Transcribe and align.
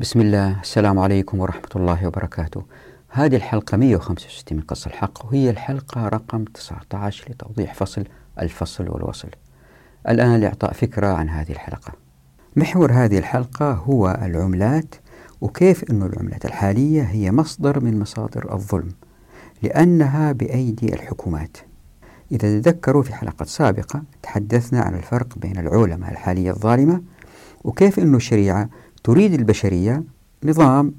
بسم 0.00 0.20
الله. 0.20 0.60
السلام 0.60 0.98
عليكم 0.98 1.40
ورحمة 1.40 1.68
الله 1.76 2.06
وبركاته. 2.06 2.62
هذه 3.08 3.36
الحلقة 3.36 3.76
165 3.76 4.56
من 4.58 4.62
قص 4.62 4.86
الحق 4.86 5.26
وهي 5.26 5.50
الحلقة 5.50 6.08
رقم 6.08 6.44
19 6.44 7.30
لتوضيح 7.30 7.74
فصل 7.74 8.04
الفصل 8.40 8.88
والوصل. 8.88 9.28
الآن 10.08 10.40
لإعطاء 10.40 10.72
فكرة 10.72 11.06
عن 11.06 11.28
هذه 11.28 11.50
الحلقة. 11.52 11.92
محور 12.56 12.92
هذه 12.92 13.18
الحلقة 13.18 13.72
هو 13.72 14.18
العملات 14.22 14.94
وكيف 15.40 15.90
أن 15.90 16.02
العملات 16.02 16.44
الحالية 16.44 17.02
هي 17.02 17.32
مصدر 17.32 17.84
من 17.84 17.98
مصادر 17.98 18.54
الظلم 18.54 18.92
لأنها 19.62 20.32
بأيدي 20.32 20.94
الحكومات. 20.94 21.56
إذا 22.32 22.60
تذكروا 22.60 23.02
في 23.02 23.14
حلقة 23.14 23.44
سابقة 23.44 24.02
تحدثنا 24.22 24.80
عن 24.80 24.94
الفرق 24.94 25.38
بين 25.38 25.58
العولمة 25.58 26.10
الحالية 26.10 26.50
الظالمة 26.50 27.02
وكيف 27.64 27.98
أن 27.98 28.14
الشريعة 28.14 28.68
تريد 29.04 29.34
البشرية 29.34 30.02
نظام 30.44 30.92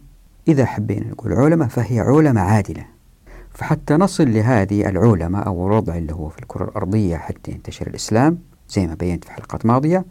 إذا 0.48 0.66
حبينا 0.66 1.08
نقول 1.08 1.34
عولمة 1.34 1.68
فهي 1.68 2.00
عولمة 2.00 2.42
عادلة. 2.42 2.86
فحتى 3.54 3.94
نصل 3.94 4.34
لهذه 4.34 4.90
العولمة 4.90 5.40
أو 5.40 5.68
الوضع 5.68 5.98
اللي 5.98 6.14
هو 6.14 6.30
في 6.30 6.40
الكرة 6.40 6.64
الأرضية 6.64 7.18
حتى 7.18 7.52
ينتشر 7.52 7.88
الإسلام 7.88 8.38
زي 8.70 8.88
ما 8.88 8.94
بينت 8.94 9.24
في 9.24 9.32
حلقات 9.32 9.66
ماضية 9.66 10.06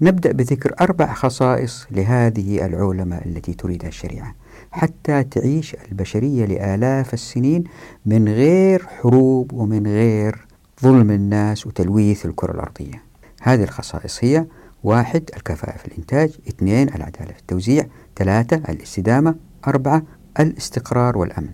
نبدأ 0.00 0.32
بذكر 0.32 0.74
أربع 0.80 1.14
خصائص 1.14 1.86
لهذه 1.90 2.66
العولمة 2.66 3.16
التي 3.16 3.54
تريدها 3.54 3.88
الشريعة 3.88 4.34
حتى 4.70 5.24
تعيش 5.24 5.76
البشرية 5.90 6.44
لآلاف 6.44 7.14
السنين 7.14 7.64
من 8.06 8.28
غير 8.28 8.86
حروب 8.86 9.52
ومن 9.52 9.86
غير 9.86 10.46
ظلم 10.82 11.10
الناس 11.10 11.66
وتلويث 11.66 12.26
الكرة 12.26 12.52
الأرضية. 12.52 13.02
هذه 13.42 13.62
الخصائص 13.62 14.24
هي 14.24 14.46
واحد 14.84 15.30
الكفاءة 15.36 15.76
في 15.76 15.86
الإنتاج. 15.86 16.38
اثنين 16.48 16.88
العدالة 16.88 17.32
في 17.32 17.38
التوزيع. 17.38 17.86
ثلاثة 18.16 18.56
الاستدامة. 18.56 19.34
أربعة 19.66 20.02
الاستقرار 20.40 21.18
والأمن. 21.18 21.50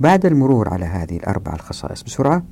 بعد 0.00 0.26
المرور 0.26 0.68
على 0.68 0.84
هذه 0.84 1.16
الأربع 1.16 1.52
الخصائص 1.52 2.02
بسرعة 2.02 2.42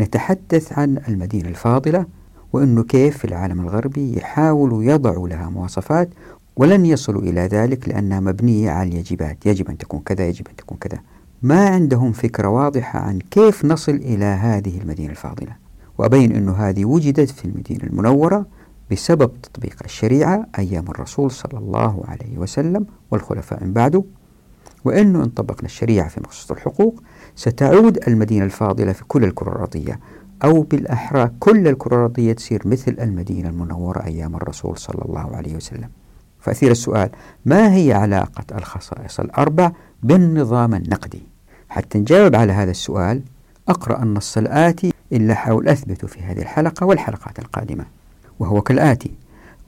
نتحدث 0.00 0.78
عن 0.78 0.98
المدينة 1.08 1.48
الفاضلة 1.48 2.06
وأنه 2.52 2.82
كيف 2.82 3.18
في 3.18 3.24
العالم 3.24 3.60
الغربي 3.60 4.16
يحاولوا 4.18 4.82
يضعوا 4.82 5.28
لها 5.28 5.48
مواصفات 5.48 6.08
ولن 6.56 6.86
يصلوا 6.86 7.22
إلى 7.22 7.40
ذلك 7.40 7.88
لأنها 7.88 8.20
مبنية 8.20 8.70
على 8.70 8.88
اليجبات 8.88 9.46
يجب 9.46 9.68
أن 9.68 9.78
تكون 9.78 10.00
كذا 10.00 10.28
يجب 10.28 10.48
أن 10.48 10.56
تكون 10.56 10.78
كذا. 10.78 11.00
ما 11.42 11.68
عندهم 11.68 12.12
فكرة 12.12 12.48
واضحة 12.48 12.98
عن 12.98 13.18
كيف 13.30 13.64
نصل 13.64 13.92
إلى 13.92 14.24
هذه 14.24 14.80
المدينة 14.80 15.10
الفاضلة. 15.10 15.56
وأبين 15.98 16.36
أنه 16.36 16.52
هذه 16.52 16.84
وجدت 16.84 17.30
في 17.30 17.44
المدينة 17.44 17.84
المنورة 17.84 18.46
بسبب 18.90 19.30
تطبيق 19.42 19.76
الشريعة 19.84 20.46
أيام 20.58 20.84
الرسول 20.88 21.30
صلى 21.30 21.58
الله 21.58 22.02
عليه 22.08 22.38
وسلم 22.38 22.86
والخلفاء 23.10 23.64
من 23.64 23.72
بعده 23.72 24.04
وأنه 24.84 25.24
إن 25.24 25.28
طبقنا 25.28 25.66
الشريعة 25.66 26.08
في 26.08 26.20
مخصوص 26.20 26.50
الحقوق 26.50 27.02
ستعود 27.36 28.08
المدينة 28.08 28.44
الفاضلة 28.44 28.92
في 28.92 29.04
كل 29.04 29.24
الكرة 29.24 29.52
الأرضية 29.52 30.00
أو 30.44 30.62
بالأحرى 30.62 31.30
كل 31.40 31.68
الكرة 31.68 31.96
الأرضية 31.96 32.32
تصير 32.32 32.62
مثل 32.64 32.96
المدينة 33.00 33.48
المنورة 33.48 34.04
أيام 34.04 34.36
الرسول 34.36 34.78
صلى 34.78 35.02
الله 35.04 35.36
عليه 35.36 35.56
وسلم. 35.56 35.88
فأثير 36.40 36.70
السؤال 36.70 37.10
ما 37.44 37.74
هي 37.74 37.92
علاقة 37.92 38.44
الخصائص 38.58 39.20
الأربع 39.20 39.72
بالنظام 40.02 40.74
النقدي؟ 40.74 41.22
حتى 41.68 41.98
نجاوب 41.98 42.34
على 42.34 42.52
هذا 42.52 42.70
السؤال 42.70 43.22
أقرأ 43.68 44.02
النص 44.02 44.38
الآتي 44.38 44.92
إلا 45.12 45.34
حاول 45.34 45.68
أثبته 45.68 46.06
في 46.06 46.20
هذه 46.20 46.42
الحلقة 46.42 46.86
والحلقات 46.86 47.38
القادمة. 47.38 47.84
وهو 48.42 48.60
كالآتي. 48.60 49.10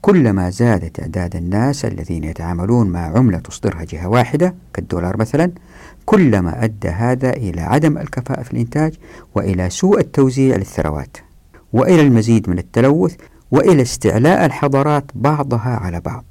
كلما 0.01 0.49
زاد 0.49 0.89
تعداد 0.89 1.35
الناس 1.35 1.85
الذين 1.85 2.23
يتعاملون 2.23 2.89
مع 2.89 2.99
عملة 2.99 3.37
تصدرها 3.37 3.83
جهة 3.83 4.07
واحدة 4.07 4.55
كالدولار 4.73 5.17
مثلا 5.17 5.51
كلما 6.05 6.63
أدى 6.63 6.89
هذا 6.89 7.29
إلى 7.29 7.61
عدم 7.61 7.97
الكفاءة 7.97 8.43
في 8.43 8.53
الإنتاج 8.53 8.93
وإلى 9.35 9.69
سوء 9.69 9.99
التوزيع 9.99 10.55
للثروات 10.55 11.17
وإلى 11.73 12.01
المزيد 12.01 12.49
من 12.49 12.57
التلوث 12.57 13.15
وإلى 13.51 13.81
استعلاء 13.81 14.45
الحضارات 14.45 15.03
بعضها 15.15 15.79
على 15.83 15.99
بعض 15.99 16.25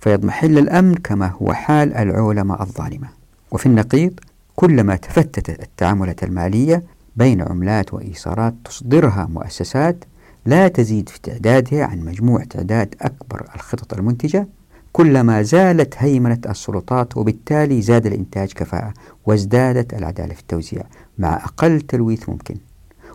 فيضمحل 0.00 0.58
الأمن 0.58 0.94
كما 0.94 1.26
هو 1.26 1.52
حال 1.52 1.94
العولمة 1.94 2.62
الظالمة. 2.62 3.08
وفي 3.50 3.66
النقيض 3.66 4.20
كلما 4.56 4.96
تفتتت 4.96 5.62
التعاملات 5.62 6.24
المالية 6.24 6.82
بين 7.16 7.42
عملات 7.42 7.94
وإيصارات 7.94 8.54
تصدرها 8.64 9.28
مؤسسات 9.32 10.04
لا 10.46 10.68
تزيد 10.68 11.08
في 11.08 11.20
تعدادها 11.20 11.84
عن 11.84 12.00
مجموع 12.00 12.44
تعداد 12.44 12.94
أكبر 13.00 13.46
الخطط 13.54 13.94
المنتجة 13.94 14.48
كلما 14.92 15.42
زالت 15.42 15.94
هيمنة 15.98 16.38
السلطات 16.48 17.16
وبالتالي 17.16 17.82
زاد 17.82 18.06
الإنتاج 18.06 18.52
كفاءة 18.52 18.94
وازدادت 19.26 19.94
العدالة 19.94 20.34
في 20.34 20.40
التوزيع 20.40 20.82
مع 21.18 21.34
أقل 21.34 21.80
تلويث 21.80 22.28
ممكن. 22.28 22.56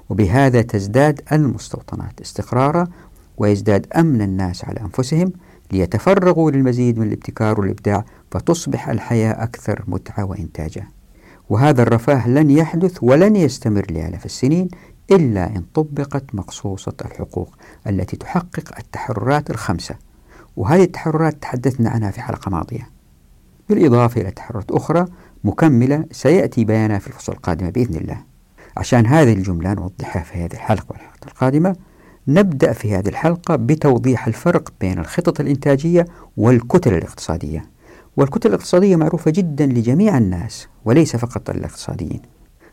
وبهذا 0.09 0.61
تزداد 0.61 1.21
المستوطنات 1.31 2.21
استقرارا 2.21 2.87
ويزداد 3.37 3.87
أمن 3.95 4.21
الناس 4.21 4.65
على 4.65 4.79
أنفسهم 4.81 5.33
ليتفرغوا 5.71 6.51
للمزيد 6.51 6.99
من 6.99 7.07
الابتكار 7.07 7.59
والإبداع 7.59 8.05
فتصبح 8.31 8.89
الحياة 8.89 9.43
أكثر 9.43 9.83
متعة 9.87 10.23
وإنتاجا. 10.25 10.83
وهذا 11.49 11.81
الرفاه 11.81 12.27
لن 12.29 12.49
يحدث 12.49 12.97
ولن 13.01 13.35
يستمر 13.35 13.85
لآلاف 13.91 14.25
السنين 14.25 14.67
إلا 15.11 15.47
إن 15.55 15.63
طبقت 15.73 16.35
مقصوصة 16.35 16.93
الحقوق 17.05 17.55
التي 17.87 18.17
تحقق 18.17 18.77
التحررات 18.79 19.49
الخمسة. 19.49 19.95
وهذه 20.57 20.83
التحررات 20.83 21.41
تحدثنا 21.41 21.89
عنها 21.89 22.11
في 22.11 22.21
حلقة 22.21 22.49
ماضية. 22.49 22.89
بالإضافة 23.69 24.21
إلى 24.21 24.31
تحررات 24.31 24.71
أخرى 24.71 25.05
مكملة 25.43 26.05
سيأتي 26.11 26.65
بيانها 26.65 26.99
في 26.99 27.07
الفصول 27.07 27.35
القادمة 27.35 27.69
بإذن 27.69 27.95
الله. 27.95 28.23
عشان 28.77 29.05
هذه 29.05 29.33
الجملة 29.33 29.73
نوضحها 29.73 30.23
في 30.23 30.37
هذه 30.37 30.53
الحلقة 30.53 30.85
والحلقة 30.89 31.27
القادمة 31.27 31.75
نبدأ 32.27 32.73
في 32.73 32.95
هذه 32.95 33.07
الحلقة 33.09 33.55
بتوضيح 33.55 34.27
الفرق 34.27 34.73
بين 34.81 34.99
الخطط 34.99 35.39
الإنتاجية 35.39 36.05
والكتل 36.37 36.93
الاقتصادية. 36.93 37.65
والكتل 38.17 38.49
الاقتصادية 38.49 38.95
معروفة 38.95 39.31
جدا 39.31 39.65
لجميع 39.65 40.17
الناس 40.17 40.67
وليس 40.85 41.15
فقط 41.15 41.49
الاقتصاديين 41.49 42.21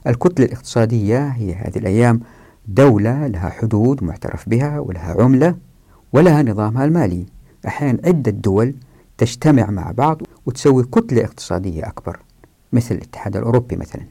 الكتلة 0.06 0.46
الاقتصادية 0.46 1.28
هي 1.28 1.54
هذه 1.54 1.78
الأيام 1.78 2.20
دولة 2.68 3.26
لها 3.26 3.48
حدود 3.48 4.04
معترف 4.04 4.48
بها 4.48 4.78
ولها 4.78 5.22
عملة 5.22 5.54
ولها 6.12 6.42
نظامها 6.42 6.84
المالي. 6.84 7.26
أحيانا 7.66 7.98
عدة 8.04 8.30
دول 8.30 8.74
تجتمع 9.18 9.70
مع 9.70 9.90
بعض 9.90 10.22
وتسوي 10.46 10.84
كتلة 10.84 11.24
اقتصادية 11.24 11.86
أكبر 11.86 12.18
مثل 12.72 12.94
الاتحاد 12.94 13.36
الأوروبي 13.36 13.76
مثلا. 13.76 14.02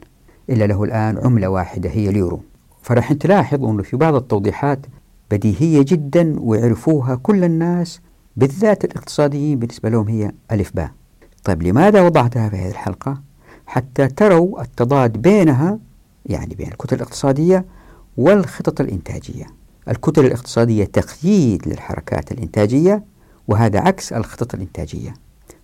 إلا 0.50 0.64
له 0.64 0.84
الآن 0.84 1.18
عملة 1.18 1.48
واحدة 1.48 1.90
هي 1.90 2.08
اليورو. 2.08 2.40
فراح 2.82 3.12
تلاحظ 3.12 3.64
أنه 3.64 3.82
في 3.82 3.96
بعض 3.96 4.14
التوضيحات 4.14 4.86
بديهية 5.30 5.82
جدا 5.88 6.36
ويعرفوها 6.40 7.14
كل 7.14 7.44
الناس 7.44 8.00
بالذات 8.36 8.84
الاقتصاديين 8.84 9.58
بالنسبة 9.58 9.88
لهم 9.88 10.08
هي 10.08 10.32
ألف 10.52 10.72
باء. 10.74 10.90
طيب 11.44 11.62
لماذا 11.62 12.02
وضعتها 12.02 12.48
في 12.48 12.56
هذه 12.56 12.70
الحلقة؟ 12.70 13.25
حتى 13.66 14.06
تروا 14.06 14.62
التضاد 14.62 15.12
بينها 15.12 15.78
يعني 16.26 16.54
بين 16.54 16.68
الكتل 16.68 16.96
الاقتصادية 16.96 17.64
والخطط 18.16 18.80
الإنتاجية. 18.80 19.46
الكتل 19.88 20.24
الاقتصادية 20.24 20.84
تقييد 20.84 21.68
للحركات 21.68 22.32
الإنتاجية 22.32 23.04
وهذا 23.48 23.80
عكس 23.80 24.12
الخطط 24.12 24.54
الإنتاجية. 24.54 25.14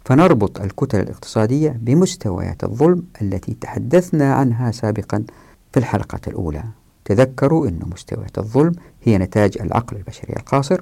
فنربط 0.05 0.61
الكتل 0.61 1.01
الاقتصادية 1.01 1.71
بمستويات 1.83 2.65
الظلم 2.65 3.03
التي 3.23 3.55
تحدثنا 3.55 4.35
عنها 4.35 4.71
سابقا 4.71 5.25
في 5.73 5.81
الحلقة 5.81 6.21
الأولى. 6.29 6.65
تذكروا 7.05 7.69
أن 7.69 7.81
مستويات 7.93 8.39
الظلم 8.39 8.73
هي 9.03 9.19
نتاج 9.19 9.59
العقل 9.61 9.97
البشري 9.97 10.37
القاصر 10.37 10.81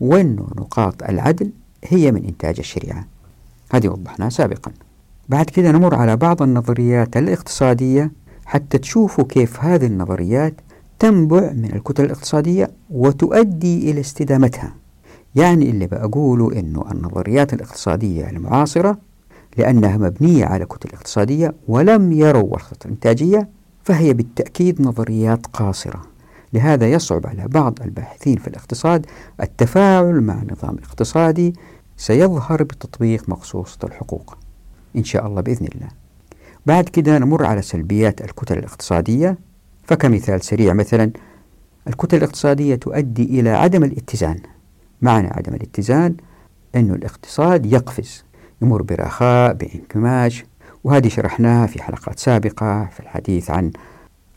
وأن 0.00 0.36
نقاط 0.36 1.02
العدل 1.02 1.52
هي 1.84 2.12
من 2.12 2.24
إنتاج 2.24 2.58
الشريعة. 2.58 3.06
هذه 3.72 3.88
وضحناها 3.88 4.30
سابقا. 4.30 4.72
بعد 5.28 5.50
كده 5.50 5.72
نمر 5.72 5.94
على 5.94 6.16
بعض 6.16 6.42
النظريات 6.42 7.16
الاقتصادية 7.16 8.12
حتى 8.46 8.78
تشوفوا 8.78 9.24
كيف 9.24 9.60
هذه 9.64 9.86
النظريات 9.86 10.54
تنبع 10.98 11.52
من 11.52 11.64
الكتل 11.74 12.04
الاقتصادية 12.04 12.70
وتؤدي 12.90 13.90
إلى 13.90 14.00
استدامتها. 14.00 14.74
يعني 15.34 15.70
اللي 15.70 15.86
بقوله 15.86 16.60
أنه 16.60 16.84
النظريات 16.92 17.52
الاقتصادية 17.52 18.30
المعاصرة 18.30 18.98
لأنها 19.56 19.96
مبنية 19.96 20.44
على 20.44 20.64
كتل 20.64 20.88
اقتصادية 20.94 21.54
ولم 21.68 22.12
يروا 22.12 22.56
الخطة 22.56 22.86
الإنتاجية 22.86 23.48
فهي 23.84 24.12
بالتأكيد 24.12 24.82
نظريات 24.82 25.46
قاصرة. 25.46 26.02
لهذا 26.52 26.90
يصعب 26.90 27.26
على 27.26 27.48
بعض 27.48 27.78
الباحثين 27.82 28.36
في 28.36 28.48
الاقتصاد 28.48 29.06
التفاعل 29.40 30.20
مع 30.20 30.42
نظام 30.50 30.76
اقتصادي 30.84 31.54
سيظهر 31.96 32.62
بتطبيق 32.62 33.28
مقصوصة 33.28 33.78
الحقوق. 33.84 34.38
إن 34.96 35.04
شاء 35.04 35.26
الله 35.26 35.40
بإذن 35.40 35.66
الله. 35.74 35.88
بعد 36.66 36.88
كده 36.88 37.18
نمر 37.18 37.46
على 37.46 37.62
سلبيات 37.62 38.20
الكتل 38.20 38.58
الاقتصادية. 38.58 39.38
فكمثال 39.84 40.44
سريع 40.44 40.72
مثلا 40.72 41.10
الكتل 41.88 42.16
الاقتصادية 42.16 42.74
تؤدي 42.74 43.40
إلى 43.40 43.50
عدم 43.50 43.84
الاتزان. 43.84 44.40
معنى 45.02 45.28
عدم 45.28 45.54
الاتزان؟ 45.54 46.16
أن 46.74 46.90
الاقتصاد 46.90 47.66
يقفز 47.66 48.24
يمر 48.62 48.82
برخاء 48.82 49.52
بانكماش. 49.52 50.44
وهذه 50.84 51.08
شرحناها 51.08 51.66
في 51.66 51.82
حلقات 51.82 52.18
سابقة 52.18 52.88
في 52.92 53.00
الحديث 53.00 53.50
عن 53.50 53.70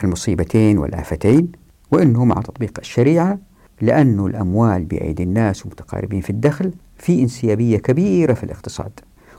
المصيبتين 0.04 0.78
والآفتين 0.78 1.52
وأنه 1.92 2.26
مع 2.26 2.42
تطبيق 2.42 2.80
الشريعة 2.80 3.40
لأن 3.82 4.26
الأموال 4.26 4.86
بأيدي 4.86 5.24
الناس 5.24 5.66
ومتقاربين 5.66 6.22
في 6.22 6.30
الدخل 6.30 6.74
في 6.98 7.22
انسيابية 7.22 7.78
كبيرة 7.78 8.34
في 8.34 8.44
الاقتصاد. 8.44 8.92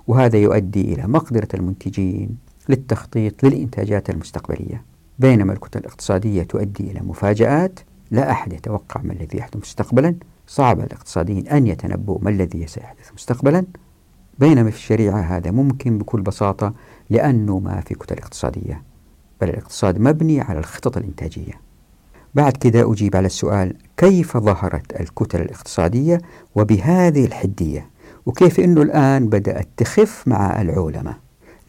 وهذا 0.06 0.38
يؤدي 0.38 0.94
إلى 0.94 1.06
مقدرة 1.06 1.49
المنتجين 1.54 2.37
للتخطيط 2.69 3.44
للإنتاجات 3.44 4.10
المستقبلية. 4.10 4.84
بينما 5.19 5.52
الكتل 5.52 5.81
الاقتصادية 5.81 6.43
تؤدي 6.43 6.90
إلى 6.90 7.00
مفاجآت 7.00 7.81
لا 8.10 8.31
أحد 8.31 8.52
يتوقع 8.52 9.02
ما 9.02 9.12
الذي 9.12 9.38
يحدث 9.38 9.56
مستقبلا. 9.56 10.14
صعب 10.46 10.76
على 10.81 10.87
الاقتصاديين 10.87 11.49
أن 11.49 11.66
يتنبؤوا 11.66 12.19
ما 12.22 12.31
الذي 12.31 12.66
سيحدث 12.66 13.12
مستقبلا. 13.14 13.64
بينما 14.38 14.70
في 14.70 14.76
الشريعة 14.76 15.20
هذا 15.20 15.50
ممكن 15.50 15.99
بكل 15.99 16.22
بساطة 16.22 16.75
لأنه 17.10 17.58
ما 17.58 17.81
في 17.81 17.94
كتل 17.94 18.19
اقتصادية 18.19 18.82
بل 19.40 19.49
الاقتصاد 19.49 19.99
مبني 19.99 20.40
على 20.40 20.58
الخطط 20.58 20.96
الإنتاجية. 20.96 21.60
بعد 22.34 22.52
كده 22.52 22.93
أجيب 22.93 23.16
على 23.16 23.26
السؤال 23.26 23.76
كيف 23.96 24.37
ظهرت 24.37 25.00
الكتل 25.00 25.40
الاقتصادية 25.40 26.20
وبهذه 26.54 27.25
الحدية؟ 27.25 27.90
وكيف 28.26 28.60
أنه 28.60 28.82
الآن 28.82 29.28
بدأت 29.28 29.69
تخف 29.76 30.22
مع 30.26 30.60
العولمة. 30.60 31.14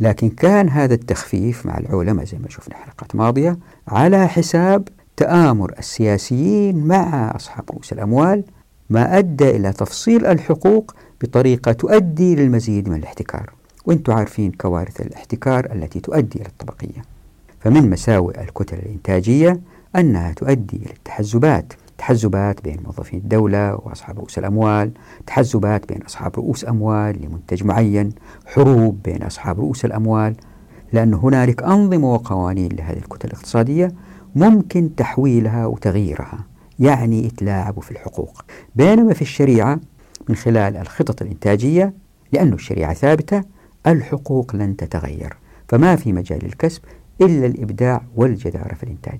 لكن 0.01 0.29
كان 0.29 0.69
هذا 0.69 0.93
التخفيف 0.93 1.65
مع 1.65 1.77
العولمة 1.77 2.23
زي 2.23 2.37
ما 2.37 2.49
شفنا 2.49 2.75
حلقات 2.75 3.15
ماضية 3.15 3.57
على 3.87 4.27
حساب 4.27 4.87
تآمر 5.17 5.73
السياسيين 5.79 6.87
مع 6.87 7.35
أصحاب 7.35 7.63
رؤوس 7.71 7.93
الأموال 7.93 8.43
ما 8.89 9.17
أدى 9.17 9.49
إلى 9.49 9.73
تفصيل 9.73 10.25
الحقوق 10.25 10.95
بطريقة 11.21 11.71
تؤدي 11.71 12.35
للمزيد 12.35 12.89
من 12.89 12.95
الاحتكار. 12.95 13.53
وأنتم 13.85 14.13
عارفين 14.13 14.51
كوارث 14.51 15.01
الاحتكار 15.01 15.71
التي 15.71 15.99
تؤدي 15.99 16.39
إلى 16.39 16.47
الطبقية. 16.47 17.01
فمن 17.59 17.89
مساوئ 17.89 18.41
الكتل 18.41 18.77
الإنتاجية 18.77 19.59
أنها 19.95 20.33
تؤدي 20.33 20.77
إلى 20.77 20.91
التحزبات. 20.91 21.73
تحزبات 22.03 22.63
بين 22.63 22.77
موظفين 22.85 23.19
الدولة 23.19 23.75
وأصحاب 23.75 24.19
رؤوس 24.19 24.37
الأموال 24.37 24.91
تحزبات 25.27 25.87
بين 25.89 26.01
أصحاب 26.01 26.35
رؤوس 26.35 26.65
أموال 26.65 27.21
لمنتج 27.21 27.63
معين 27.63 28.09
حروب 28.45 29.03
بين 29.03 29.23
أصحاب 29.23 29.59
رؤوس 29.59 29.85
الأموال. 29.85 30.35
لأن 30.93 31.13
هنالك 31.13 31.63
أنظمة 31.63 32.13
وقوانين 32.13 32.71
لهذه 32.71 32.97
الكتل 32.97 33.27
الاقتصادية 33.27 33.91
ممكن 34.35 34.95
تحويلها 34.95 35.65
وتغييرها 35.65 36.45
يعني 36.79 37.25
يتلاعبوا 37.25 37.81
في 37.81 37.91
الحقوق. 37.91 38.45
بينما 38.75 39.13
في 39.13 39.21
الشريعة 39.21 39.79
من 40.29 40.35
خلال 40.35 40.77
الخطط 40.77 41.21
الإنتاجية 41.21 41.93
لأن 42.31 42.53
الشريعة 42.53 42.93
ثابتة 42.93 43.43
الحقوق 43.87 44.55
لن 44.55 44.75
تتغير 44.75 45.37
فما 45.67 45.95
في 45.95 46.13
مجال 46.13 46.39
للكسب 46.43 46.81
إلا 47.21 47.45
الإبداع 47.45 48.01
والجدارة 48.15 48.73
في 48.73 48.83
الإنتاج. 48.83 49.19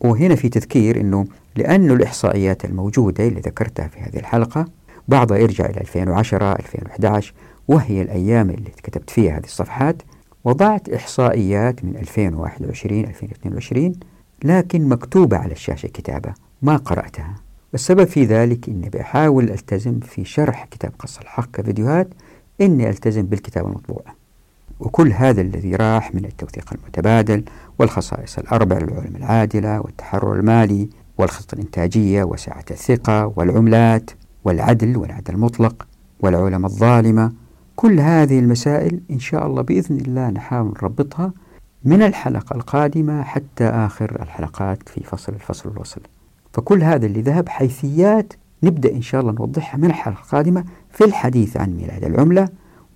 وهنا 0.00 0.34
في 0.34 0.48
تذكير 0.48 1.00
أنه 1.00 1.26
لأن 1.56 1.90
الإحصائيات 1.90 2.64
الموجودة 2.64 3.28
اللي 3.28 3.40
ذكرتها 3.40 3.88
في 3.88 4.00
هذه 4.00 4.16
الحلقة 4.16 4.66
بعضها 5.08 5.38
يرجع 5.38 5.64
إلى 5.64 5.80
2010 5.80 6.52
2011 6.52 7.34
وهي 7.68 8.02
الأيام 8.02 8.50
اللي 8.50 8.70
كتبت 8.82 9.10
فيها 9.10 9.38
هذه 9.38 9.44
الصفحات 9.44 10.02
وضعت 10.44 10.88
إحصائيات 10.88 11.84
من 11.84 11.96
2021 11.96 13.00
2022 13.04 13.92
لكن 14.44 14.88
مكتوبة 14.88 15.36
على 15.36 15.52
الشاشة 15.52 15.86
كتابة 15.86 16.34
ما 16.62 16.76
قرأتها. 16.76 17.34
والسبب 17.72 18.04
في 18.04 18.24
ذلك 18.24 18.68
أني 18.68 18.88
بحاول 18.88 19.50
ألتزم 19.50 20.00
في 20.00 20.24
شرح 20.24 20.64
كتاب 20.70 20.92
قص 20.98 21.18
الحق 21.18 21.50
كفيديوهات 21.50 22.08
أني 22.60 22.88
ألتزم 22.88 23.22
بالكتاب 23.22 23.66
المطبوع. 23.66 24.02
وكل 24.80 25.12
هذا 25.12 25.40
الذي 25.40 25.76
راح 25.76 26.14
من 26.14 26.24
التوثيق 26.24 26.72
المتبادل 26.72 27.44
والخصائص 27.78 28.38
الأربع 28.38 28.78
للعلوم 28.78 29.16
العادلة 29.16 29.80
والتحرر 29.80 30.34
المالي 30.34 30.88
والخطة 31.18 31.54
الإنتاجية 31.54 32.24
وسعة 32.24 32.64
الثقة 32.70 33.32
والعملات 33.36 34.10
والعدل 34.44 34.96
والعدل 34.96 35.34
المطلق 35.34 35.86
والعلماء 36.20 36.70
الظالمة. 36.70 37.32
كل 37.76 38.00
هذه 38.00 38.38
المسائل 38.38 39.00
إن 39.10 39.18
شاء 39.18 39.46
الله 39.46 39.62
بإذن 39.62 39.96
الله 39.96 40.30
نحاول 40.30 40.68
نربطها 40.68 41.32
من 41.84 42.02
الحلقة 42.02 42.56
القادمة 42.56 43.22
حتى 43.22 43.64
آخر 43.64 44.22
الحلقات 44.22 44.88
في 44.88 45.04
فصل 45.04 45.32
الفصل 45.32 45.70
الوصل. 45.70 46.00
فكل 46.52 46.82
هذا 46.82 47.06
اللي 47.06 47.20
ذهب 47.22 47.48
حيثيات 47.48 48.32
نبدأ 48.62 48.92
إن 48.92 49.02
شاء 49.02 49.20
الله 49.20 49.32
نوضحها 49.32 49.78
من 49.78 49.84
الحلقة 49.84 50.20
القادمة 50.20 50.64
في 50.90 51.04
الحديث 51.04 51.56
عن 51.56 51.76
ميلاد 51.76 52.04
العملة 52.04 52.48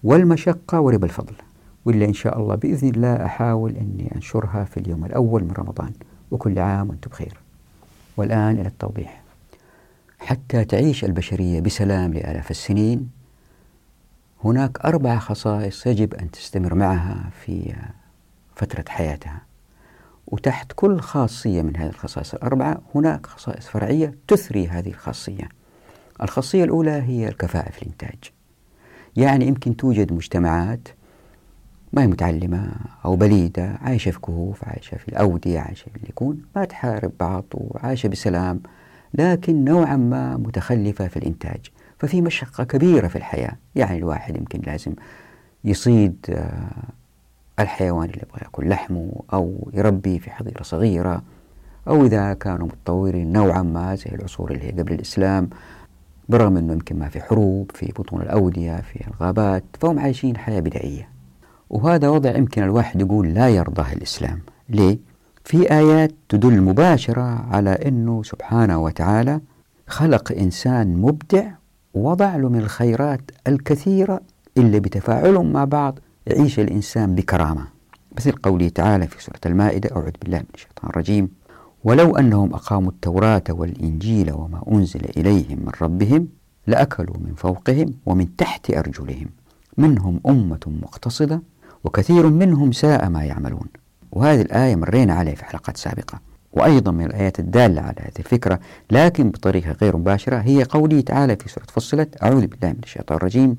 والمشقة 0.05 0.81
وربا 0.81 1.05
الفضل. 1.05 1.35
وإلا 1.85 2.05
إن 2.05 2.13
شاء 2.15 2.39
الله 2.39 2.55
بإذن 2.55 2.89
الله 2.89 3.25
أحاول 3.25 3.77
أني 3.77 4.13
أنشرها 4.17 4.65
في 4.65 4.81
اليوم 4.81 5.05
الأول 5.05 5.45
من 5.45 5.53
رمضان. 5.53 5.93
وكل 6.31 6.59
عام 6.59 6.91
وأنتم 6.91 7.11
بخير. 7.11 7.39
والآن 8.17 8.59
إلى 8.59 8.69
التوضيح. 8.69 9.23
حتى 10.19 10.65
تعيش 10.65 11.05
البشرية 11.05 11.61
بسلام 11.61 12.15
لآلاف 12.15 12.51
السنين 12.51 13.11
هناك 14.45 14.81
أربع 14.85 15.19
خصائص 15.19 15.87
يجب 15.87 16.15
أن 16.15 16.31
تستمر 16.31 16.75
معها 16.75 17.31
في 17.45 17.75
فترة 18.57 18.85
حياتها. 18.89 19.43
وتحت 20.27 20.73
كل 20.77 21.01
خاصية 21.01 21.63
من 21.63 21.77
هذه 21.77 21.89
الخصائص 21.89 22.35
الأربعة 22.35 22.81
هناك 22.95 23.27
خصائص 23.27 23.67
فرعية 23.67 24.15
تثري 24.29 24.69
هذه 24.69 24.89
الخاصية. 24.89 25.49
الخاصية 26.23 26.65
الأولى 26.65 26.91
هي 26.91 27.29
الكفاءة 27.29 27.71
في 27.71 27.83
الإنتاج. 27.83 28.19
يعني 29.17 29.47
يمكن 29.47 29.77
توجد 29.77 30.13
مجتمعات 30.13 30.89
ما 31.93 32.03
هي 32.03 32.07
متعلمة 32.07 32.73
أو 33.05 33.17
بليدة 33.17 33.79
عايشة 33.83 34.11
في 34.11 34.21
كهوف 34.21 34.65
عايشة 34.65 34.97
في 34.97 35.09
الأودية 35.09 35.61
عايشة 35.61 35.85
في 35.85 35.97
اللي 35.97 36.09
يكون 36.09 36.43
ما 36.57 36.65
تحارب 36.65 37.13
بعض 37.21 37.45
وعايشة 37.55 38.09
بسلام 38.09 38.61
لكن 39.15 39.65
نوعا 39.65 39.97
ما 39.97 40.37
متخلفة 40.37 41.09
في 41.09 41.17
الإنتاج. 41.17 41.61
ففي 41.99 42.23
مشقة 42.23 42.65
كبيرة 42.65 43.09
في 43.09 43.17
الحياة. 43.17 43.57
يعني 43.75 43.99
الواحد 43.99 44.37
يمكن 44.37 44.61
لازم 44.67 44.93
يصيد 45.65 46.17
آه، 46.31 46.71
الحيوان 47.59 48.09
اللي 48.11 48.23
يبغى 48.23 48.41
يأكل 48.43 48.69
لحمه 48.69 49.13
أو 49.33 49.71
يربي 49.75 50.19
في 50.19 50.31
حظيرة 50.31 50.63
صغيرة 50.63 51.23
أو 51.89 52.07
إذا 52.07 52.35
كانوا 52.35 52.67
متطورين 52.67 53.33
نوعا 53.33 53.63
ما 53.63 53.95
زي 53.95 54.11
العصور 54.15 54.51
اللي 54.51 54.65
هي 54.65 54.71
قبل 54.71 54.93
الإسلام 54.93 55.51
برغم 56.29 56.57
أنه 56.57 56.73
يمكن 56.73 56.99
ما 56.99 57.09
في 57.09 57.21
حروب 57.21 57.71
في 57.75 57.87
بطون 57.87 58.23
الأودية 58.23 58.77
في 58.81 59.07
الغابات 59.09 59.65
فهم 59.81 59.99
عايشين 59.99 60.37
حياة 60.37 60.61
بدائية. 60.61 61.20
وهذا 61.71 62.09
وضع 62.09 62.37
يمكن 62.37 62.63
الواحد 62.63 63.01
يقول 63.01 63.35
لا 63.35 63.49
يرضاه 63.49 63.93
الإسلام 63.93 64.39
ليه؟ 64.69 64.99
في 65.45 65.71
آيات 65.73 66.15
تدل 66.29 66.61
مباشرة 66.63 67.23
على 67.51 67.71
أنه 67.71 68.23
سبحانه 68.23 68.79
وتعالى 68.79 69.41
خلق 69.87 70.33
إنسان 70.33 70.97
مبدع 70.97 71.51
ووضع 71.95 72.37
له 72.37 72.49
من 72.49 72.59
الخيرات 72.59 73.21
الكثيرة 73.47 74.21
اللي 74.57 74.81
بتفاعلهم 74.81 75.53
مع 75.53 75.65
بعض 75.65 75.99
يعيش 76.27 76.61
الإنسان 76.61 77.15
بكرامة 77.15 77.67
مثل 78.17 78.33
قوله 78.33 78.69
تعالى 78.69 79.07
في 79.07 79.23
سورة 79.23 79.41
المائدة 79.47 79.91
أعوذ 79.97 80.11
بالله 80.23 80.39
من 80.39 80.45
الشيطان 80.55 80.91
الرجيم 80.91 81.29
ولو 81.85 82.17
أنهم 82.17 82.55
أقاموا 82.55 82.91
التوراة 82.91 83.43
والإنجيل 83.51 84.33
وما 84.33 84.63
أنزل 84.73 85.01
إليهم 85.17 85.59
من 85.59 85.73
ربهم 85.83 86.29
لأكلوا 86.67 87.17
من 87.21 87.35
فوقهم 87.37 87.95
ومن 88.07 88.37
تحت 88.37 88.71
أرجلهم 88.71 89.27
منهم 89.79 90.21
أمة 90.27 90.61
مقتصدة 90.83 91.43
وكثير 91.85 92.27
منهم 92.27 92.73
ساء 92.73 93.09
ما 93.09 93.25
يعملون. 93.25 93.67
وهذه 94.13 94.41
الآية 94.41 94.77
مرينا 94.77 95.15
عليها 95.15 95.35
في 95.35 95.45
حلقات 95.45 95.77
سابقة. 95.77 96.21
وأيضا 96.53 96.93
من 96.93 97.05
الآيات 97.05 97.39
الدالة 97.39 97.83
على 97.83 97.97
هذه 97.99 98.19
الفكرة 98.19 98.61
لكن 98.91 99.31
بطريقة 99.31 99.73
غير 99.73 99.97
مباشرة 99.97 100.37
هي 100.37 100.65
قوله 100.65 101.01
تعالى 101.01 101.37
في 101.37 101.49
سورة 101.49 101.65
فصلت 101.73 102.23
أعوذ 102.23 102.47
بالله 102.47 102.69
من 102.69 102.81
الشيطان 102.83 103.17
الرجيم. 103.17 103.57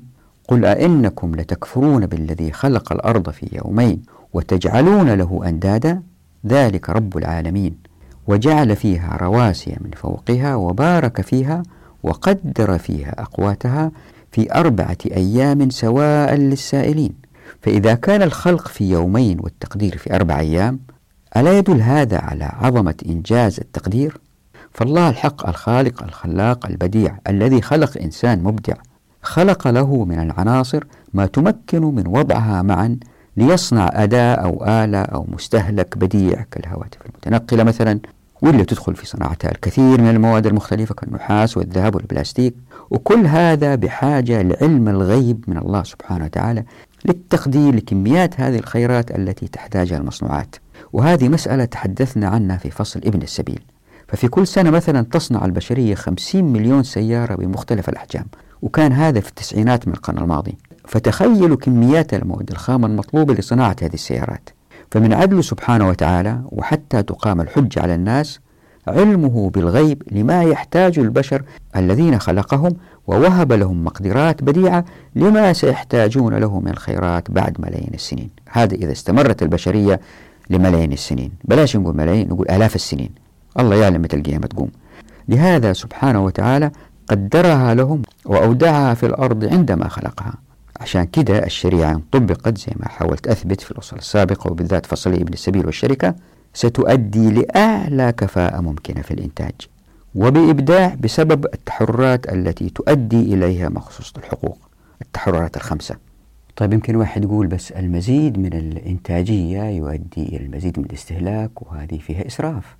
قل 0.48 0.64
أئنكم 0.64 1.34
لتكفرون 1.34 2.06
بالذي 2.06 2.52
خلق 2.52 2.92
الأرض 2.92 3.30
في 3.30 3.48
يومين 3.52 4.02
وتجعلون 4.32 5.10
له 5.10 5.40
أندادا؟ 5.48 6.02
ذلك 6.46 6.90
رب 6.90 7.16
العالمين. 7.16 7.76
وجعل 8.26 8.76
فيها 8.76 9.16
رواسي 9.20 9.76
من 9.80 9.90
فوقها 9.90 10.54
وبارك 10.54 11.20
فيها 11.20 11.62
وقدر 12.02 12.78
فيها 12.78 13.22
أقواتها 13.22 13.90
في 14.30 14.54
أربعة 14.54 14.98
أيام 15.06 15.70
سواء 15.70 16.34
للسائلين. 16.34 17.21
فإذا 17.60 17.94
كان 17.94 18.22
الخلق 18.22 18.68
في 18.68 18.90
يومين 18.90 19.40
والتقدير 19.40 19.98
في 19.98 20.14
أربع 20.14 20.38
أيام 20.38 20.80
ألا 21.36 21.58
يدل 21.58 21.80
هذا 21.80 22.18
على 22.18 22.44
عظمة 22.44 22.94
إنجاز 23.08 23.60
التقدير؟ 23.60 24.18
فالله 24.74 25.08
الحق 25.08 25.48
الخالق 25.48 26.02
الخلاق 26.02 26.66
البديع 26.66 27.18
الذي 27.28 27.62
خلق 27.62 27.98
إنسان 28.02 28.42
مبدع 28.42 28.74
خلق 29.22 29.68
له 29.68 30.04
من 30.04 30.18
العناصر 30.18 30.84
ما 31.14 31.26
تمكن 31.26 31.82
من 31.82 32.06
وضعها 32.06 32.62
معا 32.62 32.98
ليصنع 33.36 33.90
أداة 33.92 34.34
أو 34.34 34.64
آلة 34.66 35.02
أو 35.02 35.26
مستهلك 35.28 35.98
بديع 35.98 36.44
كالهواتف 36.50 36.98
المتنقلة 37.06 37.64
مثلا 37.64 38.00
واللي 38.42 38.64
تدخل 38.64 38.96
في 38.96 39.06
صناعتها 39.06 39.50
الكثير 39.50 40.00
من 40.00 40.10
المواد 40.10 40.46
المختلفة 40.46 40.94
كالنحاس 40.94 41.56
والذهب 41.56 41.94
والبلاستيك 41.94 42.54
وكل 42.90 43.26
هذا 43.26 43.74
بحاجة 43.74 44.42
لعلم 44.42 44.88
الغيب 44.88 45.44
من 45.48 45.58
الله 45.58 45.82
سبحانه 45.82 46.24
وتعالى 46.24 46.64
للتقدير 47.04 47.74
لكميات 47.74 48.40
هذه 48.40 48.58
الخيرات 48.58 49.10
التي 49.10 49.48
تحتاجها 49.48 49.98
المصنوعات. 49.98 50.56
وهذه 50.92 51.28
مسألة 51.28 51.64
تحدثنا 51.64 52.28
عنها 52.28 52.56
في 52.56 52.70
فصل 52.70 53.00
ابن 53.04 53.22
السبيل. 53.22 53.60
ففي 54.08 54.28
كل 54.28 54.46
سنة 54.46 54.70
مثلا 54.70 55.02
تصنع 55.02 55.44
البشرية 55.44 55.94
50 55.94 56.44
مليون 56.44 56.82
سيارة 56.82 57.34
بمختلف 57.34 57.88
الأحجام 57.88 58.26
وكان 58.62 58.92
هذا 58.92 59.20
في 59.20 59.28
التسعينات 59.28 59.88
من 59.88 59.94
القرن 59.94 60.18
الماضي. 60.18 60.58
فتخيلوا 60.84 61.56
كميات 61.56 62.14
المواد 62.14 62.50
الخام 62.50 62.84
المطلوبة 62.84 63.34
لصناعة 63.34 63.76
هذه 63.82 63.94
السيارات. 63.94 64.50
فمن 64.90 65.12
عدله 65.12 65.42
سبحانه 65.42 65.88
وتعالى 65.88 66.42
وحتى 66.44 67.02
تقام 67.02 67.40
الحجة 67.40 67.82
على 67.82 67.94
الناس 67.94 68.40
علمه 68.88 69.50
بالغيب 69.50 70.02
لما 70.10 70.42
يحتاج 70.42 70.98
البشر 70.98 71.42
الذين 71.76 72.18
خلقهم 72.18 72.76
ووهب 73.06 73.52
لهم 73.52 73.84
مقدرات 73.84 74.44
بديعة 74.44 74.84
لما 75.16 75.52
سيحتاجون 75.52 76.34
له 76.34 76.60
من 76.60 76.68
الخيرات 76.68 77.30
بعد 77.30 77.56
ملايين 77.60 77.90
السنين. 77.94 78.30
هذا 78.50 78.74
إذا 78.74 78.92
استمرت 78.92 79.42
البشرية 79.42 80.00
لملايين 80.50 80.92
السنين. 80.92 81.30
بلاش 81.44 81.76
نقول 81.76 81.96
ملايين 81.96 82.28
نقول 82.28 82.50
آلاف 82.50 82.74
السنين. 82.74 83.10
الله 83.58 83.76
يعلم 83.76 84.02
متى 84.02 84.16
القيامة 84.16 84.46
تقوم. 84.46 84.70
لهذا 85.28 85.72
سبحانه 85.72 86.24
وتعالى 86.24 86.70
قدرها 87.08 87.74
لهم 87.74 88.02
وأودعها 88.24 88.94
في 88.94 89.06
الأرض 89.06 89.44
عندما 89.44 89.88
خلقها. 89.88 90.34
عشان 90.80 91.04
كده 91.04 91.46
الشريعة 91.46 92.00
طبقت 92.12 92.58
زي 92.58 92.72
ما 92.76 92.88
حاولت 92.88 93.28
أثبت 93.28 93.60
في 93.60 93.70
الأصل 93.70 93.96
السابقة 93.96 94.50
وبالذات 94.50 94.86
فصل 94.86 95.12
ابن 95.12 95.32
السبيل 95.32 95.66
والشركة. 95.66 96.14
ستؤدي 96.54 97.30
لأعلى 97.30 98.12
كفاءة 98.12 98.60
ممكنة 98.60 99.02
في 99.02 99.10
الإنتاج 99.10 99.52
وبإبداع 100.14 100.94
بسبب 101.00 101.46
التحررات 101.54 102.32
التي 102.32 102.70
تؤدي 102.70 103.34
إليها 103.34 103.68
مخصوصة 103.68 104.12
الحقوق 104.18 104.58
التحررات 105.02 105.56
الخمسة. 105.56 105.96
طيب 106.56 106.72
يمكن 106.72 106.96
واحد 106.96 107.24
يقول 107.24 107.46
بس 107.46 107.72
المزيد 107.72 108.38
من 108.38 108.52
الإنتاجية 108.52 109.62
يؤدي 109.62 110.22
إلى 110.22 110.36
المزيد 110.36 110.78
من 110.78 110.84
الاستهلاك 110.84 111.62
وهذه 111.62 111.98
فيها 111.98 112.26
إسراف. 112.26 112.76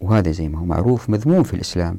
وهذا 0.00 0.30
زي 0.30 0.48
ما 0.48 0.58
هو 0.58 0.64
معروف 0.64 1.10
مذموم 1.10 1.42
في 1.42 1.54
الإسلام 1.54 1.98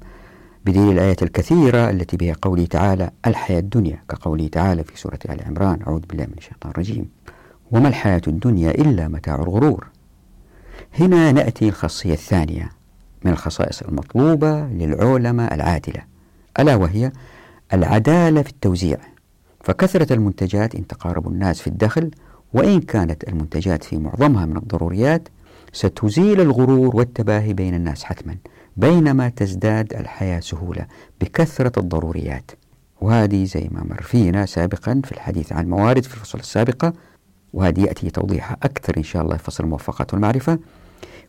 بدليل 0.66 0.92
الآيات 0.92 1.24
الكثيرة 1.24 1.90
التي 1.90 2.18
بها 2.18 2.36
قوله 2.42 2.66
تعالى 2.66 3.10
الحياة 3.28 3.60
الدنيا 3.60 4.00
كقوله 4.10 4.48
تعالى 4.48 4.84
في 4.84 5.00
سورة 5.00 5.20
آل 5.30 5.44
عمران 5.44 5.80
أعوذ 5.88 6.02
بالله 6.10 6.26
من 6.26 6.34
الشيطان 6.38 6.72
الرجيم. 6.72 7.10
وما 7.72 7.88
الحياة 7.88 8.22
الدنيا 8.28 8.72
إلا 8.72 9.08
متاع 9.08 9.36
الغرور. 9.36 9.88
هنا 11.00 11.32
نأتي 11.32 11.70
الخاصية 11.70 12.14
الثانية 12.14 12.70
من 13.26 13.32
الخصائص 13.32 13.82
المطلوبة 13.82 14.66
للعولمة 14.66 15.46
العادلة 15.46 16.02
ألا 16.60 16.76
وهي 16.76 17.12
العدالة 17.74 18.42
في 18.42 18.50
التوزيع. 18.50 18.98
فكثرة 19.64 20.14
المنتجات 20.14 20.76
إن 20.76 20.88
تقارب 20.88 21.28
الناس 21.28 21.62
في 21.62 21.68
الدخل 21.68 22.12
وإن 22.54 22.82
كانت 22.82 23.28
المنتجات 23.30 23.84
في 23.84 23.98
معظمها 23.98 24.46
من 24.46 24.58
الضروريات 24.58 25.28
ستزيل 25.74 26.42
الغرور 26.42 26.96
والتباهي 26.96 27.54
بين 27.54 27.74
الناس 27.76 28.04
حتما 28.04 28.36
بينما 28.78 29.30
تزداد 29.30 29.94
الحياة 29.94 30.40
سهولة 30.40 30.86
بكثرة 31.22 31.80
الضروريات. 31.80 32.52
وهذه 33.02 33.46
زي 33.46 33.70
ما 33.72 33.84
مر 33.90 34.02
فينا 34.02 34.46
سابقا 34.46 35.02
في 35.06 35.12
الحديث 35.12 35.54
عن 35.54 35.64
الموارد 35.64 36.04
في 36.04 36.14
الفصل 36.14 36.40
السابقة 36.40 36.94
وهذه 37.54 37.82
يأتي 37.82 38.10
توضيحها 38.10 38.58
أكثر 38.64 38.98
إن 38.98 39.04
شاء 39.04 39.22
الله 39.22 39.38
في 39.38 39.44
فصل 39.44 39.64
الموفقات 39.64 40.14
والمعرفة 40.14 40.60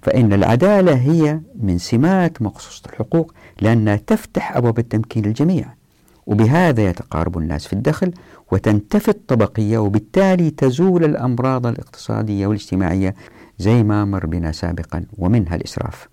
فإن 0.03 0.33
العدالة 0.33 0.95
هي 0.95 1.41
من 1.63 1.79
سمات 1.79 2.43
مقصوصة 2.43 2.83
الحقوق 2.91 3.35
لأنها 3.61 3.97
تفتح 3.97 4.57
أبواب 4.57 4.79
التمكين 4.79 5.25
للجميع. 5.25 5.79
وبهذا 6.27 6.89
يتقارب 6.89 7.39
الناس 7.39 7.67
في 7.67 7.73
الدخل 7.73 8.13
وتنتفي 8.53 9.09
الطبقية 9.09 9.79
وبالتالي 9.79 10.51
تزول 10.51 11.05
الأمراض 11.05 11.67
الاقتصادية 11.67 12.47
والاجتماعية 12.47 13.15
زي 13.59 13.83
ما 13.83 14.05
مر 14.05 14.27
بنا 14.27 14.53
سابقا 14.53 15.05
ومنها 15.19 15.55
الإسراف. 15.55 16.09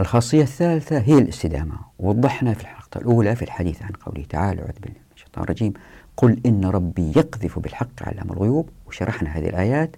الخاصية 0.00 0.42
الثالثة 0.42 0.98
هي 0.98 1.18
الاستدامة. 1.18 1.74
وضحنا 1.98 2.54
في 2.54 2.60
الحلقة 2.60 2.98
الأولى 2.98 3.36
في 3.36 3.42
الحديث 3.42 3.82
عن 3.82 3.90
قوله 4.06 4.24
تعالى 4.28 4.60
أعوذ 4.60 4.72
بالله 4.80 4.98
من 4.98 5.14
الشيطان 5.16 5.44
الرجيم. 5.44 5.72
قل 6.16 6.40
إن 6.46 6.64
ربي 6.64 7.12
يقذف 7.16 7.58
بالحق 7.58 8.02
علام 8.02 8.30
الغيوب. 8.30 8.68
وشرحنا 8.86 9.30
هذه 9.30 9.48
الآيات 9.48 9.96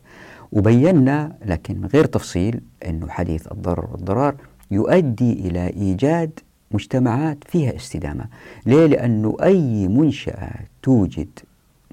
وبينا 0.52 1.36
لكن 1.44 1.80
من 1.80 1.86
غير 1.86 2.04
تفصيل 2.04 2.60
أنه 2.86 3.08
حديث 3.08 3.52
الضرر 3.52 3.88
والضرار 3.92 4.34
يؤدي 4.70 5.32
إلى 5.32 5.66
إيجاد 5.66 6.40
مجتمعات 6.70 7.38
فيها 7.44 7.76
استدامة. 7.76 8.24
ليه؟ 8.66 8.86
لأنه 8.86 9.36
أي 9.42 9.88
منشأة 9.88 10.50
توجد 10.82 11.28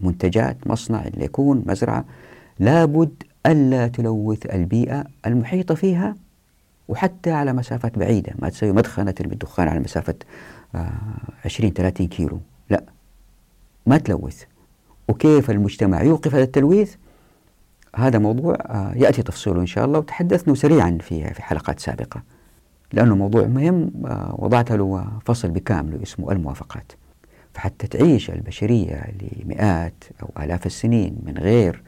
منتجات 0.01 0.67
مصنع 0.67 1.07
اللي 1.07 1.25
يكون 1.25 1.63
مزرعة 1.67 2.05
لابد 2.59 3.23
ألا 3.45 3.87
تلوث 3.87 4.45
البيئة 4.45 5.03
المحيطة 5.25 5.75
فيها 5.75 6.15
وحتى 6.87 7.31
على 7.31 7.53
مسافات 7.53 7.99
بعيدة. 7.99 8.33
ما 8.39 8.49
تسوي 8.49 8.71
مدخنة 8.71 9.11
ترمي 9.11 9.33
الدخان 9.33 9.67
على 9.67 9.79
مسافة 9.79 10.15
آه 10.75 10.91
20 11.45 11.73
30 11.73 12.07
كيلو. 12.07 12.39
لا 12.69 12.83
ما 13.85 13.97
تلوث. 13.97 14.43
وكيف 15.07 15.51
المجتمع 15.51 16.03
يوقف 16.03 16.35
هذا 16.35 16.43
التلويث؟ 16.43 16.95
هذا 17.95 18.19
موضوع 18.19 18.55
آه 18.55 18.91
يأتي 18.95 19.23
تفصيله 19.23 19.61
إن 19.61 19.65
شاء 19.65 19.85
الله 19.85 19.99
وتحدثنا 19.99 20.55
سريعا 20.55 20.97
فيها 21.01 21.33
في 21.33 21.41
حلقات 21.43 21.79
سابقة. 21.79 22.21
لأنه 22.93 23.15
موضوع 23.15 23.45
مهم 23.45 23.91
آه 24.05 24.35
وضعت 24.37 24.71
له 24.71 25.07
فصل 25.25 25.49
بكامله 25.49 26.03
اسمه 26.03 26.31
الموافقات. 26.31 26.91
فحتى 27.53 27.87
تعيش 27.87 28.29
البشرية 28.29 29.03
لمئات 29.21 30.03
أو 30.23 30.43
آلاف 30.43 30.65
السنين 30.65 31.15
من 31.25 31.37
غير 31.37 31.81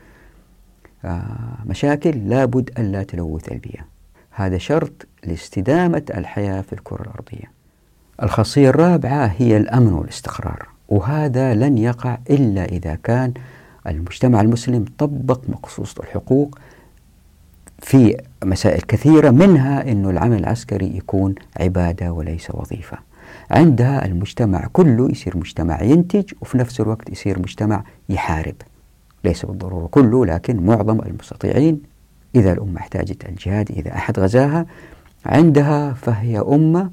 آه 1.06 1.58
مشاكل 1.65 2.29
لابد 2.29 2.72
أن 2.79 2.91
لا 2.91 3.03
تلوث 3.03 3.51
البيئة. 3.51 3.86
هذا 4.32 4.58
شرط 4.58 5.08
لاستدامة 5.25 6.03
الحياة 6.18 6.62
في 6.62 6.74
الكرة 6.74 7.01
الأرضية. 7.01 7.51
الخاصية 8.24 8.70
الرابعة 8.70 9.25
هي 9.38 9.58
الأمن 9.58 9.94
والاستقرار 9.94 10.68
وهذا 10.89 11.53
لن 11.53 11.77
يقع 11.77 12.18
إلا 12.29 12.65
إذا 12.65 12.96
كان 12.96 13.34
المجتمع 13.88 14.41
المسلم 14.41 14.86
طبق 14.98 15.41
مقصوصة 15.50 16.03
الحقوق 16.03 16.59
في 17.81 18.17
مسائل 18.43 18.81
كثيرة 18.81 19.29
منها 19.29 19.91
أن 19.91 20.09
العمل 20.09 20.39
العسكري 20.39 20.98
يكون 20.98 21.36
عبادة 21.59 22.12
وليس 22.12 22.51
وظيفة. 22.51 22.98
عندها 23.51 24.05
المجتمع 24.05 24.67
كله 24.74 25.12
يصير 25.12 25.38
مجتمع 25.38 25.83
ينتج 25.83 26.31
وفي 26.41 26.57
نفس 26.57 26.81
الوقت 26.81 27.09
يصير 27.09 27.39
مجتمع 27.39 27.83
يحارب. 28.09 28.55
ليس 29.24 29.45
بالضرورة 29.45 29.88
كله 29.88 30.25
لكن 30.25 30.65
معظم 30.65 31.01
المستطيعين 31.01 31.81
إذا 32.36 32.53
الأمة 32.53 32.77
احتاجت 32.77 33.29
الجهاد 33.29 33.71
إذا 33.71 33.93
أحد 33.95 34.19
غزاها 34.19 34.65
عندها 35.25 35.93
فهي 35.93 36.39
أمة 36.39 36.91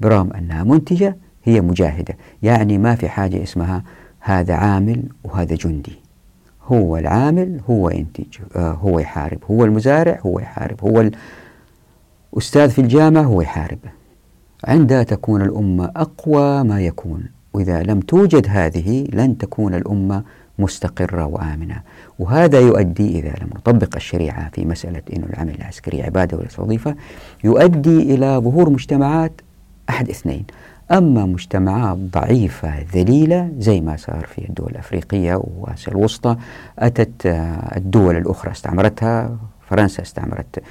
برغم 0.00 0.32
أنها 0.32 0.64
منتجة 0.64 1.16
هي 1.44 1.60
مجاهدة. 1.60 2.16
يعني 2.42 2.78
ما 2.78 2.94
في 2.94 3.08
حاجة 3.08 3.42
اسمها 3.42 3.84
هذا 4.20 4.54
عامل 4.54 5.02
وهذا 5.24 5.54
جندي. 5.54 6.07
هو 6.68 6.96
العامل 6.96 7.60
هو 7.70 7.90
ينتج 7.90 8.38
آه 8.56 8.72
هو 8.72 8.98
يحارب. 8.98 9.38
هو 9.50 9.64
المزارع 9.64 10.18
هو 10.26 10.38
يحارب. 10.38 10.84
هو 10.84 11.10
الأستاذ 12.34 12.70
في 12.70 12.80
الجامعة 12.80 13.22
هو 13.22 13.40
يحارب. 13.40 13.78
عندها 14.64 15.02
تكون 15.02 15.42
الأمة 15.42 15.90
أقوى 15.96 16.64
ما 16.64 16.80
يكون. 16.80 17.24
وإذا 17.52 17.82
لم 17.82 18.00
توجد 18.00 18.46
هذه 18.50 19.08
لن 19.12 19.38
تكون 19.38 19.74
الأمة 19.74 20.24
مستقرة 20.58 21.26
وآمنة. 21.26 21.82
وهذا 22.18 22.60
يؤدي 22.60 23.18
إذا 23.18 23.28
لم 23.28 23.50
نطبق 23.56 23.96
الشريعة 23.96 24.50
في 24.50 24.64
مسألة 24.64 25.02
أن 25.16 25.22
العمل 25.32 25.54
العسكري 25.54 26.02
عبادة 26.02 26.38
وليس 26.38 26.58
وظيفة 26.58 26.94
يؤدي 27.44 28.14
إلى 28.14 28.36
ظهور 28.38 28.70
مجتمعات 28.70 29.32
أحد 29.88 30.08
اثنين. 30.08 30.44
أما 30.92 31.26
مجتمعات 31.26 31.96
ضعيفة 31.98 32.82
ذليلة 32.94 33.52
زي 33.58 33.80
ما 33.80 33.96
صار 33.96 34.26
في 34.26 34.48
الدول 34.48 34.70
الأفريقية 34.70 35.34
وآسيا 35.34 35.92
الوسطى 35.92 36.36
أتت 36.78 37.26
الدول 37.76 38.16
الأخرى 38.16 38.52
استعمرتها. 38.52 39.36
فرنسا 39.70 40.02
استعمرت 40.02 40.62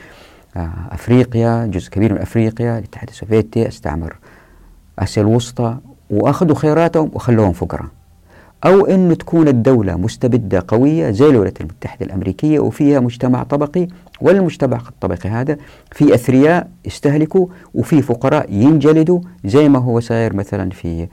أفريقيا 0.91 1.65
جزء 1.65 1.89
كبير 1.89 2.13
من 2.13 2.19
أفريقيا 2.19 2.79
الاتحاد 2.79 3.09
السوفيتي 3.09 3.67
استعمر 3.67 4.15
آسيا 5.00 5.21
الوسطى 5.21 5.77
وأخذوا 6.09 6.55
خيراتهم 6.55 7.12
وخلوهم 7.13 7.53
فقراء. 7.53 7.88
أو 8.66 8.86
أن 8.86 9.18
تكون 9.18 9.48
الدولة 9.48 9.96
مستبدة 9.96 10.64
قوية 10.68 11.12
زي 11.12 11.30
الولايات 11.30 11.62
المتحدة 11.62 12.06
الأمريكية 12.06 12.60
وفيها 12.60 13.00
مجتمع 13.00 13.44
طبقي 13.44 13.88
والمجتمع 14.22 14.78
الطبقي 14.78 15.30
هذا 15.30 15.58
في 15.92 16.16
أثرياء 16.16 16.70
يستهلكوا 16.86 17.48
وفي 17.74 18.02
فقراء 18.02 18.54
ينجلدوا 18.54 19.20
زي 19.46 19.70
ما 19.70 19.80
هو 19.80 20.00
صاير 20.00 20.36
مثلا 20.36 20.70
في 20.70 21.08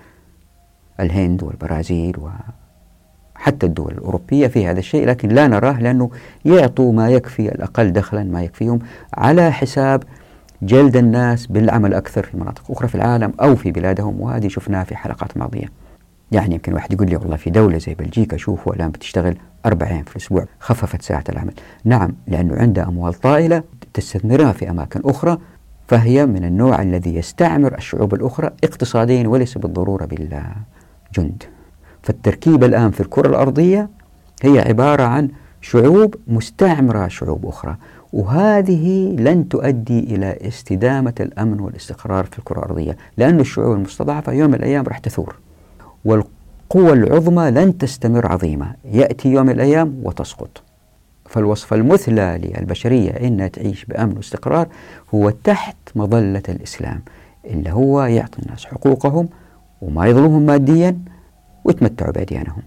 الهند 1.01 1.43
والبرازيل 1.43 2.17
وحتى 3.37 3.67
الدول 3.67 3.93
الأوروبية 3.93 4.47
في 4.47 4.67
هذا 4.67 4.79
الشيء 4.79 5.07
لكن 5.07 5.29
لا 5.29 5.47
نراه 5.47 5.81
لأنه 5.81 6.11
يعطوا 6.45 6.93
ما 6.93 7.11
يكفي 7.11 7.55
الأقل 7.55 7.93
دخلا 7.93 8.25
ما 8.25 8.43
يكفيهم 8.43 8.79
على 9.15 9.53
حساب 9.53 10.03
جلد 10.63 10.97
الناس 10.97 11.47
بالعمل 11.47 11.95
أكثر 11.95 12.23
في 12.23 12.37
مناطق 12.37 12.71
أخرى 12.71 12.89
في 12.89 12.95
العالم 12.95 13.33
أو 13.41 13.57
في 13.57 13.71
بلادهم 13.71 14.21
وهذه 14.21 14.49
شفناها 14.49 14.85
في 14.85 14.97
حلقات 14.97 15.37
ماضية. 15.37 15.84
يعني 16.33 16.55
يمكن 16.55 16.75
واحد 16.75 16.93
يقول 16.93 17.11
لي 17.11 17.17
والله 17.17 17.37
في 17.37 17.51
دولة 17.51 17.79
زي 17.79 17.95
بلجيكا 17.95 18.37
شوفوا 18.37 18.75
الآن 18.75 18.91
بتشتغل 18.91 19.37
أربع 19.67 19.87
أيام 19.87 20.03
في 20.03 20.17
الأسبوع 20.17 20.47
خففت 20.61 21.03
ساعة 21.03 21.25
العمل. 21.29 21.55
نعم 21.85 22.13
لأنه 22.27 22.57
عندها 22.57 22.85
أموال 22.85 23.15
طائلة 23.15 23.63
تستثمرها 23.95 24.53
في 24.53 24.71
أماكن 24.71 25.01
أخرى 25.05 25.39
فهي 25.89 26.27
من 26.27 26.45
النوع 26.45 26.83
الذي 26.83 27.15
يستعمر 27.15 27.75
الشعوب 27.79 28.15
الأخرى 28.15 28.51
اقتصاديا 28.65 29.29
وليس 29.29 29.59
بالضرورة 29.59 30.05
بالجند. 30.05 31.43
فالتركيبة 32.03 32.67
الآن 32.67 32.91
في 32.91 33.01
الكرة 33.01 33.29
الأرضية 33.29 33.89
هي 34.43 34.61
عبارة 34.61 35.03
عن 35.03 35.29
شعوب 35.61 36.15
مستعمرة 36.29 37.09
شعوب 37.09 37.47
أخرى 37.47 37.77
وهذه 38.13 39.17
لن 39.19 39.49
تؤدي 39.49 39.99
إلى 39.99 40.39
استدامة 40.49 41.15
الأمن 41.21 41.61
والاستقرار 41.61 42.25
في 42.25 42.39
الكرة 42.39 42.59
الأرضية 42.59 42.97
لأن 43.17 43.41
الشعوب 43.41 43.77
المستضعفة 43.77 44.33
يوم 44.33 44.51
من 44.51 44.55
الأيام 44.55 44.85
راح 44.85 44.99
تثور. 44.99 45.37
والقوى 46.05 46.93
العظمى 46.93 47.51
لن 47.51 47.79
تستمر 47.79 48.33
عظيمة. 48.33 48.75
يأتي 48.85 49.29
يوم 49.29 49.51
الأيام 49.51 50.01
وتسقط. 50.03 50.63
فالوصفة 51.27 51.77
المثلى 51.77 52.41
للبشرية 52.43 53.11
إنها 53.11 53.49
تعيش 53.49 53.85
بأمن 53.85 54.17
واستقرار 54.17 54.69
هو 55.15 55.31
تحت 55.31 55.77
مظلة 55.95 56.43
الإسلام. 56.49 57.03
اللي 57.45 57.73
هو 57.73 58.03
يعطي 58.03 58.43
الناس 58.43 58.67
حقوقهم 58.67 59.29
وما 59.83 60.07
يظلمهم 60.07 60.47
ماديا 60.47 60.99
ويتمتعوا 61.65 62.13
بأديانهم. 62.13 62.63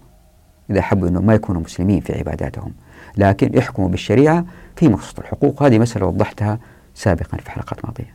إذا 0.70 0.82
حبوا 0.82 1.08
أنه 1.08 1.20
ما 1.20 1.34
يكونوا 1.34 1.62
مسلمين 1.62 2.00
في 2.00 2.18
عباداتهم 2.18 2.72
لكن 3.16 3.58
يحكموا 3.58 3.88
بالشريعة 3.88 4.44
في 4.76 4.88
مخصوص 4.88 5.18
الحقوق. 5.18 5.62
هذه 5.62 5.78
مسألة 5.78 6.06
وضحتها 6.06 6.58
سابقا 6.94 7.38
في 7.38 7.50
حلقات 7.50 7.84
ماضية. 7.84 8.14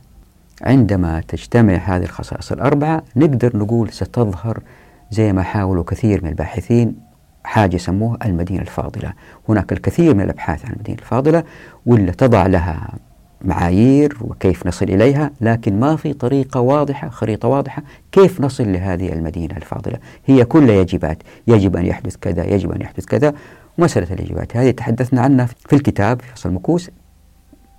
عندما 0.62 1.20
تجتمع 1.28 1.74
هذه 1.74 2.02
الخصائص 2.02 2.52
الأربعة 2.52 3.02
نقدر 3.16 3.56
نقول 3.56 3.92
ستظهر 3.92 4.60
زي 5.14 5.32
ما 5.32 5.42
حاولوا 5.42 5.84
كثير 5.84 6.24
من 6.24 6.30
الباحثين 6.30 6.96
حاجة 7.44 7.76
يسموها 7.76 8.18
المدينة 8.24 8.60
الفاضلة. 8.60 9.12
هناك 9.48 9.72
الكثير 9.72 10.14
من 10.14 10.20
الأبحاث 10.20 10.64
عن 10.64 10.72
المدينة 10.72 10.98
الفاضلة 10.98 11.44
واللي 11.86 12.12
تضع 12.12 12.46
لها 12.46 12.94
معايير 13.44 14.16
وكيف 14.20 14.66
نصل 14.66 14.84
إليها 14.84 15.30
لكن 15.40 15.80
ما 15.80 15.96
في 15.96 16.12
طريقة 16.12 16.60
واضحة 16.60 17.08
خريطة 17.08 17.48
واضحة 17.48 17.82
كيف 18.12 18.40
نصل 18.40 18.72
لهذه 18.72 19.12
المدينة 19.12 19.56
الفاضلة. 19.56 19.98
هي 20.26 20.44
كلها 20.44 20.74
يجبات 20.74 21.22
يجب 21.46 21.76
أن 21.76 21.86
يحدث 21.86 22.16
كذا 22.16 22.44
يجب 22.44 22.72
أن 22.72 22.80
يحدث 22.80 23.04
كذا. 23.04 23.34
مسألة 23.78 24.12
اليجبات 24.12 24.56
هذه 24.56 24.70
تحدثنا 24.70 25.20
عنها 25.20 25.46
في 25.46 25.76
الكتاب 25.76 26.22
في 26.22 26.32
فصل 26.34 26.48
المكوس. 26.48 26.90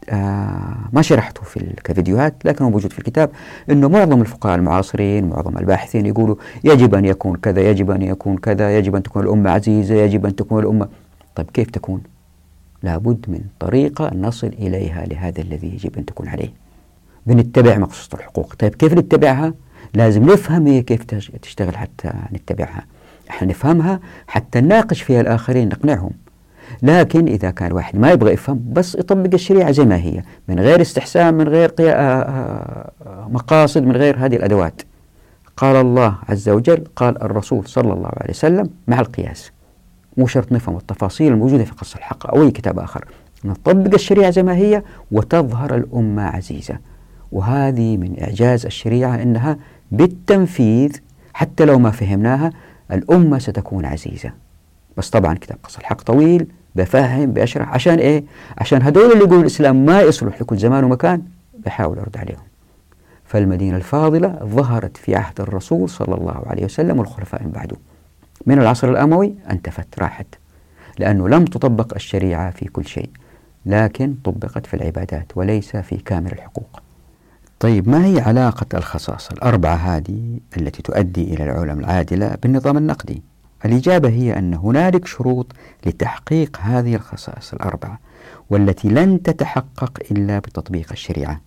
آه 0.10 0.76
ما 0.94 1.02
شرحته 1.02 1.42
في 1.42 1.74
كفيديوهات 1.84 2.36
لكنه 2.46 2.70
موجود 2.70 2.92
في 2.92 3.00
الكتاب 3.00 3.30
إنه 3.70 3.90
معظم 3.90 4.22
الفقهاء 4.22 4.56
المعاصرين 4.56 5.30
معظم 5.30 5.58
الباحثين 5.58 6.06
يقولوا 6.06 6.36
يجب 6.64 6.96
أن 6.96 7.06
يكون 7.06 7.36
كذا 7.36 7.70
يجب 7.70 7.92
أن 7.92 8.02
يكون 8.02 8.38
كذا 8.38 8.78
يجب 8.78 8.96
أن 8.96 9.04
تكون 9.04 9.24
الأمة 9.24 9.50
عزيزة 9.52 9.96
يجب 9.96 10.26
أن 10.26 10.36
تكون 10.36 10.64
الأمة 10.64 10.88
طيب 11.36 11.50
كيف 11.54 11.70
تكون؟ 11.70 12.02
لابد 12.84 13.26
من 13.28 13.40
طريقة 13.60 14.12
نصل 14.16 14.48
إليها 14.48 15.06
لهذا 15.06 15.42
الذي 15.42 15.68
يجب 15.68 15.98
أن 15.98 16.06
تكون 16.06 16.28
عليه. 16.28 16.54
بنتبع 17.26 17.78
مقصود 17.78 18.20
الحقوق، 18.20 18.54
طيب 18.56 18.76
كيف 18.76 18.94
نتبعها؟ 18.94 19.54
لازم 19.94 20.24
نفهم 20.24 20.68
هي 20.68 20.82
كيف 20.82 21.04
تشتغل 21.42 21.78
حتى 21.78 22.14
نتبعها. 22.34 22.86
إحنا 23.30 23.48
نفهمها 23.48 24.00
حتى 24.28 24.62
نناقش 24.62 25.02
فيها 25.02 25.22
الآخرين 25.22 25.68
نقنعهم. 25.68 26.12
لكن 26.84 27.28
إذا 27.28 27.52
كان 27.52 27.68
الواحد 27.68 27.96
ما 28.00 28.12
يبغى 28.12 28.34
يفهم 28.34 28.62
بس 28.72 28.96
يطبق 28.96 29.34
الشريعة 29.34 29.72
زي 29.72 29.86
ما 29.86 29.96
هي 29.96 30.24
من 30.48 30.60
غير 30.60 30.82
استحسان 30.82 31.34
من 31.34 31.48
غير 31.48 31.74
آه، 31.80 31.92
آه، 31.94 33.28
مقاصد 33.32 33.84
من 33.84 33.96
غير 33.96 34.26
هذه 34.26 34.36
الأدوات. 34.36 34.82
قال 35.58 35.76
الله 35.76 36.16
عز 36.30 36.50
وجل 36.50 36.84
قال 36.96 37.22
الرسول 37.22 37.68
صلى 37.68 37.94
الله 37.94 38.10
عليه 38.18 38.30
وسلم 38.30 38.70
مع 38.88 39.00
القياس. 39.00 39.52
مو 40.18 40.28
شرط 40.28 40.52
نفهم 40.52 40.78
التفاصيل 40.78 41.34
الموجودة 41.34 41.64
في 41.64 41.72
قصة 41.72 41.98
الحق 41.98 42.36
أو 42.36 42.44
أي 42.44 42.52
كتاب 42.52 42.80
آخر. 42.80 43.06
نطبق 43.46 43.94
الشريعة 43.94 44.30
زي 44.30 44.44
ما 44.44 44.56
هي 44.56 44.84
وتظهر 45.12 45.76
الأمة 45.76 46.24
عزيزة. 46.24 46.78
وهذه 47.32 47.98
من 47.98 48.16
إعجاز 48.22 48.66
الشريعة 48.66 49.22
أنها 49.22 49.58
بالتنفيذ 49.92 50.92
حتى 51.34 51.66
لو 51.66 51.80
ما 51.80 51.92
فهمناها 51.92 52.52
الأمة 52.92 53.40
ستكون 53.40 53.86
عزيزة. 53.86 54.32
بس 54.98 55.10
طبعا 55.10 55.34
كتاب 55.34 55.58
قصة 55.64 55.80
الحق 55.80 56.02
طويل 56.02 56.48
بفهم 56.76 57.32
بشرح 57.32 57.74
عشان 57.74 58.00
إيه؟ 58.00 58.24
عشان 58.58 58.82
هذول 58.82 59.12
اللي 59.12 59.24
يقولوا 59.24 59.42
الإسلام 59.42 59.86
ما 59.86 60.02
يصلح 60.02 60.42
لكل 60.42 60.58
زمان 60.58 60.84
ومكان 60.84 61.22
بحاول 61.66 62.00
ارد 62.00 62.18
عليهم. 62.18 62.44
فالمدينة 63.26 63.78
الفاضلة 63.78 64.40
ظهرت 64.44 64.98
في 64.98 65.16
عهد 65.16 65.42
الرسول 65.42 65.90
صلى 65.90 66.16
الله 66.16 66.44
عليه 66.46 66.66
وسلم 66.66 67.00
والخلفاء 67.00 67.44
من 67.44 67.52
بعده. 67.52 67.78
من 68.46 68.60
العصر 68.60 68.90
الأموي 68.90 69.36
انتفت 69.52 70.00
راحت. 70.00 70.28
لأنه 71.00 71.30
لم 71.30 71.46
تطبق 71.46 71.94
الشريعة 71.96 72.52
في 72.52 72.66
كل 72.66 72.86
شيء 72.86 73.10
لكن 73.66 74.16
طبقت 74.24 74.66
في 74.66 74.74
العبادات 74.74 75.32
وليس 75.36 75.78
في 75.78 75.98
كامل 75.98 76.32
الحقوق. 76.32 76.80
طيب 77.60 77.90
ما 77.90 78.06
هي 78.06 78.20
علاقة 78.20 78.78
الخصائص 78.78 79.32
الأربعة 79.32 79.76
هذه 79.76 80.40
التي 80.58 80.82
تؤدي 80.82 81.34
إلى 81.34 81.44
العلم 81.44 81.80
العادلة 81.80 82.38
بالنظام 82.44 82.78
النقدي؟ 82.78 83.24
الإجابة 83.66 84.10
هي 84.10 84.40
أن 84.40 84.54
هنالك 84.54 85.08
شروط 85.08 85.52
لتحقيق 85.86 86.58
هذه 86.62 86.96
الخصائص 86.96 87.54
الأربعة 87.54 88.00
والتي 88.50 88.88
لن 88.88 89.24
تتحقق 89.24 90.00
إلا 90.12 90.40
بتطبيق 90.40 90.88
الشريعة. 90.92 91.42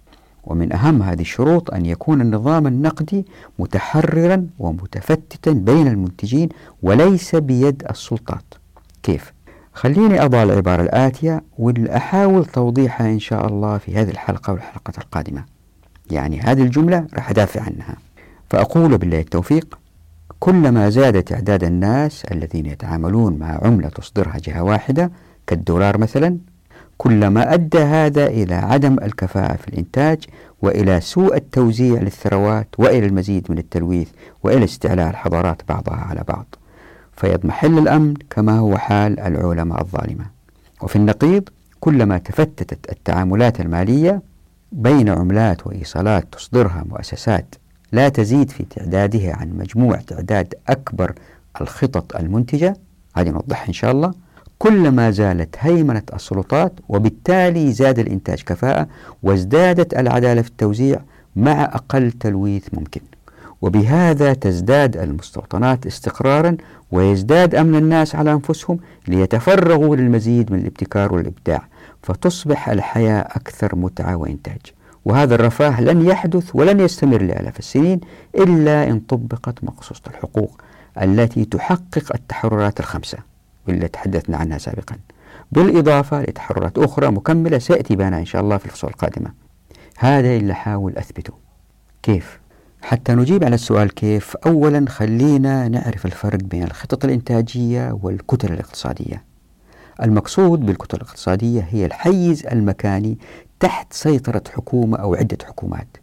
ومن 0.45 0.73
أهم 0.73 1.03
هذه 1.03 1.21
الشروط 1.21 1.75
أن 1.75 1.87
يكون 1.87 2.21
النظام 2.21 2.67
النقدي 2.67 3.27
متحررا 3.59 4.47
ومتفتتا 4.59 5.53
بين 5.53 5.89
المنتجين 5.89 6.49
وليس 6.83 7.37
بيد 7.37 7.83
السلطات. 7.91 8.55
كيف؟ 9.03 9.33
خليني 9.73 10.25
أضع 10.25 10.43
العبارة 10.43 10.83
الآتية 10.83 11.43
والأحاول 11.59 12.45
توضيحها 12.45 13.07
إن 13.07 13.19
شاء 13.19 13.47
الله 13.47 13.79
في 13.79 13.97
هذه 13.97 14.11
الحلقة 14.11 14.53
والحلقة 14.53 14.93
القادمة. 14.99 15.45
يعني 16.11 16.41
هذه 16.41 16.63
الجملة 16.63 17.07
راح 17.15 17.31
أدافع 17.31 17.61
عنها. 17.61 17.97
فأقول 18.51 18.99
بالله 18.99 19.21
التوفيق. 19.21 19.79
كلما 20.39 20.91
زاد 20.91 21.23
تعداد 21.23 21.65
الناس 21.65 22.25
الذين 22.25 22.67
يتعاملون 22.67 23.39
مع 23.39 23.59
عملة 23.63 23.89
تصدرها 23.89 24.39
جهة 24.39 24.63
واحدة 24.63 25.11
كالدولار 25.47 25.99
مثلا 25.99 26.39
كلما 26.99 27.55
أدى 27.55 27.79
هذا 27.79 28.27
إلى 28.27 28.55
عدم 28.55 28.97
الكفاءة 29.03 29.57
في 29.57 29.69
الإنتاج 29.69 30.25
وإلى 30.63 31.01
سوء 31.01 31.37
التوزيع 31.37 32.01
للثروات 32.03 32.69
وإلى 32.79 33.07
المزيد 33.07 33.47
من 33.51 33.59
التلويث 33.59 34.09
وإلى 34.43 34.65
استعلاء 34.65 35.11
الحضارات 35.11 35.63
بعضها 35.69 35.97
على 35.97 36.25
بعض. 36.29 36.55
فيضمحل 37.17 37.79
الأمن 37.79 38.15
كما 38.31 38.59
هو 38.59 38.79
حال 38.79 39.21
العولمة 39.21 39.81
الظالمة. 39.81 40.25
وفي 40.83 40.97
النقيض 40.97 41.49
كلما 41.81 42.19
تفتتت 42.19 42.93
التعاملات 42.93 43.61
المالية 43.61 44.23
بين 44.73 45.09
عملات 45.09 45.67
وإيصالات 45.67 46.27
تصدرها 46.33 46.85
مؤسسات 46.91 47.55
لا 47.93 48.09
تزيد 48.09 48.51
في 48.51 48.65
تعدادها 48.65 49.37
عن 49.37 49.59
مجموع 49.59 49.97
تعداد 49.97 50.55
أكبر 50.69 51.13
الخطط 51.61 52.17
المنتجة. 52.17 52.77
هذه 53.17 53.31
نوضحها 53.31 53.69
إن 53.69 53.73
شاء 53.73 53.91
الله. 53.91 54.15
كلما 54.59 55.11
زالت 55.11 55.57
هيمنة 55.59 56.03
السلطات 56.15 56.73
وبالتالي 56.89 57.73
زاد 57.73 57.99
الإنتاج 57.99 58.43
كفاءة 58.43 58.89
وازدادت 59.23 59.95
العدالة 59.95 60.43
في 60.43 60.49
التوزيع 60.49 61.01
مع 61.37 61.65
أقل 61.65 62.13
تلويث 62.13 62.67
ممكن. 62.73 63.01
وبهذا 63.63 64.33
تزداد 64.35 64.97
المستوطنات 64.97 65.87
استقرارا 65.87 66.57
ويزداد 66.93 67.55
أمن 67.55 67.75
الناس 67.75 68.15
على 68.15 68.33
أنفسهم 68.33 68.79
ليتفرغوا 69.09 69.97
للمزيد 69.97 70.53
من 70.53 70.59
الابتكار 70.59 71.15
والإبداع 71.15 71.63
فتصبح 72.03 72.69
الحياة 72.69 73.21
أكثر 73.21 73.77
متعة 73.77 74.17
وإنتاج. 74.17 74.61
وهذا 75.05 75.35
الرفاه 75.35 75.81
لن 75.81 76.07
يحدث 76.07 76.51
ولن 76.55 76.81
يستمر 76.81 77.23
لآلاف 77.23 77.59
السنين 77.59 78.01
إلا 78.35 78.91
إن 78.91 79.01
طبقت 79.01 79.65
مقصوصة 79.65 80.03
الحقوق 80.07 80.61
التي 81.03 81.45
تحقق 81.45 82.15
التحررات 82.15 82.81
الخمسة 82.81 83.19
والتي 83.69 83.89
تحدثنا 83.89 84.37
عنها 84.37 84.59
سابقا. 84.59 84.97
بالإضافة 85.53 86.23
لتحررات 86.23 86.79
أخرى 86.79 87.11
مكملة 87.11 87.59
سيأتي 87.59 87.97
بنا 87.97 88.19
إن 88.19 88.25
شاء 88.25 88.43
الله 88.43 88.57
في 88.57 88.67
الفصول 88.67 88.91
القادمة. 88.91 89.33
هذا 89.99 90.37
اللي 90.37 90.53
أحاول 90.53 90.97
أثبته. 90.97 91.33
كيف؟ 92.03 92.41
حتى 92.83 93.15
نجيب 93.15 93.45
على 93.45 93.55
السؤال 93.55 93.95
كيف؟ 93.95 94.37
أولا 94.37 94.85
خلينا 94.89 95.69
نعرف 95.69 96.07
الفرق 96.07 96.39
بين 96.43 96.63
الخطط 96.63 97.05
الإنتاجية 97.05 97.99
والكتل 98.03 98.53
الاقتصادية. 98.53 99.25
المقصود 100.03 100.67
بالكتل 100.67 100.97
الاقتصادية 100.97 101.69
هي 101.71 101.87
الحيز 101.87 102.47
المكاني 102.47 103.19
تحت 103.61 103.93
سيطرة 103.93 104.43
حكومة 104.55 104.97
أو 104.97 105.15
عدة 105.15 105.39
حكومات. 105.47 105.97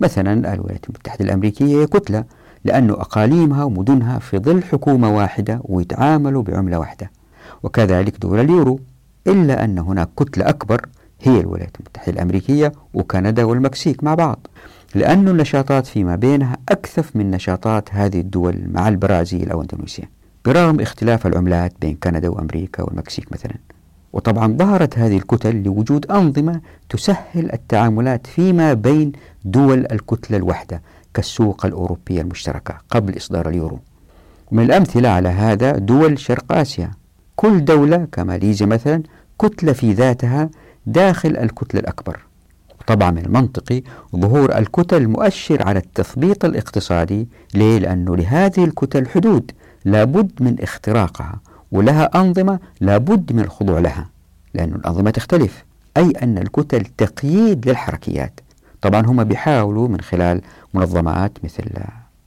مثلا 0.00 0.54
الولايات 0.54 0.84
المتحدة 0.84 1.24
الأمريكية 1.24 1.80
هي 1.80 1.86
كتلة 1.86 2.24
لأن 2.64 2.90
أقاليمها 2.90 3.64
ومدنها 3.64 4.18
في 4.18 4.38
ظل 4.38 4.62
حكومة 4.62 5.16
واحدة 5.16 5.60
ويتعاملوا 5.64 6.42
بعملة 6.42 6.78
واحدة. 6.78 7.10
وكذلك 7.62 8.20
دول 8.20 8.40
اليورو 8.40 8.80
إلا 9.26 9.64
أن 9.64 9.78
هناك 9.78 10.08
كتلة 10.16 10.48
أكبر 10.48 10.86
هي 11.22 11.40
الولايات 11.40 11.76
المتحدة 11.80 12.12
الأمريكية 12.12 12.72
وكندا 12.94 13.44
والمكسيك 13.44 14.04
مع 14.04 14.14
بعض. 14.14 14.46
لأن 14.94 15.28
النشاطات 15.28 15.86
فيما 15.86 16.16
بينها 16.16 16.56
أكثف 16.68 17.16
من 17.16 17.30
نشاطات 17.30 17.88
هذه 17.92 18.20
الدول 18.20 18.64
مع 18.72 18.88
البرازيل 18.88 19.50
أو 19.50 19.62
إندونيسيا. 19.62 20.08
برغم 20.44 20.80
اختلاف 20.80 21.26
العملات 21.26 21.72
بين 21.80 21.96
كندا 22.02 22.28
وأمريكا 22.28 22.82
والمكسيك 22.82 23.32
مثلا. 23.32 23.54
وطبعا 24.12 24.56
ظهرت 24.56 24.98
هذه 24.98 25.16
الكتل 25.16 25.62
لوجود 25.62 26.10
أنظمة 26.10 26.60
تسهل 26.88 27.52
التعاملات 27.52 28.26
فيما 28.26 28.72
بين 28.72 29.12
دول 29.44 29.86
الكتلة 29.92 30.36
الوحدة 30.36 30.82
كالسوق 31.14 31.66
الأوروبية 31.66 32.20
المشتركة 32.20 32.78
قبل 32.90 33.16
إصدار 33.16 33.48
اليورو. 33.48 33.78
من 34.50 34.62
الأمثلة 34.62 35.08
على 35.08 35.28
هذا 35.28 35.72
دول 35.72 36.18
شرق 36.18 36.52
آسيا. 36.52 36.90
كل 37.36 37.64
دولة 37.64 38.06
كماليزيا 38.12 38.66
مثلا 38.66 39.02
كتلة 39.38 39.72
في 39.72 39.92
ذاتها 39.92 40.50
داخل 40.86 41.36
الكتلة 41.36 41.80
الأكبر. 41.80 42.20
طبعا 42.86 43.10
من 43.10 43.18
المنطقي 43.26 43.82
ظهور 44.16 44.58
الكتل 44.58 45.08
مؤشر 45.08 45.68
على 45.68 45.78
التثبيط 45.78 46.44
الاقتصادي 46.44 47.28
ليه؟ 47.54 47.78
لأنه 47.78 48.16
لهذه 48.16 48.64
الكتل 48.64 49.08
حدود 49.08 49.50
لابد 49.84 50.30
من 50.40 50.56
اختراقها. 50.62 51.40
ولها 51.72 52.20
أنظمة 52.20 52.58
لابد 52.80 53.32
من 53.32 53.40
الخضوع 53.40 53.78
لها 53.78 54.08
لأن 54.54 54.72
الأنظمة 54.74 55.10
تختلف 55.10 55.64
أي 55.96 56.10
أن 56.10 56.38
الكتل 56.38 56.84
تقييد 56.84 57.68
للحركيات. 57.68 58.40
طبعا 58.82 59.06
هم 59.06 59.24
بيحاولوا 59.24 59.88
من 59.88 60.00
خلال 60.00 60.40
منظمات 60.74 61.32
مثل 61.44 61.64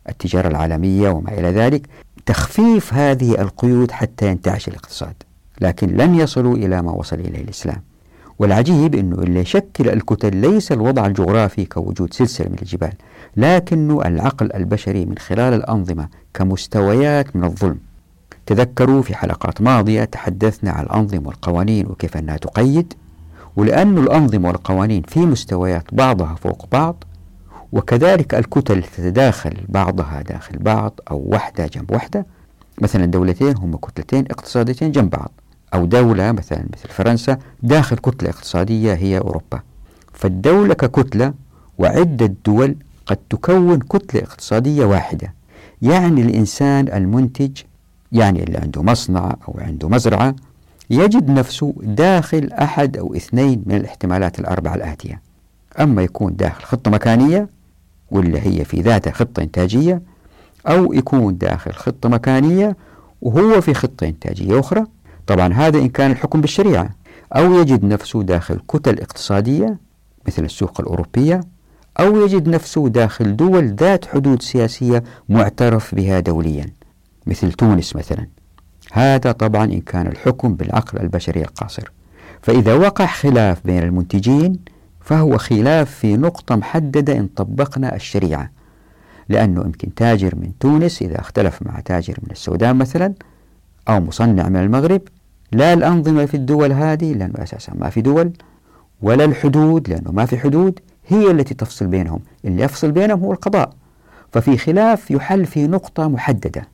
التجارة 0.10 0.48
العالمية 0.48 1.10
وما 1.10 1.32
إلى 1.32 1.48
ذلك 1.48 1.88
تخفيف 2.26 2.94
هذه 2.94 3.42
القيود 3.42 3.92
حتى 3.92 4.28
ينتعش 4.28 4.68
الاقتصاد 4.68 5.14
لكن 5.62 5.98
لن 5.98 6.16
يصلوا 6.16 6.56
إلى 6.56 6.82
ما 6.82 6.92
وصل 6.92 7.20
إليه 7.20 7.42
الإسلام. 7.42 7.82
والعجيب 8.40 8.96
أنه 8.96 9.16
اللي 9.16 9.40
يشكل 9.40 9.90
الكتل 9.90 10.36
ليس 10.38 10.72
الوضع 10.72 11.06
الجغرافي 11.06 11.66
كوجود 11.66 12.14
سلسلة 12.14 12.50
من 12.50 12.58
الجبال 12.62 12.94
لكنه 13.38 14.02
العقل 14.06 14.54
البشري 14.54 15.06
من 15.06 15.18
خلال 15.18 15.54
الأنظمة 15.54 16.08
كمستويات 16.34 17.36
من 17.36 17.44
الظلم. 17.44 17.78
تذكروا 18.46 19.02
في 19.02 19.16
حلقات 19.16 19.62
ماضية 19.62 20.04
تحدثنا 20.04 20.72
عن 20.72 20.84
الأنظمة 20.84 21.28
والقوانين 21.28 21.88
وكيف 21.88 22.18
أنها 22.18 22.38
تقيد 22.38 22.94
ولأن 23.56 23.98
الأنظمة 23.98 24.48
والقوانين 24.48 25.02
في 25.08 25.20
مستويات 25.20 25.84
بعضها 25.94 26.36
فوق 26.36 26.66
بعض 26.72 27.04
وكذلك 27.72 28.36
الكتل 28.36 28.84
تتداخل 28.84 29.58
بعضها 29.70 30.22
داخل 30.22 30.58
بعض 30.58 31.00
أو 31.12 31.24
وحدة 31.28 31.68
جنب 31.68 31.92
وحدة. 31.92 32.26
مثلا 32.82 33.06
دولتين 33.06 33.58
هم 33.58 33.76
كتلتين 33.76 34.26
اقتصاديتين 34.32 34.92
جنب 34.92 35.10
بعض 35.10 35.32
أو 35.74 35.86
دولة 35.86 36.32
مثلا 36.32 36.66
مثل 36.74 36.90
فرنسا 36.90 37.38
داخل 37.64 37.98
كتلة 37.98 38.30
اقتصادية 38.30 38.94
هي 38.94 39.18
أوروبا. 39.18 39.60
فالدولة 40.14 40.74
ككتلة 40.74 41.34
وعدة 41.78 42.36
دول 42.46 42.76
قد 43.06 43.18
تكون 43.30 43.80
كتلة 43.80 44.22
اقتصادية 44.22 44.86
واحدة 44.86 45.34
يعني 45.82 46.22
الإنسان 46.22 46.88
المنتج 46.88 47.62
يعني 48.14 48.44
اللي 48.44 48.58
عنده 48.58 48.84
مصنع 48.84 49.36
أو 49.48 49.60
عنده 49.60 49.90
مزرعة 49.90 50.36
يجد 50.90 51.30
نفسه 51.30 51.74
داخل 51.84 52.50
أحد 52.52 52.98
أو 52.98 53.16
اثنين 53.16 53.64
من 53.66 53.76
الاحتمالات 53.76 54.40
الأربعة 54.40 54.76
الآتية. 54.76 55.22
أما 55.80 56.02
يكون 56.02 56.36
داخل 56.36 56.64
خطة 56.64 56.92
مكانية 56.92 57.50
واللي 58.12 58.40
هي 58.42 58.66
في 58.66 58.82
ذاتها 58.82 59.12
خطة 59.12 59.44
إنتاجية 59.44 60.02
أو 60.68 60.94
يكون 60.94 61.38
داخل 61.38 61.72
خطة 61.74 62.10
مكانية 62.10 62.78
وهو 63.22 63.62
في 63.62 63.74
خطة 63.74 64.08
إنتاجية 64.08 64.60
أخرى 64.60 64.84
طبعا 65.28 65.54
هذا 65.54 65.78
إن 65.80 65.90
كان 65.90 66.12
الحكم 66.12 66.42
بالشريعة. 66.42 66.90
أو 67.36 67.54
يجد 67.60 67.86
نفسه 67.86 68.24
داخل 68.24 68.60
كتل 68.68 69.00
اقتصادية 69.00 69.78
مثل 70.28 70.44
السوق 70.46 70.82
الأوروبية 70.82 71.42
أو 72.00 72.26
يجد 72.26 72.48
نفسه 72.50 72.90
داخل 72.90 73.36
دول 73.36 73.76
ذات 73.76 74.06
حدود 74.06 74.42
سياسية 74.42 75.04
معترف 75.30 75.96
بها 75.96 76.20
دوليا. 76.20 76.66
مثل 77.28 77.52
تونس 77.52 77.96
مثلا. 77.96 78.28
هذا 78.92 79.32
طبعا 79.32 79.66
إن 79.66 79.82
كان 79.82 80.08
الحكم 80.08 80.56
بالعقل 80.56 81.00
البشري 81.00 81.42
القاصر. 81.42 81.92
فإذا 82.42 82.74
وقع 82.74 83.06
خلاف 83.06 83.62
بين 83.66 83.84
المنتجين 83.84 84.60
فهو 85.02 85.38
خلاف 85.38 85.92
في 85.92 86.18
نقطة 86.18 86.56
محددة 86.56 87.18
إن 87.18 87.28
طبقنا 87.28 87.96
الشريعة. 87.96 88.50
لأنه 89.30 89.62
يمكن 89.62 89.94
تاجر 89.94 90.36
من 90.36 90.52
تونس 90.60 91.02
إذا 91.02 91.20
اختلف 91.20 91.60
مع 91.62 91.80
تاجر 91.80 92.18
من 92.24 92.32
السودان 92.32 92.76
مثلا 92.76 93.14
أو 93.90 94.00
مصنع 94.00 94.50
من 94.50 94.56
المغرب 94.58 95.02
لا 95.52 95.74
الأنظمة 95.74 96.26
في 96.26 96.34
الدول 96.34 96.72
هذه 96.72 97.14
لأنه 97.14 97.34
أساسا 97.38 97.74
ما 97.74 97.90
في 97.90 98.02
دول 98.02 98.32
ولا 99.02 99.26
الحدود 99.26 99.90
لأنه 99.90 100.12
ما 100.12 100.26
في 100.26 100.38
حدود 100.38 100.80
هي 101.08 101.32
التي 101.32 101.54
تفصل 101.54 101.88
بينهم. 101.88 102.20
اللي 102.46 102.64
يفصل 102.64 102.92
بينهم 102.92 103.20
هو 103.20 103.34
القضاء. 103.34 103.74
ففي 104.32 104.58
خلاف 104.58 105.12
يحل 105.12 105.46
في 105.46 105.68
نقطة 105.68 106.08
محددة. 106.08 106.68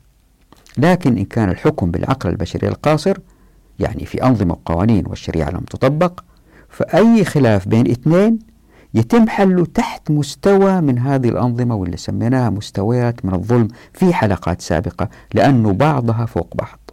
لكن 0.78 1.18
إن 1.18 1.24
كان 1.24 1.50
الحكم 1.50 1.90
بالعقل 1.90 2.30
البشري 2.30 2.68
القاصر 2.68 3.18
يعني 3.78 4.06
في 4.06 4.22
أنظمة 4.22 4.52
وقوانين 4.52 5.06
والشريعة 5.06 5.50
لم 5.50 5.60
تطبق 5.60 6.20
فأي 6.68 7.24
خلاف 7.24 7.68
بين 7.68 7.90
اثنين 7.90 8.38
يتم 8.94 9.28
حله 9.28 9.66
تحت 9.66 10.10
مستوى 10.10 10.80
من 10.80 10.98
هذه 10.98 11.28
الأنظمة 11.28 11.74
واللي 11.74 11.96
سميناها 11.96 12.50
مستويات 12.50 13.24
من 13.24 13.34
الظلم 13.34 13.68
في 13.92 14.14
حلقات 14.14 14.60
سابقة 14.60 15.08
لأنه 15.34 15.72
بعضها 15.72 16.26
فوق 16.26 16.56
بعض. 16.56 16.90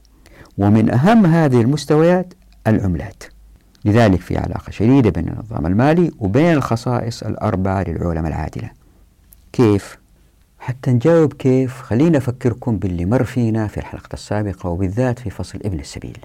ومن 0.57 0.89
أهم 0.89 1.25
هذه 1.25 1.61
المستويات 1.61 2.33
العملات. 2.67 3.23
لذلك 3.85 4.21
في 4.21 4.37
علاقة 4.37 4.71
شديدة 4.71 5.09
بين 5.09 5.27
النظام 5.27 5.65
المالي 5.65 6.11
وبين 6.19 6.53
الخصائص 6.53 7.23
الأربعة 7.23 7.83
للعولمة 7.83 8.27
العادلة. 8.27 8.69
كيف؟ 9.53 9.97
حتى 10.67 10.91
نجاوب 10.91 11.33
كيف. 11.33 11.81
خلينا 11.81 12.17
أفكركم 12.17 12.77
باللي 12.77 13.05
مر 13.05 13.23
فينا 13.23 13.67
في 13.67 13.77
الحلقة 13.77 14.13
السابقة 14.13 14.69
وبالذات 14.69 15.19
في 15.19 15.29
فصل 15.29 15.59
ابن 15.65 15.79
السبيل. 15.79 16.17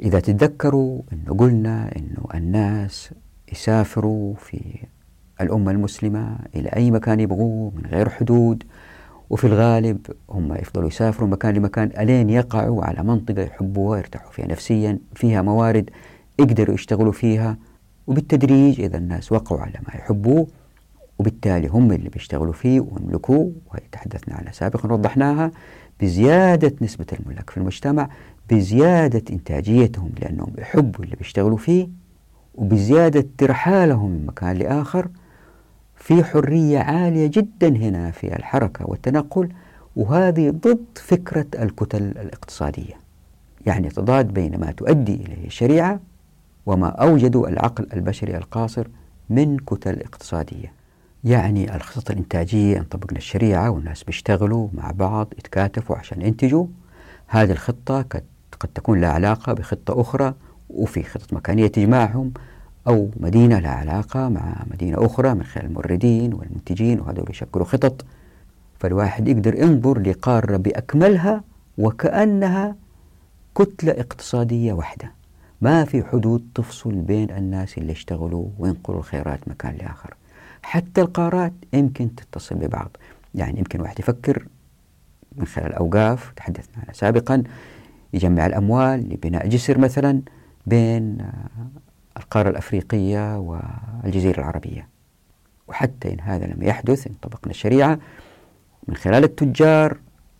إذا 0.00 0.20
تتذكروا 0.20 1.02
أنه 1.12 1.36
قلنا 1.36 1.96
أنه 1.96 2.26
الناس 2.34 3.10
يسافروا 3.52 4.34
في 4.34 4.60
الأمة 5.40 5.70
المسلمة 5.70 6.38
إلى 6.54 6.68
أي 6.68 6.90
مكان 6.90 7.20
يبغوه 7.20 7.72
من 7.76 7.86
غير 7.86 8.08
حدود 8.08 8.64
وفي 9.30 9.46
الغالب 9.46 9.98
هم 10.30 10.54
يفضلوا 10.54 10.88
يسافروا 10.88 11.28
مكان 11.28 11.54
لمكان 11.54 11.90
ألين 11.98 12.30
يقعوا 12.30 12.84
على 12.84 13.02
منطقة 13.02 13.42
يحبوها 13.42 13.98
يرتاحوا 13.98 14.30
فيها 14.30 14.46
نفسيا 14.46 14.98
فيها 15.14 15.42
موارد 15.42 15.90
يقدروا 16.38 16.74
يشتغلوا 16.74 17.12
فيها. 17.12 17.56
وبالتدريج 18.06 18.80
إذا 18.80 18.98
الناس 18.98 19.32
وقعوا 19.32 19.60
على 19.60 19.80
ما 19.88 19.94
يحبوه 19.94 20.46
وبالتالي 21.18 21.68
هم 21.68 21.92
اللي 21.92 22.08
بيشتغلوا 22.08 22.52
فيه 22.52 22.80
ويملكوه 22.80 23.52
وهي 23.66 23.80
تحدثنا 23.92 24.34
عنها 24.34 24.52
سابقا. 24.52 24.92
وضحناها 24.92 25.50
بزيادة 26.00 26.74
نسبة 26.80 27.06
الملاك 27.20 27.50
في 27.50 27.56
المجتمع 27.56 28.08
بزيادة 28.50 29.22
إنتاجيتهم 29.30 30.10
لأنهم 30.20 30.52
يحبوا 30.58 31.04
اللي 31.04 31.16
بيشتغلوا 31.16 31.56
فيه 31.56 31.88
وبزيادة 32.54 33.26
ترحالهم 33.38 34.10
من 34.10 34.26
مكان 34.26 34.56
لآخر. 34.56 35.08
في 35.94 36.24
حرية 36.24 36.78
عالية 36.78 37.26
جدا 37.26 37.68
هنا 37.68 38.10
في 38.10 38.36
الحركة 38.36 38.90
والتنقل 38.90 39.48
وهذه 39.96 40.50
ضد 40.50 40.84
فكرة 40.94 41.46
الكتل 41.58 42.02
الاقتصادية. 42.02 42.94
يعني 43.66 43.88
تضاد 43.88 44.34
بين 44.34 44.60
ما 44.60 44.72
تؤدي 44.72 45.14
إليه 45.14 45.46
الشريعة 45.46 46.00
وما 46.66 46.88
أوجدوا 46.88 47.48
العقل 47.48 47.86
البشري 47.92 48.36
القاصر 48.36 48.88
من 49.30 49.56
كتل 49.56 50.00
اقتصادية. 50.00 50.77
يعني 51.24 51.76
الخطط 51.76 52.10
الإنتاجية 52.10 52.78
إن 52.78 52.82
طبقنا 52.82 53.18
الشريعة 53.18 53.70
والناس 53.70 54.04
بيشتغلوا 54.04 54.68
مع 54.72 54.90
بعض 54.90 55.28
يتكاتفوا 55.38 55.96
عشان 55.96 56.22
ينتجوا. 56.22 56.66
هذه 57.26 57.50
الخطة 57.52 58.02
قد 58.60 58.68
تكون 58.74 59.00
لها 59.00 59.10
علاقة 59.10 59.52
بخطة 59.52 60.00
أخرى 60.00 60.34
وفي 60.70 61.02
خطط 61.02 61.32
مكانية 61.32 61.66
تجمعهم 61.66 62.32
أو 62.86 63.10
مدينة 63.16 63.58
لها 63.58 63.70
علاقة 63.70 64.28
مع 64.28 64.64
مدينة 64.70 65.06
أخرى 65.06 65.34
من 65.34 65.42
خلال 65.42 65.66
الموردين 65.66 66.34
والمنتجين 66.34 67.00
وهذول 67.00 67.30
يشكلوا 67.30 67.64
خطط. 67.64 68.04
فالواحد 68.80 69.28
يقدر 69.28 69.54
ينظر 69.54 69.98
لقارة 69.98 70.56
بأكملها 70.56 71.44
وكأنها 71.78 72.76
كتلة 73.54 73.92
اقتصادية 73.92 74.72
واحدة. 74.72 75.12
ما 75.60 75.84
في 75.84 76.04
حدود 76.04 76.48
تفصل 76.54 76.92
بين 76.92 77.30
الناس 77.30 77.78
اللي 77.78 77.92
يشتغلوا 77.92 78.48
وينقلوا 78.58 78.98
الخيرات 78.98 79.48
مكان 79.48 79.74
لآخر. 79.74 80.14
حتى 80.68 81.00
القارات 81.00 81.52
يمكن 81.72 82.14
تتصل 82.14 82.54
ببعض. 82.54 82.96
يعني 83.34 83.58
يمكن 83.58 83.80
واحد 83.80 84.00
يفكر 84.00 84.46
من 85.36 85.46
خلال 85.46 85.66
الأوقاف 85.66 86.32
تحدثنا 86.36 86.76
عنها 86.76 86.92
سابقا 86.92 87.42
يجمع 88.12 88.46
الأموال 88.46 89.08
لبناء 89.08 89.48
جسر 89.48 89.78
مثلا 89.78 90.22
بين 90.66 91.18
القارة 92.16 92.48
الأفريقية 92.48 93.38
والجزيرة 93.38 94.38
العربية. 94.38 94.88
وحتى 95.68 96.12
إن 96.12 96.20
هذا 96.20 96.46
لم 96.46 96.62
يحدث 96.62 97.06
إن 97.06 97.14
طبقنا 97.22 97.50
الشريعة 97.50 97.98
من 98.88 98.96
خلال 98.96 99.24
التجار 99.24 99.98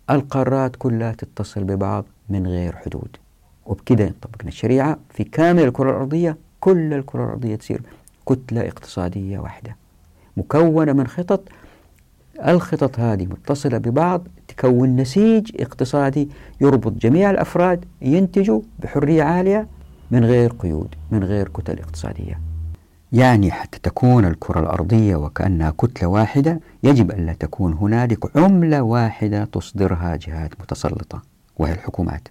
القارات 0.09 0.75
كلها 0.75 1.11
تتصل 1.11 1.63
ببعض 1.63 2.05
من 2.29 2.47
غير 2.47 2.75
حدود. 2.75 3.17
وبكده 3.65 4.07
إن 4.07 4.13
طبقنا 4.21 4.47
الشريعة 4.47 4.99
في 5.09 5.23
كامل 5.23 5.63
الكرة 5.63 5.89
الأرضية 5.91 6.37
كل 6.59 6.93
الكرة 6.93 7.23
الأرضية 7.23 7.55
تصير 7.55 7.81
كتلة 8.25 8.67
اقتصادية 8.67 9.39
واحدة. 9.39 9.75
مكونة 10.37 10.93
من 10.93 11.07
خطط. 11.07 11.41
الخطط 12.47 12.99
هذه 12.99 13.25
متصلة 13.25 13.77
ببعض 13.77 14.27
تكون 14.47 14.95
نسيج 14.95 15.51
اقتصادي 15.59 16.29
يربط 16.61 16.91
جميع 16.91 17.31
الأفراد 17.31 17.85
ينتجوا 18.01 18.61
بحرية 18.79 19.23
عالية 19.23 19.67
من 20.11 20.25
غير 20.25 20.51
قيود 20.51 20.95
من 21.11 21.23
غير 21.23 21.47
كتل 21.47 21.79
اقتصادية. 21.79 22.39
يعني 23.11 23.51
حتى 23.51 23.79
تكون 23.83 24.25
الكرة 24.25 24.59
الأرضية 24.59 25.15
وكأنها 25.15 25.73
كتلة 25.77 26.07
واحدة 26.07 26.59
يجب 26.83 27.11
أن 27.11 27.25
لا 27.25 27.33
تكون 27.33 27.73
هنالك 27.73 28.37
عملة 28.37 28.81
واحدة 28.81 29.45
تصدرها 29.45 30.15
جهات 30.15 30.61
متسلطة 30.61 31.21
وهي 31.57 31.71
الحكومات. 31.71 32.27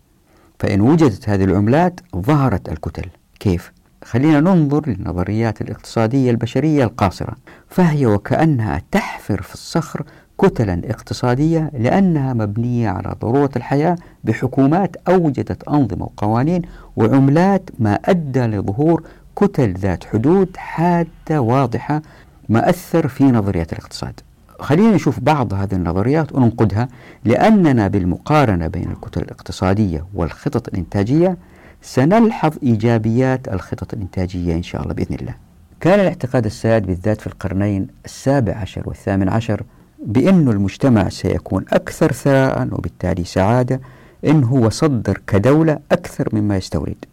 فإن 0.58 0.80
وجدت 0.80 1.28
هذه 1.28 1.44
العملات 1.44 2.00
ظهرت 2.16 2.68
الكتل. 2.68 3.08
كيف؟ 3.40 3.72
خلينا 4.10 4.40
ننظر 4.40 4.88
للنظريات 4.88 5.60
الاقتصادية 5.60 6.30
البشرية 6.30 6.84
القاصرة 6.84 7.36
فهي 7.68 8.06
وكأنها 8.06 8.82
تحفر 8.90 9.42
في 9.42 9.54
الصخر 9.54 10.02
كتلا 10.40 10.80
اقتصادية 10.84 11.70
لأنها 11.78 12.32
مبنية 12.34 12.88
على 12.88 13.14
ضرورة 13.20 13.50
الحياة 13.56 13.96
بحكومات 14.24 14.96
أوجدت 15.08 15.68
أنظمة 15.68 16.04
وقوانين 16.04 16.62
وعملات 16.96 17.70
ما 17.78 17.94
أدى 17.94 18.40
لظهور 18.40 19.02
كتل 19.36 19.72
ذات 19.72 20.04
حدود 20.04 20.56
حادة 20.56 21.40
واضحة 21.40 22.02
ما 22.48 22.70
أثر 22.70 23.08
في 23.08 23.24
نظريات 23.24 23.72
الاقتصاد. 23.72 24.20
خلينا 24.60 24.94
نشوف 24.94 25.20
بعض 25.20 25.54
هذه 25.54 25.74
النظريات 25.74 26.32
وننقدها 26.32 26.88
لأننا 27.24 27.88
بالمقارنة 27.88 28.66
بين 28.66 28.90
الكتل 28.90 29.22
الاقتصادية 29.22 30.04
والخطط 30.14 30.68
الإنتاجية 30.68 31.36
سنلحظ 31.82 32.52
إيجابيات 32.62 33.48
الخطط 33.48 33.94
الإنتاجية 33.94 34.54
إن 34.54 34.62
شاء 34.62 34.82
الله 34.82 34.94
بإذن 34.94 35.14
الله. 35.14 35.34
كان 35.80 36.00
الاعتقاد 36.00 36.44
السائد 36.44 36.86
بالذات 36.86 37.20
في 37.20 37.26
القرنين 37.26 37.86
السابع 38.04 38.56
عشر 38.56 38.82
والثامن 38.86 39.28
عشر 39.28 39.62
بأن 40.06 40.48
المجتمع 40.48 41.08
سيكون 41.08 41.64
أكثر 41.72 42.12
ثراء 42.12 42.68
وبالتالي 42.72 43.24
سعادة 43.24 43.80
إن 44.24 44.44
هو 44.44 44.70
صدر 44.70 45.20
كدولة 45.26 45.78
أكثر 45.92 46.28
مما 46.32 46.56
يستورد. 46.56 47.04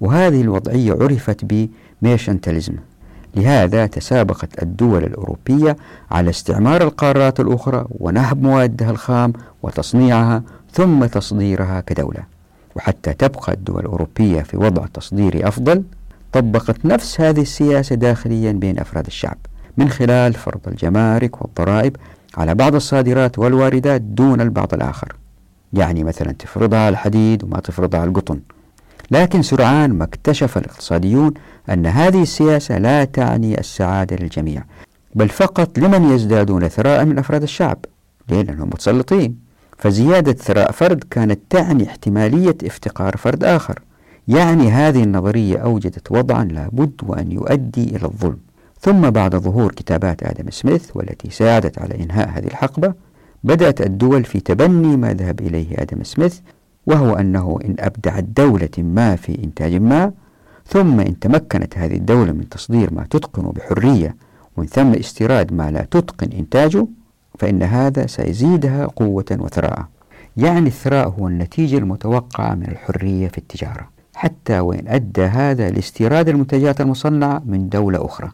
وهذه 0.00 0.40
الوضعية 0.40 0.92
عرفت 0.92 1.68
بميشنتاليزم. 2.02 2.74
لهذا 3.34 3.86
تسابقت 3.86 4.62
الدول 4.62 5.04
الأوروبية 5.04 5.76
على 6.10 6.30
استعمار 6.30 6.82
القارات 6.82 7.40
الأخرى 7.40 7.86
ونهب 7.90 8.42
موادها 8.42 8.90
الخام 8.90 9.32
وتصنيعها 9.62 10.42
ثم 10.72 11.06
تصديرها 11.06 11.80
كدولة. 11.80 12.31
وحتى 12.76 13.12
تبقى 13.12 13.52
الدول 13.52 13.80
الأوروبية 13.80 14.42
في 14.42 14.56
وضع 14.56 14.86
تصديري 14.86 15.48
أفضل 15.48 15.82
طبقت 16.32 16.84
نفس 16.84 17.20
هذه 17.20 17.40
السياسة 17.40 17.94
داخليا 17.96 18.52
بين 18.52 18.78
أفراد 18.78 19.06
الشعب 19.06 19.38
من 19.76 19.88
خلال 19.88 20.34
فرض 20.34 20.60
الجمارك 20.66 21.42
والضرائب 21.42 21.96
على 22.36 22.54
بعض 22.54 22.74
الصادرات 22.74 23.38
والواردات 23.38 24.00
دون 24.00 24.40
البعض 24.40 24.74
الآخر. 24.74 25.16
يعني 25.72 26.04
مثلا 26.04 26.32
تفرضها 26.32 26.78
على 26.78 26.88
الحديد 26.88 27.44
وما 27.44 27.60
تفرضها 27.60 28.00
على 28.00 28.08
القطن. 28.08 28.40
لكن 29.10 29.42
سرعان 29.42 29.92
ما 29.92 30.04
اكتشف 30.04 30.58
الاقتصاديون 30.58 31.34
أن 31.70 31.86
هذه 31.86 32.22
السياسة 32.22 32.78
لا 32.78 33.04
تعني 33.04 33.60
السعادة 33.60 34.16
للجميع 34.16 34.64
بل 35.14 35.28
فقط 35.28 35.78
لمن 35.78 36.12
يزدادون 36.12 36.68
ثراء 36.68 37.04
من 37.04 37.18
أفراد 37.18 37.42
الشعب 37.42 37.78
لأنهم 38.28 38.68
متسلطين. 38.68 39.36
فزيادة 39.82 40.32
ثراء 40.32 40.72
فرد 40.72 41.04
كانت 41.10 41.40
تعني 41.50 41.86
احتمالية 41.86 42.56
افتقار 42.64 43.16
فرد 43.16 43.44
آخر. 43.44 43.80
يعني 44.28 44.70
هذه 44.70 45.02
النظرية 45.02 45.56
أوجدت 45.58 46.12
وضعا 46.12 46.44
لابد 46.44 46.92
وأن 47.02 47.32
يؤدي 47.32 47.96
إلى 47.96 48.04
الظلم. 48.04 48.38
ثم 48.80 49.10
بعد 49.10 49.36
ظهور 49.36 49.72
كتابات 49.72 50.22
آدم 50.22 50.50
سميث 50.50 50.96
والتي 50.96 51.30
ساعدت 51.30 51.78
على 51.78 52.04
إنهاء 52.04 52.28
هذه 52.28 52.46
الحقبة 52.46 52.94
بدأت 53.44 53.80
الدول 53.80 54.24
في 54.24 54.40
تبني 54.40 54.96
ما 54.96 55.14
ذهب 55.14 55.40
إليه 55.40 55.66
آدم 55.78 56.02
سميث 56.02 56.38
وهو 56.86 57.14
أنه 57.14 57.58
إن 57.64 57.74
أبدعت 57.78 58.24
دولة 58.24 58.70
ما 58.78 59.16
في 59.16 59.44
إنتاج 59.44 59.74
ما 59.74 60.12
ثم 60.66 61.00
إن 61.00 61.18
تمكنت 61.18 61.78
هذه 61.78 61.94
الدولة 61.94 62.32
من 62.32 62.48
تصدير 62.48 62.94
ما 62.94 63.06
تتقن 63.10 63.42
بحرية 63.42 64.16
ومن 64.56 64.66
ثم 64.66 64.92
استيراد 64.92 65.52
ما 65.52 65.70
لا 65.70 65.82
تتقن 65.90 66.28
إنتاجه 66.38 66.86
فإن 67.38 67.62
هذا 67.62 68.06
سيزيدها 68.06 68.86
قوة 68.86 69.24
وثراء. 69.30 69.86
يعني 70.36 70.66
الثراء 70.66 71.08
هو 71.08 71.28
النتيجة 71.28 71.78
المتوقعة 71.78 72.54
من 72.54 72.68
الحرية 72.68 73.28
في 73.28 73.38
التجارة 73.38 73.88
حتى 74.14 74.60
وإن 74.60 74.88
أدى 74.88 75.22
هذا 75.22 75.70
لاستيراد 75.70 76.28
المنتجات 76.28 76.80
المصنعة 76.80 77.42
من 77.46 77.68
دولة 77.68 78.04
أخرى 78.04 78.30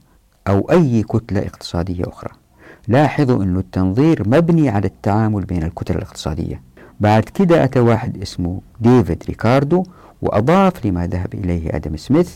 أو 0.48 0.70
أي 0.70 1.02
كتلة 1.02 1.40
اقتصادية 1.40 2.04
أخرى. 2.08 2.30
لاحظوا 2.88 3.42
أن 3.42 3.56
التنظير 3.56 4.28
مبني 4.28 4.68
على 4.68 4.86
التعامل 4.86 5.44
بين 5.44 5.62
الكتل 5.62 5.96
الاقتصادية. 5.96 6.62
بعد 7.00 7.22
كده 7.22 7.64
أتى 7.64 7.80
واحد 7.80 8.22
اسمه 8.22 8.60
ديفيد 8.80 9.22
ريكاردو 9.28 9.82
وأضاف 10.22 10.86
لما 10.86 11.06
ذهب 11.06 11.34
إليه 11.34 11.76
آدم 11.76 11.96
سميث 11.96 12.34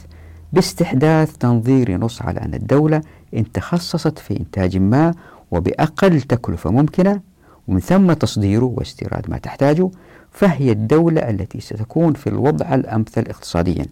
باستحداث 0.52 1.36
تنظير 1.36 1.90
ينص 1.90 2.22
على 2.22 2.40
أن 2.40 2.54
الدولة 2.54 3.02
إن 3.36 3.52
تخصصت 3.52 4.18
في 4.18 4.40
إنتاج 4.40 4.76
ما 4.76 5.14
وبأقل 5.52 6.20
تكلفة 6.20 6.70
ممكنة 6.70 7.20
ومن 7.68 7.80
ثم 7.80 8.12
تصديره 8.12 8.74
واستيراد 8.76 9.30
ما 9.30 9.38
تحتاجه 9.38 9.90
فهي 10.30 10.72
الدولة 10.72 11.30
التي 11.30 11.60
ستكون 11.60 12.12
في 12.12 12.26
الوضع 12.26 12.74
الأمثل 12.74 13.20
اقتصاديا. 13.20 13.86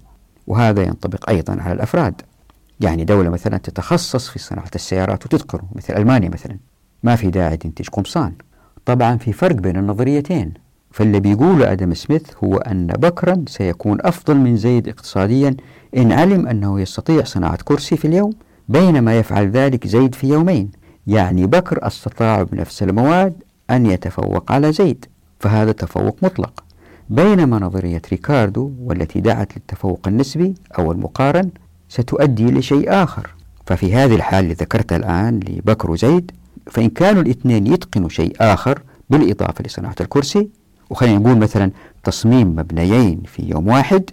وهذا 0.47 0.83
ينطبق 0.83 1.31
أيضا 1.31 1.57
على 1.61 1.73
الأفراد. 1.73 2.23
يعني 2.81 3.05
دولة 3.05 3.31
مثلا 3.31 3.57
تتخصص 3.57 4.29
في 4.29 4.39
صناعة 4.39 4.71
السيارات 4.75 5.27
وتذكره 5.27 5.63
مثل 5.75 5.95
ألمانيا 5.95 6.29
مثلا. 6.29 6.57
ما 7.03 7.17
في 7.17 7.31
داعي 7.31 7.57
تنتج 7.57 7.89
قمصان. 7.89 8.33
طبعا 8.85 9.17
في 9.17 9.33
فرق 9.33 9.57
بين 9.57 9.77
النظريتين. 9.77 10.55
فاللي 10.91 11.21
بيقوله 11.21 11.73
آدم 11.73 11.95
سميث 11.95 12.23
هو 12.45 12.57
أن 12.57 12.87
بكرا 12.87 13.45
سيكون 13.49 13.99
أفضل 14.01 14.37
من 14.37 14.57
زيد 14.57 14.89
اقتصاديا 14.89 15.57
إن 15.97 16.13
علم 16.13 16.47
أنه 16.47 16.81
يستطيع 16.81 17.25
صناعة 17.25 17.59
كرسي 17.65 17.97
في 17.97 18.05
اليوم 18.05 18.33
بينما 18.69 19.19
يفعل 19.19 19.51
ذلك 19.51 19.87
زيد 19.87 20.15
في 20.15 20.29
يومين. 20.29 20.71
يعني 21.07 21.47
بكر 21.47 21.87
أستطاع 21.87 22.43
بنفس 22.43 22.83
المواد 22.83 23.35
أن 23.71 23.87
يتفوق 23.87 24.53
على 24.53 24.73
زيد 24.73 25.05
فهذا 25.41 25.73
تفوق 25.73 26.17
مطلق. 26.23 26.65
بينما 27.11 27.59
نظرية 27.59 28.03
ريكاردو 28.11 28.73
والتي 28.81 29.21
دعت 29.21 29.57
للتفوق 29.57 30.01
النسبي 30.09 30.55
أو 30.79 30.93
المقارن 30.93 31.51
ستؤدي 31.89 32.45
لشيء 32.45 33.03
آخر. 33.03 33.35
ففي 33.67 33.95
هذه 33.95 34.15
الحال 34.15 34.45
اللي 34.45 34.55
ذكرتها 34.55 34.97
الآن 34.97 35.41
لبكر 35.49 35.91
وزيد 35.91 36.31
فإن 36.67 36.89
كانوا 36.89 37.23
الاثنين 37.23 37.67
يتقنوا 37.67 38.09
شيء 38.09 38.37
آخر 38.41 38.83
بالإضافة 39.11 39.65
لصناعة 39.65 39.95
الكرسي 40.01 40.49
وخلينا 40.91 41.19
نقول 41.19 41.39
مثلا 41.39 41.71
تصميم 42.05 42.49
مبنيين 42.49 43.23
في 43.27 43.43
يوم 43.43 43.69
واحد 43.69 44.11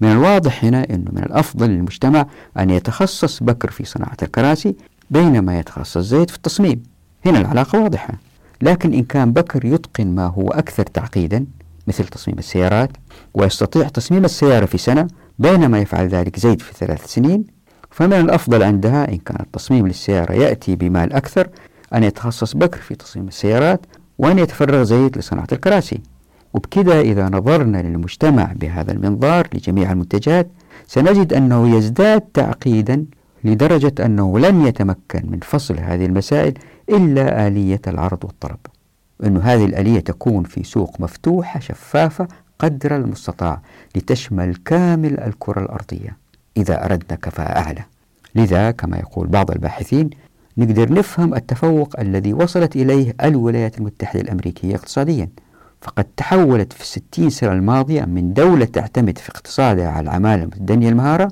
من 0.00 0.12
الواضح 0.12 0.64
هنا 0.64 0.86
أنه 0.90 1.10
من 1.12 1.22
الأفضل 1.22 1.70
للمجتمع 1.70 2.26
أن 2.58 2.70
يتخصص 2.70 3.42
بكر 3.42 3.70
في 3.70 3.84
صناعة 3.84 4.16
الكراسي 4.22 4.74
بينما 5.10 5.58
يتخصص 5.58 5.98
زيد 5.98 6.30
في 6.30 6.36
التصميم. 6.36 6.82
هنا 7.26 7.40
العلاقة 7.40 7.82
واضحة. 7.82 8.14
لكن 8.62 8.94
إن 8.94 9.02
كان 9.02 9.32
بكر 9.32 9.64
يتقن 9.64 10.06
ما 10.14 10.26
هو 10.26 10.48
أكثر 10.48 10.82
تعقيدا 10.82 11.46
مثل 11.86 12.04
تصميم 12.04 12.38
السيارات 12.38 12.90
ويستطيع 13.34 13.88
تصميم 13.88 14.24
السيارة 14.24 14.66
في 14.66 14.78
سنة 14.78 15.08
بينما 15.38 15.78
يفعل 15.78 16.08
ذلك 16.08 16.38
زيد 16.38 16.62
في 16.62 16.72
ثلاث 16.72 17.06
سنين 17.06 17.44
فمن 17.90 18.12
الأفضل 18.12 18.62
عندها 18.62 19.08
إن 19.12 19.16
كان 19.18 19.36
التصميم 19.40 19.86
للسيارة 19.86 20.32
يأتي 20.32 20.76
بمال 20.76 21.12
أكثر 21.12 21.48
أن 21.94 22.04
يتخصص 22.04 22.56
بكر 22.56 22.78
في 22.80 22.94
تصميم 22.94 23.28
السيارات 23.28 23.86
وأن 24.18 24.38
يتفرغ 24.38 24.82
زيد 24.82 25.18
لصناعة 25.18 25.48
الكراسي. 25.52 26.00
وبكذا 26.54 27.00
إذا 27.00 27.28
نظرنا 27.28 27.82
للمجتمع 27.82 28.52
بهذا 28.56 28.92
المنظار 28.92 29.48
لجميع 29.54 29.92
المنتجات 29.92 30.50
سنجد 30.86 31.32
أنه 31.32 31.76
يزداد 31.76 32.20
تعقيدا 32.20 33.04
لدرجة 33.44 34.04
أنه 34.04 34.38
لن 34.38 34.66
يتمكن 34.66 35.22
من 35.30 35.38
فصل 35.40 35.78
هذه 35.78 36.06
المسائل 36.06 36.54
إلا 36.88 37.46
آلية 37.46 37.80
العرض 37.86 38.24
والطلب 38.24 38.58
أن 39.24 39.36
هذه 39.36 39.64
الآلية 39.64 40.00
تكون 40.00 40.44
في 40.44 40.64
سوق 40.64 41.00
مفتوحة 41.00 41.60
شفافة 41.60 42.28
قدر 42.58 42.96
المستطاع 42.96 43.60
لتشمل 43.96 44.56
كامل 44.56 45.20
الكرة 45.20 45.60
الأرضية. 45.60 46.16
إذا 46.56 46.84
أردنا 46.84 47.18
كفاءة 47.22 47.58
أعلى. 47.58 47.84
لذا 48.34 48.70
كما 48.70 48.96
يقول 48.96 49.26
بعض 49.26 49.50
الباحثين 49.50 50.10
نقدر 50.58 50.92
نفهم 50.92 51.34
التفوق 51.34 52.00
الذي 52.00 52.32
وصلت 52.32 52.76
إليه 52.76 53.14
الولايات 53.22 53.78
المتحدة 53.78 54.20
الأمريكية 54.20 54.74
اقتصاديا. 54.74 55.28
فقد 55.80 56.04
تحولت 56.16 56.72
في 56.72 56.80
الستين 56.80 57.30
سنة 57.30 57.52
الماضية 57.52 58.04
من 58.04 58.32
دولة 58.32 58.64
تعتمد 58.64 59.18
في 59.18 59.30
اقتصادها 59.30 59.88
على 59.88 60.04
العمالة 60.04 60.42
المتدنية 60.42 60.88
المهارة 60.88 61.28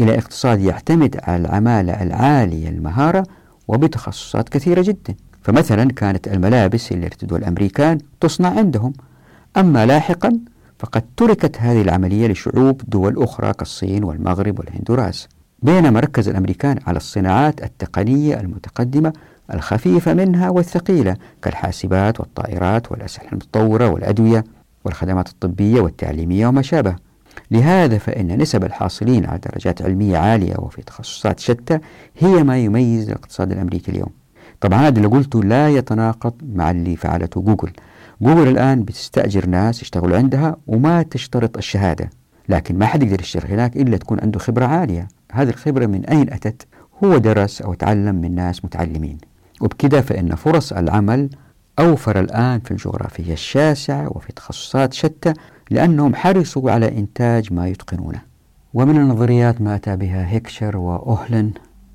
إلى 0.00 0.18
اقتصاد 0.18 0.60
يعتمد 0.60 1.20
على 1.22 1.36
العمالة 1.42 2.02
العالية 2.02 2.68
المهارة 2.68 3.26
وبتخصصات 3.68 4.48
كثيرة 4.48 4.82
جدا. 4.82 5.14
فمثلا 5.42 5.92
كانت 5.92 6.28
الملابس 6.28 6.92
اللي 6.92 7.06
ارتدوا 7.06 7.38
الأمريكان 7.38 7.98
تصنع 8.20 8.48
عندهم. 8.48 8.92
أما 9.56 9.86
لاحقا 9.86 10.38
فقد 10.78 11.02
تركت 11.16 11.56
هذه 11.58 11.82
العملية 11.82 12.26
لشعوب 12.28 12.80
دول 12.88 13.22
أخرى 13.22 13.52
كالصين 13.52 14.04
والمغرب 14.04 14.58
والهندوراس 14.58 15.28
بينما 15.62 16.00
ركز 16.00 16.28
الأمريكان 16.28 16.78
على 16.86 16.96
الصناعات 16.96 17.62
التقنية 17.62 18.40
المتقدمة 18.40 19.12
الخفيفة 19.54 20.14
منها 20.14 20.50
والثقيلة 20.50 21.16
كالحاسبات 21.42 22.20
والطائرات 22.20 22.92
والأسلحة 22.92 23.28
المتطورة 23.32 23.88
والأدوية 23.88 24.44
والخدمات 24.84 25.28
الطبية 25.28 25.80
والتعليمية 25.80 26.46
وما 26.46 26.62
شابه. 26.62 26.96
لهذا 27.50 27.98
فإن 27.98 28.38
نسب 28.42 28.64
الحاصلين 28.64 29.26
على 29.26 29.38
درجات 29.38 29.82
علمية 29.82 30.18
عالية 30.18 30.54
وفي 30.58 30.82
تخصصات 30.82 31.40
شتى 31.40 31.78
هي 32.18 32.44
ما 32.44 32.58
يميز 32.58 33.08
الاقتصاد 33.08 33.52
الأمريكي 33.52 33.90
اليوم. 33.90 34.10
طبعا 34.60 34.78
هذا 34.78 34.96
اللي 34.96 35.08
قلته 35.08 35.42
لا 35.42 35.68
يتناقض 35.68 36.34
مع 36.54 36.70
اللي 36.70 36.96
فعلته 36.96 37.40
جوجل. 37.40 37.72
جوجل 38.20 38.48
الآن 38.48 38.82
بتستأجر 38.82 39.46
ناس 39.46 39.82
يشتغلوا 39.82 40.16
عندها 40.16 40.56
وما 40.66 41.02
تشترط 41.02 41.56
الشهادة 41.56 42.10
لكن 42.48 42.78
ما 42.78 42.86
حد 42.86 43.02
يقدر 43.02 43.20
يشتغل 43.20 43.50
هناك 43.50 43.76
إلا 43.76 43.96
تكون 43.96 44.20
عنده 44.20 44.38
خبرة 44.38 44.64
عالية. 44.66 45.08
هذه 45.32 45.48
الخبرة 45.48 45.86
من 45.86 46.04
أين 46.04 46.32
أتت؟ 46.32 46.66
هو 47.04 47.18
درس 47.18 47.62
أو 47.62 47.74
تعلم 47.74 48.14
من 48.14 48.34
ناس 48.34 48.64
متعلمين. 48.64 49.18
وبكذا 49.60 50.00
فإن 50.00 50.34
فرص 50.34 50.72
العمل 50.72 51.30
أوفر 51.78 52.20
الآن 52.20 52.60
في 52.60 52.70
الجغرافيا 52.70 53.32
الشاسعة 53.32 54.08
وفي 54.16 54.32
تخصصات 54.32 54.92
شتى 54.92 55.32
لأنهم 55.70 56.14
حرصوا 56.14 56.70
على 56.70 56.98
إنتاج 56.98 57.52
ما 57.52 57.68
يتقنونه. 57.68 58.20
ومن 58.74 58.96
النظريات 58.96 59.60
ما 59.60 59.74
أتى 59.74 59.96
بها 59.96 60.28
هيكشر 60.28 60.76
وأوهلن 60.76 61.50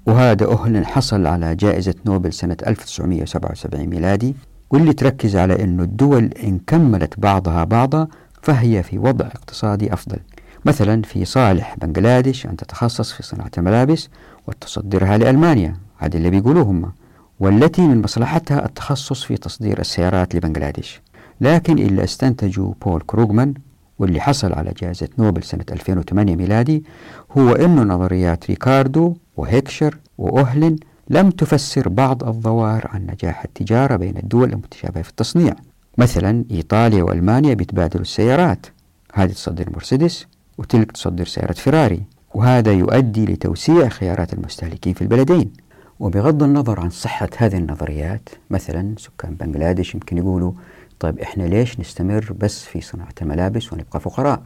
وهذا 0.05 0.45
أوهلن 0.45 0.85
حصل 0.85 1.27
على 1.27 1.55
جائزة 1.55 1.95
نوبل 2.05 2.33
سنة 2.33 2.57
1977 2.67 3.85
ميلادي 3.87 4.35
واللي 4.71 4.93
تركز 4.93 5.35
على 5.35 5.63
أن 5.63 5.79
الدول 5.81 6.23
إن 6.43 6.59
كملت 6.67 7.19
بعضها 7.19 7.63
بعضا 7.63 8.07
فهي 8.41 8.83
في 8.83 8.97
وضع 8.97 9.25
اقتصادي 9.25 9.93
أفضل. 9.93 10.17
مثلا 10.65 11.01
في 11.01 11.25
صالح 11.25 11.75
بنغلاديش 11.81 12.45
أن 12.45 12.55
تتخصص 12.57 13.11
في 13.11 13.23
صناعة 13.23 13.51
الملابس 13.57 14.09
وتصدرها 14.47 15.17
لألمانيا 15.17 15.75
هذا 15.97 16.17
اللي 16.17 16.29
بيقولوه 16.29 16.63
هم 16.63 16.91
والتي 17.39 17.81
من 17.81 18.01
مصلحتها 18.01 18.65
التخصص 18.65 19.23
في 19.23 19.37
تصدير 19.37 19.79
السيارات 19.79 20.35
لبنغلاديش. 20.35 21.01
لكن 21.41 21.79
اللي 21.79 22.03
استنتجوا 22.03 22.73
بول 22.85 23.01
كروغمان 23.01 23.53
واللي 23.99 24.21
حصل 24.21 24.53
على 24.53 24.73
جائزة 24.81 25.07
نوبل 25.17 25.43
سنة 25.43 25.65
2008 25.71 26.35
ميلادي 26.35 26.83
هو 27.37 27.51
أن 27.51 27.87
نظريات 27.87 28.49
ريكاردو 28.49 29.15
وهيكشر 29.37 29.97
وأوهلن 30.17 30.75
لم 31.09 31.29
تفسر 31.29 31.89
بعض 31.89 32.23
الظواهر 32.23 32.87
عن 32.93 33.07
نجاح 33.07 33.43
التجارة 33.43 33.95
بين 33.95 34.17
الدول 34.17 34.53
المتشابهة 34.53 35.03
في 35.03 35.09
التصنيع. 35.09 35.55
مثلا 35.97 36.45
إيطاليا 36.51 37.03
وألمانيا 37.03 37.53
بيتبادلوا 37.53 38.01
السيارات. 38.01 38.65
هذه 39.13 39.31
تصدر 39.31 39.69
مرسيدس 39.73 40.25
وتلك 40.57 40.91
تصدر 40.91 41.25
سيارة 41.25 41.53
فيراري 41.53 42.03
وهذا 42.33 42.71
يؤدي 42.71 43.25
لتوسيع 43.25 43.89
خيارات 43.89 44.33
المستهلكين 44.33 44.93
في 44.93 45.01
البلدين. 45.01 45.51
وبغض 45.99 46.43
النظر 46.43 46.79
عن 46.79 46.89
صحة 46.89 47.29
هذه 47.37 47.57
النظريات 47.57 48.29
مثلا 48.49 48.95
سكان 48.97 49.35
بنغلاديش 49.35 49.93
يمكن 49.95 50.17
يقولوا 50.17 50.51
طيب 50.99 51.19
إحنا 51.19 51.43
ليش 51.43 51.79
نستمر 51.79 52.33
بس 52.39 52.63
في 52.63 52.81
صناعة 52.81 53.13
الملابس 53.21 53.73
ونبقى 53.73 53.99
فقراء؟ 53.99 54.43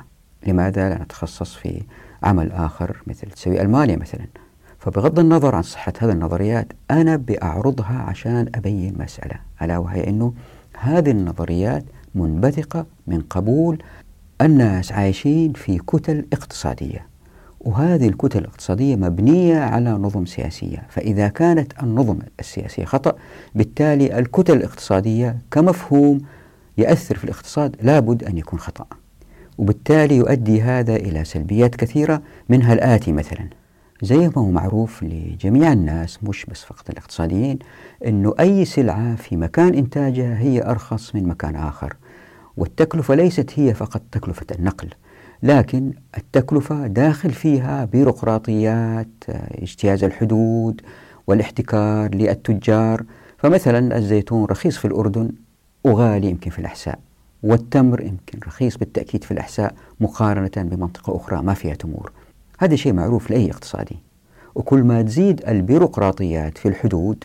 لماذا 0.48 0.90
لا 0.90 1.04
نتخصص 1.04 1.56
في 1.56 1.82
عمل 2.24 2.52
آخر 2.52 2.98
مثل 3.08 3.32
تسوي 3.32 3.62
ألمانيا 3.62 3.96
مثلا؟ 3.96 4.26
فبغض 4.80 5.20
النظر 5.20 5.56
عن 5.56 5.62
صحة 5.62 5.94
هذه 6.00 6.12
النظريات 6.12 6.68
أنا 6.92 7.16
بأعرضها 7.16 8.06
عشان 8.08 8.50
أبين 8.56 8.96
مسألة 9.00 9.36
ألا 9.62 9.78
وهي 9.78 10.08
أنه 10.08 10.34
هذه 10.80 11.12
النظريات 11.12 11.84
منبثقة 12.16 12.86
من 13.08 13.22
قبول 13.22 13.84
الناس 14.42 14.92
عايشين 14.92 15.54
في 15.54 15.78
كتل 15.78 16.26
اقتصادية 16.34 17.08
وهذه 17.60 18.08
الكتل 18.08 18.40
الاقتصادية 18.40 18.96
مبنية 18.96 19.60
على 19.60 19.90
نظم 19.92 20.26
سياسية 20.26 20.84
فإذا 20.90 21.28
كانت 21.28 21.84
النظم 21.84 22.20
السياسية 22.40 22.86
خطأ 22.86 23.14
بالتالي 23.56 24.20
الكتل 24.20 24.58
الاقتصادية 24.58 25.38
كمفهوم 25.52 26.22
يأثر 26.80 27.18
في 27.18 27.24
الاقتصاد 27.24 27.76
لابد 27.82 28.24
أن 28.24 28.38
يكون 28.38 28.60
خطأ. 28.60 28.86
وبالتالي 29.58 30.16
يؤدي 30.16 30.62
هذا 30.62 30.96
إلى 30.96 31.24
سلبيات 31.24 31.76
كثيرة 31.76 32.22
منها 32.50 32.74
الآتي 32.74 33.12
مثلا. 33.12 33.50
زي 34.02 34.18
ما 34.18 34.38
هو 34.38 34.52
معروف 34.52 35.04
لجميع 35.04 35.74
الناس 35.74 36.24
مش 36.24 36.46
بس 36.46 36.64
فقط 36.64 36.90
الاقتصاديين 36.90 37.60
أنه 38.06 38.34
أي 38.40 38.66
سلعة 38.66 39.16
في 39.16 39.38
مكان 39.38 39.74
إنتاجها 39.74 40.40
هي 40.40 40.64
أرخص 40.64 41.16
من 41.16 41.28
مكان 41.28 41.56
آخر. 41.56 41.96
والتكلفة 42.58 43.16
ليست 43.16 43.52
هي 43.56 43.74
فقط 43.74 44.02
تكلفة 44.12 44.46
النقل 44.60 44.90
لكن 45.44 45.94
التكلفة 46.18 46.88
داخل 46.88 47.30
فيها 47.30 47.86
بيروقراطيات 47.86 49.08
اجتياز 49.62 50.04
الحدود 50.04 50.82
والاحتكار 51.28 52.16
للتجار. 52.16 53.04
فمثلا 53.38 53.98
الزيتون 53.98 54.46
رخيص 54.46 54.78
في 54.78 54.86
الأردن 54.86 55.32
وغالي 55.84 56.30
يمكن 56.30 56.52
في 56.52 56.60
الأحساء 56.60 57.00
والتمر 57.44 58.02
يمكن 58.02 58.40
رخيص 58.48 58.78
بالتأكيد 58.78 59.24
في 59.24 59.32
الأحساء 59.32 59.74
مقارنة 60.00 60.52
بمنطقة 60.58 61.16
أخرى 61.16 61.42
ما 61.42 61.54
فيها 61.54 61.76
تمور. 61.76 62.12
هذا 62.60 62.76
شيء 62.76 62.94
معروف 62.94 63.30
لأي 63.30 63.52
اقتصادي. 63.52 63.98
وكل 64.56 64.84
ما 64.84 65.02
تزيد 65.02 65.42
البيروقراطيات 65.48 66.58
في 66.58 66.68
الحدود 66.68 67.24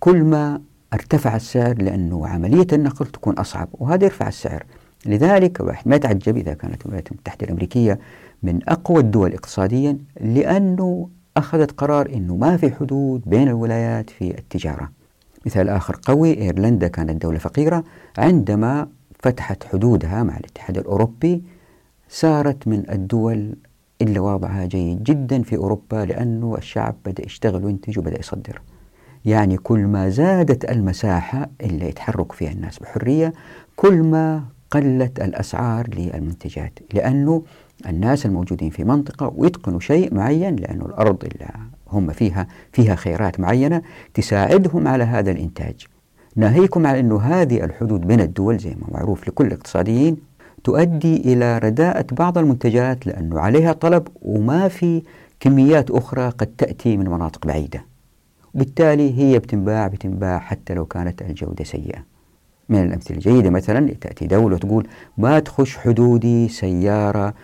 كل 0.00 0.24
ما 0.24 0.60
ارتفع 0.92 1.36
السعر 1.36 1.82
لأنه 1.82 2.26
عملية 2.26 2.66
النقل 2.72 3.06
تكون 3.06 3.34
أصعب 3.34 3.68
وهذا 3.72 4.04
يرفع 4.04 4.28
السعر. 4.28 4.64
لذلك 5.06 5.60
الواحد 5.60 5.88
ما 5.88 5.96
يتعجب 5.96 6.36
إذا 6.36 6.54
كانت 6.54 6.82
الولايات 6.82 7.12
المتحدة 7.12 7.46
الأمريكية 7.46 7.98
من 8.42 8.60
أقوى 8.68 9.00
الدول 9.00 9.32
اقتصاديا 9.32 9.98
لأنه 10.20 11.08
أخذت 11.36 11.70
قرار 11.70 12.08
أنه 12.14 12.36
ما 12.36 12.56
في 12.56 12.70
حدود 12.70 13.22
بين 13.26 13.48
الولايات 13.48 14.10
في 14.10 14.38
التجارة. 14.38 14.90
مثال 15.46 15.68
آخر. 15.68 16.00
قوي 16.06 16.38
إيرلندا 16.42 16.88
كانت 16.88 17.22
دولة 17.22 17.38
فقيرة. 17.38 17.84
عندما 18.18 18.88
فتحت 19.22 19.64
حدودها 19.64 20.22
مع 20.22 20.36
الاتحاد 20.36 20.78
الأوروبي 20.78 21.42
صارت 22.08 22.68
من 22.68 22.90
الدول 22.90 23.56
اللي 24.02 24.18
وضعها 24.18 24.66
جيد 24.66 25.02
جدا 25.02 25.42
في 25.42 25.56
أوروبا 25.56 26.04
لأنه 26.04 26.54
الشعب 26.58 26.96
بدأ 27.04 27.26
يشتغل 27.26 27.64
وينتج 27.64 27.98
وبدأ 27.98 28.18
يصدر. 28.18 28.60
يعني 29.24 29.56
كل 29.56 29.78
ما 29.78 30.08
زادت 30.08 30.70
المساحة 30.70 31.50
اللي 31.60 31.88
يتحرك 31.88 32.32
فيها 32.32 32.52
الناس 32.52 32.78
بحرية 32.78 33.32
كل 33.76 34.02
ما 34.02 34.44
قلت 34.70 35.20
الأسعار 35.20 35.94
للمنتجات. 35.94 36.78
لأنه 36.94 37.42
الناس 37.88 38.26
الموجودين 38.26 38.70
في 38.70 38.84
منطقة 38.84 39.32
ويتقنوا 39.36 39.80
شيء 39.80 40.14
معين 40.14 40.56
لأنه 40.56 40.86
الأرض 40.86 41.24
اللي 41.24 41.48
هم 41.98 42.12
فيها 42.12 42.46
فيها 42.72 42.94
خيرات 42.94 43.40
معينة 43.40 43.82
تساعدهم 44.14 44.88
على 44.88 45.04
هذا 45.04 45.30
الإنتاج. 45.30 45.86
ناهيكم 46.36 46.86
على 46.86 47.00
أنه 47.00 47.20
هذه 47.20 47.64
الحدود 47.64 48.00
بين 48.00 48.20
الدول 48.20 48.58
زي 48.58 48.70
ما 48.70 48.86
معروف 48.90 49.28
لكل 49.28 49.46
الاقتصاديين 49.46 50.16
تؤدي 50.64 51.16
إلى 51.16 51.58
رداءة 51.58 52.06
بعض 52.12 52.38
المنتجات 52.38 53.06
لأنه 53.06 53.40
عليها 53.40 53.72
طلب 53.72 54.08
وما 54.22 54.68
في 54.68 55.02
كميات 55.40 55.90
أخرى 55.90 56.28
قد 56.28 56.46
تأتي 56.46 56.96
من 56.96 57.08
مناطق 57.08 57.46
بعيدة. 57.46 57.84
بالتالي 58.54 59.18
هي 59.18 59.38
بتنباع 59.38 59.86
بتنباع 59.86 60.38
حتى 60.38 60.74
لو 60.74 60.84
كانت 60.84 61.22
الجودة 61.22 61.64
سيئة. 61.64 62.14
من 62.68 62.82
الأمثلة 62.82 63.16
الجيدة 63.16 63.50
مثلا 63.50 63.94
تأتي 64.00 64.26
دولة 64.26 64.58
تقول 64.58 64.86
ما 65.18 65.38
تخش 65.38 65.76
حدودي 65.76 66.48
سيارة 66.48 67.34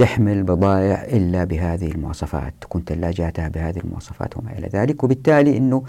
تحمل 0.00 0.42
بضائع 0.42 1.04
إلا 1.04 1.44
بهذه 1.44 1.92
المواصفات 1.92 2.54
تكون 2.60 2.82
ثلاجاتها 2.86 3.48
بهذه 3.48 3.78
المواصفات 3.78 4.36
وما 4.36 4.58
إلى 4.58 4.68
ذلك. 4.68 5.04
وبالتالي 5.04 5.56
أنه 5.56 5.82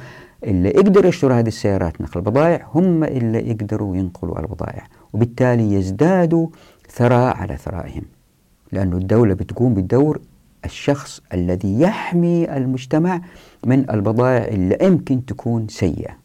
اللي 0.43 0.69
يقدروا 0.69 1.07
يشتروا 1.09 1.39
هذه 1.39 1.47
السيارات 1.47 2.01
نقل 2.01 2.19
البضائع 2.19 2.67
هم 2.73 3.03
اللي 3.03 3.49
يقدروا 3.49 3.95
ينقلوا 3.95 4.39
البضائع 4.39 4.87
وبالتالي 5.13 5.73
يزدادوا 5.73 6.47
ثراء 6.89 7.37
على 7.37 7.57
ثرائهم 7.57 8.03
لأن 8.71 8.93
الدولة 8.93 9.33
بتقوم 9.33 9.73
بالدور 9.73 10.21
الشخص 10.65 11.21
الذي 11.33 11.81
يحمي 11.81 12.57
المجتمع 12.57 13.21
من 13.65 13.89
البضائع 13.89 14.45
اللي 14.45 14.77
يمكن 14.81 15.25
تكون 15.25 15.67
سيئة. 15.67 16.20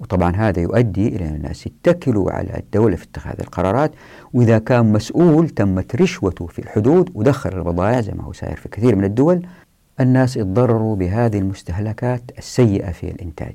وطبعا 0.00 0.36
هذا 0.36 0.60
يؤدي 0.60 1.08
إلى 1.08 1.28
أن 1.28 1.34
الناس 1.34 1.66
يتكلوا 1.66 2.32
على 2.32 2.58
الدولة 2.58 2.96
في 2.96 3.04
اتخاذ 3.04 3.40
القرارات. 3.40 3.92
وإذا 4.32 4.58
كان 4.58 4.92
مسؤول 4.92 5.48
تمت 5.48 5.96
رشوته 5.96 6.46
في 6.46 6.58
الحدود 6.58 7.10
ودخل 7.14 7.50
البضائع 7.58 8.00
زي 8.00 8.12
ما 8.12 8.24
هو 8.24 8.32
سائر 8.32 8.56
في 8.56 8.68
كثير 8.68 8.96
من 8.96 9.04
الدول 9.04 9.46
الناس 10.00 10.36
يتضرروا 10.36 10.96
بهذه 10.96 11.38
المستهلكات 11.38 12.22
السيئة 12.38 12.92
في 12.92 13.10
الإنتاج. 13.10 13.54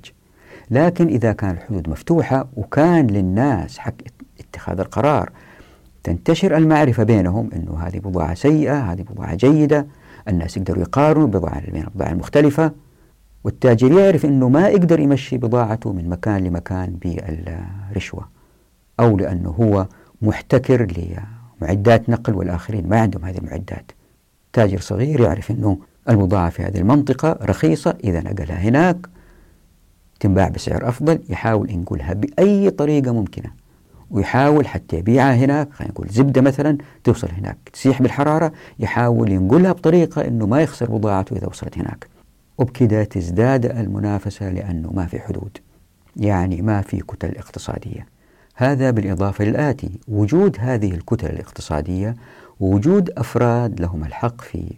لكن 0.71 1.07
إذا 1.07 1.33
كان 1.33 1.51
الحدود 1.51 1.89
مفتوحة 1.89 2.47
وكان 2.55 3.07
للناس 3.07 3.77
حق 3.77 3.93
اتخاذ 4.39 4.79
القرار 4.79 5.29
تنتشر 6.03 6.57
المعرفة 6.57 7.03
بينهم 7.03 7.49
أنه 7.55 7.79
هذه 7.79 7.99
بضاعة 7.99 8.33
سيئة 8.33 8.91
هذه 8.91 9.01
بضاعة 9.01 9.35
جيدة 9.35 9.87
الناس 10.27 10.57
يقدروا 10.57 10.81
يقارنوا 10.81 11.27
بضاعة 11.27 11.71
بين 11.71 11.83
البضائع 11.83 12.11
المختلفة 12.11 12.71
والتاجر 13.43 13.91
يعرف 13.91 14.25
أنه 14.25 14.49
ما 14.49 14.67
يقدر 14.67 14.99
يمشي 14.99 15.37
بضاعته 15.37 15.93
من 15.93 16.09
مكان 16.09 16.43
لمكان 16.43 16.97
بالرشوة 17.01 18.27
أو 18.99 19.17
لأنه 19.17 19.49
هو 19.49 19.87
محتكر 20.21 20.87
لمعدات 21.61 22.09
نقل 22.09 22.35
والآخرين 22.35 22.89
ما 22.89 22.99
عندهم 22.99 23.25
هذه 23.25 23.37
المعدات. 23.37 23.91
تاجر 24.53 24.79
صغير 24.79 25.19
يعرف 25.19 25.51
أنه 25.51 25.77
البضاعة 26.09 26.49
في 26.49 26.63
هذه 26.63 26.77
المنطقة 26.77 27.39
رخيصة 27.41 27.97
إذا 28.03 28.19
نقلها 28.19 28.55
هناك 28.57 28.97
تنباع 30.19 30.47
بسعر 30.49 30.89
أفضل 30.89 31.19
يحاول 31.29 31.71
ينقلها 31.71 32.13
بأي 32.13 32.69
طريقة 32.69 33.13
ممكنة 33.13 33.51
ويحاول 34.11 34.67
حتى 34.67 34.97
يبيعها 34.97 35.35
هناك 35.35 35.73
خلينا 35.73 35.93
نقول 35.93 36.07
زبدة 36.09 36.41
مثلا 36.41 36.77
توصل 37.03 37.27
هناك 37.37 37.57
تسيح 37.73 38.01
بالحرارة 38.01 38.51
يحاول 38.79 39.31
ينقلها 39.31 39.71
بطريقة 39.71 40.27
أنه 40.27 40.47
ما 40.47 40.61
يخسر 40.61 40.91
بضاعته 40.91 41.35
إذا 41.35 41.47
وصلت 41.47 41.77
هناك. 41.77 42.12
وبكذا 42.57 43.03
تزداد 43.03 43.65
المنافسة 43.65 44.49
لأنه 44.49 44.93
ما 44.93 45.05
في 45.05 45.19
حدود 45.19 45.57
يعني 46.15 46.61
ما 46.61 46.81
في 46.81 46.99
كتل 46.99 47.37
اقتصادية. 47.37 48.07
هذا 48.55 48.91
بالإضافة 48.91 49.45
للآتي 49.45 49.99
وجود 50.07 50.57
هذه 50.59 50.91
الكتل 50.91 51.27
الاقتصادية 51.27 52.15
ووجود 52.59 53.09
أفراد 53.09 53.81
لهم 53.81 54.03
الحق 54.03 54.41
في 54.41 54.73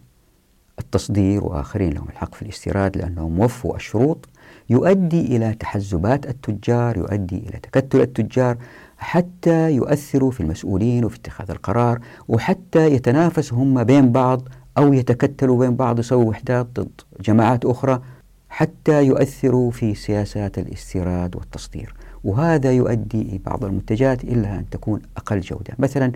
التصدير 0.80 1.43
وآخرين 1.43 1.93
لهم 1.93 2.07
الحق 2.09 2.36
في 2.36 2.41
الاستيراد 2.41 2.97
لأنهم 2.97 3.39
وفوا 3.39 3.76
الشروط 3.76 4.30
يؤدي 4.69 5.38
إلى 5.38 5.53
تحزبات 5.53 6.26
التجار 6.26 6.97
يؤدي 6.97 7.38
إلى 7.38 7.59
تكتل 7.59 8.01
التجار 8.01 8.57
حتى 8.97 9.71
يؤثروا 9.71 10.32
في 10.32 10.39
المسؤولين 10.39 11.05
وفي 11.05 11.17
اتخاذ 11.17 11.51
القرار 11.51 11.99
وحتى 12.28 12.91
يتنافسوا 12.91 13.57
هم 13.57 13.84
بين 13.84 14.11
بعض 14.11 14.41
أو 14.78 14.93
يتكتلوا 14.93 15.59
بين 15.59 15.76
بعض 15.76 15.99
يسووا 15.99 16.23
وحدات 16.30 16.67
ضد 16.80 17.01
جماعات 17.21 17.65
أخرى 17.65 18.01
حتى 18.49 19.03
يؤثروا 19.05 19.71
في 19.71 19.95
سياسات 19.95 20.57
الاستيراد 20.57 21.36
والتصدير. 21.36 21.93
وهذا 22.23 22.71
يؤدي 22.71 23.41
بعض 23.45 23.65
المنتجات 23.65 24.23
إلى 24.23 24.47
أن 24.47 24.65
تكون 24.71 25.01
أقل 25.17 25.39
جودة. 25.39 25.73
مثلا 25.80 26.11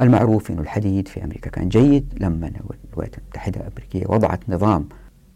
المعروف 0.00 0.50
أن 0.50 0.58
الحديد 0.58 1.08
في 1.08 1.24
أمريكا 1.24 1.50
كان 1.50 1.68
جيد 1.68 2.14
لما 2.20 2.52
الولايات 2.92 3.18
المتحدة 3.18 3.60
الأمريكية 3.60 4.06
وضعت 4.08 4.40
نظام 4.48 4.88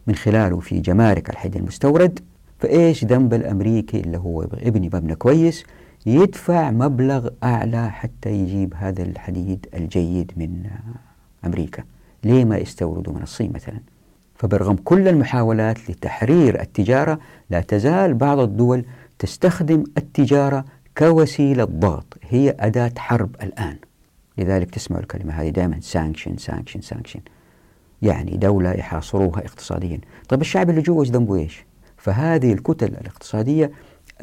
من 0.06 0.14
خلاله 0.14 0.60
في 0.60 0.80
جمارك 0.80 1.30
الحديد 1.30 1.56
المستورد 1.56 2.18
فإيش 2.58 3.04
ذنب 3.04 3.34
الأمريكي 3.34 4.00
اللي 4.00 4.18
هو 4.18 4.42
يبني 4.42 4.86
مبنى 4.86 5.14
كويس 5.14 5.64
يدفع 6.06 6.70
مبلغ 6.70 7.28
أعلى 7.44 7.90
حتى 7.90 8.30
يجيب 8.30 8.74
هذا 8.76 9.02
الحديد 9.02 9.66
الجيد 9.74 10.32
من 10.36 10.66
أمريكا؟ 11.44 11.84
ليه 12.24 12.44
ما 12.44 12.58
يستوردوا 12.58 13.14
من 13.14 13.22
الصين 13.22 13.52
مثلا؟ 13.54 13.80
فبرغم 14.34 14.76
كل 14.76 15.08
المحاولات 15.08 15.90
لتحرير 15.90 16.60
التجارة 16.60 17.18
لا 17.50 17.60
تزال 17.60 18.14
بعض 18.14 18.38
الدول 18.38 18.84
تستخدم 19.18 19.84
التجارة 19.98 20.64
كوسيلة 20.98 21.64
ضغط 21.64 22.18
هي 22.28 22.56
أداة 22.60 22.92
حرب 22.98 23.36
الآن. 23.42 23.76
لذلك 24.38 24.70
تسمع 24.70 24.98
الكلمة 24.98 25.32
هذه 25.32 25.48
دائما 25.48 25.80
sanction 25.80 26.36
sanction 26.36 26.80
sanction 26.80 27.20
يعني 28.02 28.36
دولة 28.36 28.72
يحاصروها 28.72 29.38
اقتصاديا. 29.38 30.00
طيب 30.28 30.40
الشعب 30.40 30.70
اللي 30.70 30.80
جوا 30.80 31.04
ذنبه 31.04 31.36
إيش؟ 31.36 31.64
فهذه 31.96 32.52
الكتل 32.52 32.86
الاقتصادية 32.86 33.70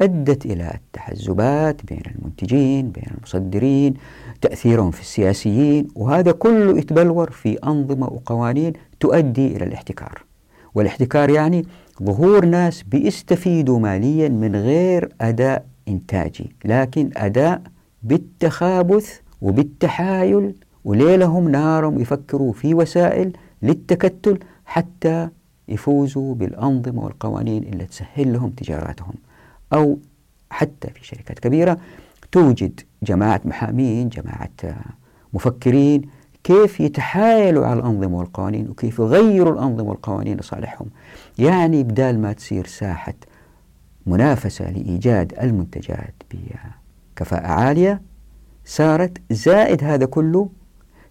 أدت 0.02 0.46
إلى 0.46 0.74
التحزبات 0.74 1.84
بين 1.86 2.02
المنتجين 2.16 2.90
بين 2.90 3.04
المصدرين 3.16 3.94
تأثيرهم 4.40 4.90
في 4.90 5.00
السياسيين 5.00 5.88
وهذا 5.94 6.32
كله 6.32 6.78
يتبلور 6.78 7.30
في 7.30 7.58
أنظمة 7.64 8.06
وقوانين 8.06 8.72
تؤدي 9.00 9.56
إلى 9.56 9.64
الاحتكار. 9.64 10.24
والاحتكار 10.74 11.30
يعني 11.30 11.64
ظهور 12.02 12.44
ناس 12.44 12.82
بيستفيدوا 12.82 13.78
ماليا 13.78 14.28
من 14.28 14.56
غير 14.56 15.08
أداء 15.20 15.64
إنتاجي 15.88 16.56
لكن 16.64 17.10
أداء 17.16 17.62
بالتخابث 18.02 19.18
وبالتحايل 19.42 20.54
وليلهم 20.84 21.48
نارهم 21.48 22.00
يفكروا 22.00 22.52
في 22.52 22.74
وسائل 22.74 23.32
للتكتل 23.62 24.38
حتى 24.64 25.28
يفوزوا 25.68 26.34
بالأنظمة 26.34 27.04
والقوانين 27.04 27.62
اللي 27.62 27.84
تسهل 27.84 28.32
لهم 28.32 28.50
تجاراتهم. 28.50 29.14
أو 29.72 29.98
حتى 30.50 30.90
في 30.90 31.06
شركات 31.06 31.38
كبيرة 31.38 31.78
توجد 32.32 32.80
جماعة 33.02 33.40
محامين 33.44 34.08
جماعة 34.08 34.50
مفكرين 35.32 36.02
كيف 36.44 36.80
يتحايلوا 36.80 37.66
على 37.66 37.80
الأنظمة 37.80 38.18
والقوانين 38.18 38.68
وكيف 38.70 38.98
يغيروا 38.98 39.52
الأنظمة 39.52 39.88
والقوانين 39.90 40.36
لصالحهم. 40.36 40.86
يعني 41.38 41.82
بدال 41.82 42.18
ما 42.18 42.32
تصير 42.32 42.66
ساحة 42.66 43.14
منافسة 44.06 44.70
لإيجاد 44.70 45.34
المنتجات 45.42 46.14
بكفاءة 46.30 47.46
عالية 47.46 48.02
صارت 48.64 49.18
زائد 49.30 49.84
هذا 49.84 50.06
كله 50.06 50.48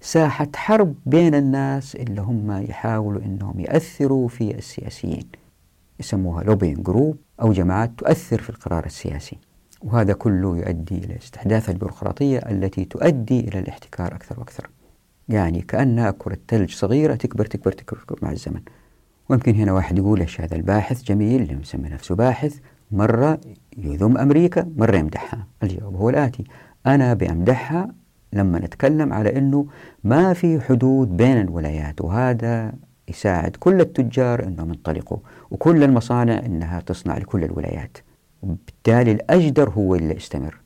ساحة 0.02 0.48
حرب 0.56 0.96
بين 1.06 1.36
الناس 1.36 1.96
اللي 1.96 2.22
هم 2.22 2.52
يحاولوا 2.70 3.22
أنهم 3.22 3.60
يأثروا 3.60 4.28
في 4.28 4.56
السياسيين. 4.58 5.28
يسموها 6.00 6.44
لوبين 6.44 6.84
جروب 6.84 7.18
أو 7.42 7.52
جماعات 7.52 7.92
تؤثر 7.98 8.42
في 8.42 8.50
القرار 8.50 8.86
السياسي. 8.86 9.38
وهذا 9.82 10.14
كله 10.14 10.58
يؤدي 10.58 10.98
إلى 10.98 11.18
استحداث 11.18 11.70
البيروقراطية 11.70 12.38
التي 12.38 12.86
تؤدي 12.86 13.40
إلى 13.40 13.60
الاحتكار 13.60 14.16
أكثر 14.16 14.40
وأكثر. 14.40 14.70
يعني 15.30 15.62
كأنها 15.62 16.12
كرة 16.12 16.38
ثلج 16.48 16.72
صغيرة 16.72 17.16
تكبر 17.16 17.46
تكبر 17.46 17.72
تكبر, 17.72 18.20
مع 18.22 18.32
الزمن. 18.32 18.62
ويمكن 19.30 19.56
هنا 19.56 19.72
واحد 19.72 19.98
يقول 19.98 20.20
إيش 20.20 20.42
هذا 20.42 20.56
الباحث؟ 20.56 21.04
جميل 21.04 21.42
اللي 21.42 21.56
مسمي 21.56 21.90
نفسه 21.90 22.16
باحث. 22.16 22.58
مرة 22.92 23.40
يذم 23.78 24.18
أمريكا 24.18 24.72
مرة 24.78 24.98
يمدحها. 24.98 25.48
الجواب 25.64 25.96
هو 25.96 26.10
الآتي. 26.10 26.44
أنا 26.86 27.14
بأمدحها 27.14 27.94
لما 28.34 28.60
نتكلم 28.60 29.14
على 29.14 29.38
أنه 29.38 29.68
ما 30.04 30.34
في 30.34 30.62
حدود 30.62 31.18
بين 31.18 31.42
الولايات 31.42 32.02
وهذا 32.02 32.74
يساعد 33.10 33.56
كل 33.60 33.82
التجار 33.82 34.44
أنهم 34.44 34.70
ينطلقوا 34.70 35.18
وكل 35.52 35.84
المصانع 35.84 36.40
أنها 36.46 36.80
تصنع 36.80 37.18
لكل 37.18 37.44
الولايات. 37.44 37.98
وبالتالي 38.44 39.12
الأجدر 39.12 39.70
هو 39.70 39.96
اللي 39.96 40.16
يستمر. 40.16 40.58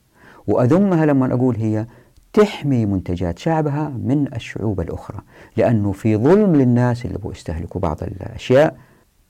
وأذمها 0.47 1.05
لما 1.05 1.33
أقول 1.33 1.55
هي 1.55 1.85
تحمي 2.33 2.85
منتجات 2.85 3.39
شعبها 3.39 3.89
من 3.89 4.33
الشعوب 4.35 4.81
الأخرى 4.81 5.19
لأنه 5.57 5.91
في 5.91 6.17
ظلم 6.17 6.55
للناس 6.55 7.05
اللي 7.05 7.17
بغوا 7.17 7.31
يستهلكوا 7.31 7.81
بعض 7.81 8.03
الأشياء 8.03 8.77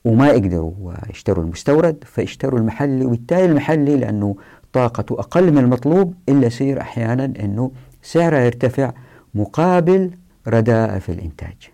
وما 0.05 0.27
يقدروا 0.27 0.71
يشتروا 1.09 1.43
المستورد 1.43 2.03
فيشتروا 2.03 2.59
المحلي 2.59 3.05
وبالتالي 3.05 3.45
المحلي 3.45 3.97
لأنه 3.97 4.35
طاقته 4.73 5.19
أقل 5.19 5.51
من 5.51 5.57
المطلوب 5.57 6.13
إلا 6.29 6.47
يصير 6.47 6.81
أحيانا 6.81 7.25
أنه 7.25 7.71
سعرها 8.01 8.39
يرتفع 8.39 8.91
مقابل 9.35 10.11
رداء 10.47 10.99
في 10.99 11.11
الإنتاج. 11.11 11.70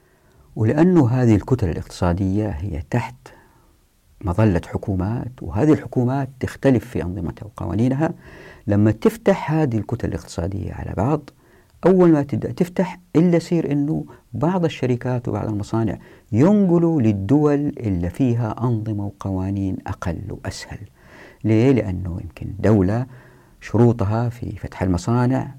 ولأنه 0.58 1.10
هذه 1.10 1.36
الكتل 1.36 1.70
الاقتصادية 1.70 2.49
هي 2.49 2.84
تحت 2.89 3.16
مظلة 4.22 4.62
حكومات 4.68 5.32
وهذه 5.41 5.74
الحكومات 5.74 6.30
تختلف 6.39 6.86
في 6.86 7.03
أنظمتها 7.03 7.45
وقوانينها. 7.45 8.14
لما 8.68 8.91
تفتح 8.91 9.51
هذه 9.51 9.78
الكتل 9.78 10.08
الاقتصادية 10.08 10.74
على 10.74 10.93
بعض 10.97 11.30
أول 11.86 12.12
ما 12.12 12.24
تبدأ 12.24 12.51
تفتح 12.51 12.99
إلا 13.16 13.36
يصير 13.36 13.72
أنه 13.72 14.05
بعض 14.34 14.66
الشركات 14.66 15.28
وبعض 15.28 15.49
المصانع 15.49 15.97
ينقلوا 16.32 17.01
للدول 17.01 17.74
اللي 17.80 18.10
فيها 18.10 18.55
أنظمة 18.64 19.05
وقوانين 19.05 19.78
أقل 19.88 20.22
وأسهل. 20.30 20.80
ليه؟ 21.43 21.72
لأنه 21.72 22.20
يمكن 22.22 22.47
دولة 22.60 23.05
شروطها 23.62 24.30
في 24.30 24.51
فتح 24.51 24.82
المصانع 24.82 25.55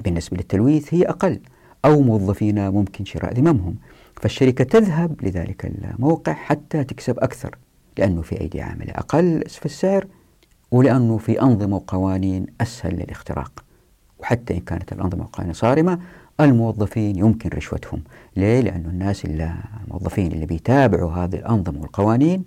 بالنسبة 0.00 0.36
للتلويث 0.36 0.94
هي 0.94 1.02
أقل 1.02 1.40
أو 1.84 2.00
موظفين 2.00 2.70
ممكن 2.70 3.04
شراء 3.04 3.34
ذممهم. 3.34 3.76
فالشركة 4.20 4.64
تذهب 4.64 5.24
لذلك 5.24 5.64
الموقع 5.66 6.32
حتى 6.32 6.84
تكسب 6.84 7.18
أكثر 7.18 7.58
لأنه 7.98 8.22
في 8.22 8.40
أيدي 8.40 8.62
عاملة 8.62 8.92
أقل 8.92 9.42
في 9.48 9.66
السعر 9.66 10.06
ولأنه 10.70 11.18
في 11.18 11.42
أنظمة 11.42 11.76
وقوانين 11.76 12.46
أسهل 12.60 12.94
للاختراق. 12.94 13.64
وحتى 14.18 14.54
إن 14.54 14.60
كانت 14.60 14.92
الأنظمة 14.92 15.22
والقوانين 15.22 15.52
صارمة 15.54 15.98
الموظفين 16.40 17.18
يمكن 17.18 17.50
رشوتهم. 17.54 18.02
ليه؟ 18.36 18.60
لأنه 18.60 18.88
الناس 18.88 19.24
اللي 19.24 19.54
الموظفين 19.84 20.32
اللي 20.32 20.46
بيتابعوا 20.46 21.12
هذه 21.12 21.36
الأنظمة 21.36 21.80
والقوانين 21.80 22.44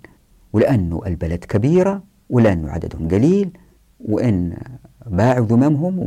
ولأنه 0.52 1.02
البلد 1.06 1.44
كبيرة 1.44 2.02
ولأنه 2.30 2.70
عددهم 2.70 3.08
قليل 3.08 3.50
وإن 4.00 4.56
باعوا 5.06 5.46
ذممهم 5.46 5.98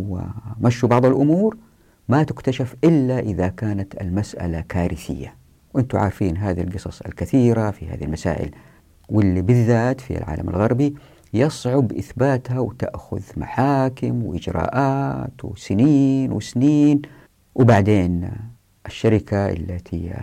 ومشوا 0.62 0.90
بعض 0.90 1.06
الأمور 1.06 1.58
ما 2.10 2.24
تكتشف 2.24 2.76
إلا 2.84 3.20
إذا 3.20 3.48
كانت 3.48 4.02
المسألة 4.02 4.62
كارثية. 4.62 5.41
وأنتم 5.74 5.98
عارفين 5.98 6.38
هذه 6.38 6.62
القصص 6.62 7.02
الكثيرة 7.02 7.72
في 7.72 7.88
هذه 7.88 8.04
المسائل 8.04 8.52
واللي 9.10 9.42
بالذات 9.42 10.02
في 10.02 10.18
العالم 10.18 10.50
الغربي 10.50 10.96
يصعب 11.34 11.92
إثباتها 11.92 12.60
وتأخذ 12.60 13.22
محاكم 13.38 14.26
وإجراءات 14.26 15.46
وسنين 15.46 16.32
وسنين. 16.32 17.02
وبعدين 17.56 18.32
الشركة 18.86 19.50
التي 19.50 20.14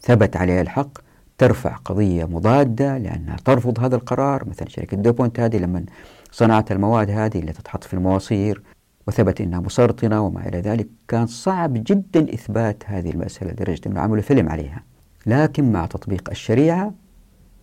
ثبت 0.00 0.36
عليها 0.36 0.60
الحق 0.60 0.98
ترفع 1.38 1.76
قضية 1.76 2.24
مضادة 2.24 2.98
لأنها 2.98 3.36
ترفض 3.44 3.80
هذا 3.80 3.96
القرار 3.96 4.48
مثل 4.48 4.68
شركة 4.70 4.96
دوبونت 4.96 5.40
هذه 5.40 5.56
لما 5.56 5.84
صنعت 6.30 6.72
المواد 6.72 7.10
هذه 7.10 7.38
اللي 7.38 7.52
تتحط 7.52 7.84
في 7.84 7.94
المواصير 7.94 8.62
وثبت 9.06 9.40
أنها 9.40 9.60
مسرطنة 9.60 10.26
وما 10.26 10.48
إلى 10.48 10.60
ذلك 10.60 10.88
كان 11.08 11.26
صعب 11.26 11.72
جدا 11.74 12.34
إثبات 12.34 12.82
هذه 12.86 13.10
المسألة 13.10 13.50
لدرجة 13.50 13.80
أنه 13.86 14.00
عملوا 14.00 14.22
فيلم 14.22 14.48
عليها. 14.48 14.82
لكن 15.26 15.72
مع 15.72 15.86
تطبيق 15.86 16.30
الشريعة 16.30 16.94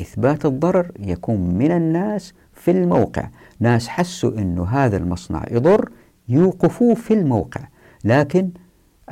إثبات 0.01 0.45
الضرر 0.45 0.91
يكون 0.99 1.39
من 1.57 1.71
الناس 1.71 2.33
في 2.53 2.71
الموقع. 2.71 3.29
ناس 3.59 3.87
حسوا 3.87 4.31
أنه 4.31 4.63
هذا 4.63 4.97
المصنع 4.97 5.43
يضر 5.51 5.89
يوقفوه 6.29 6.95
في 6.95 7.13
الموقع. 7.13 7.61
لكن 8.03 8.49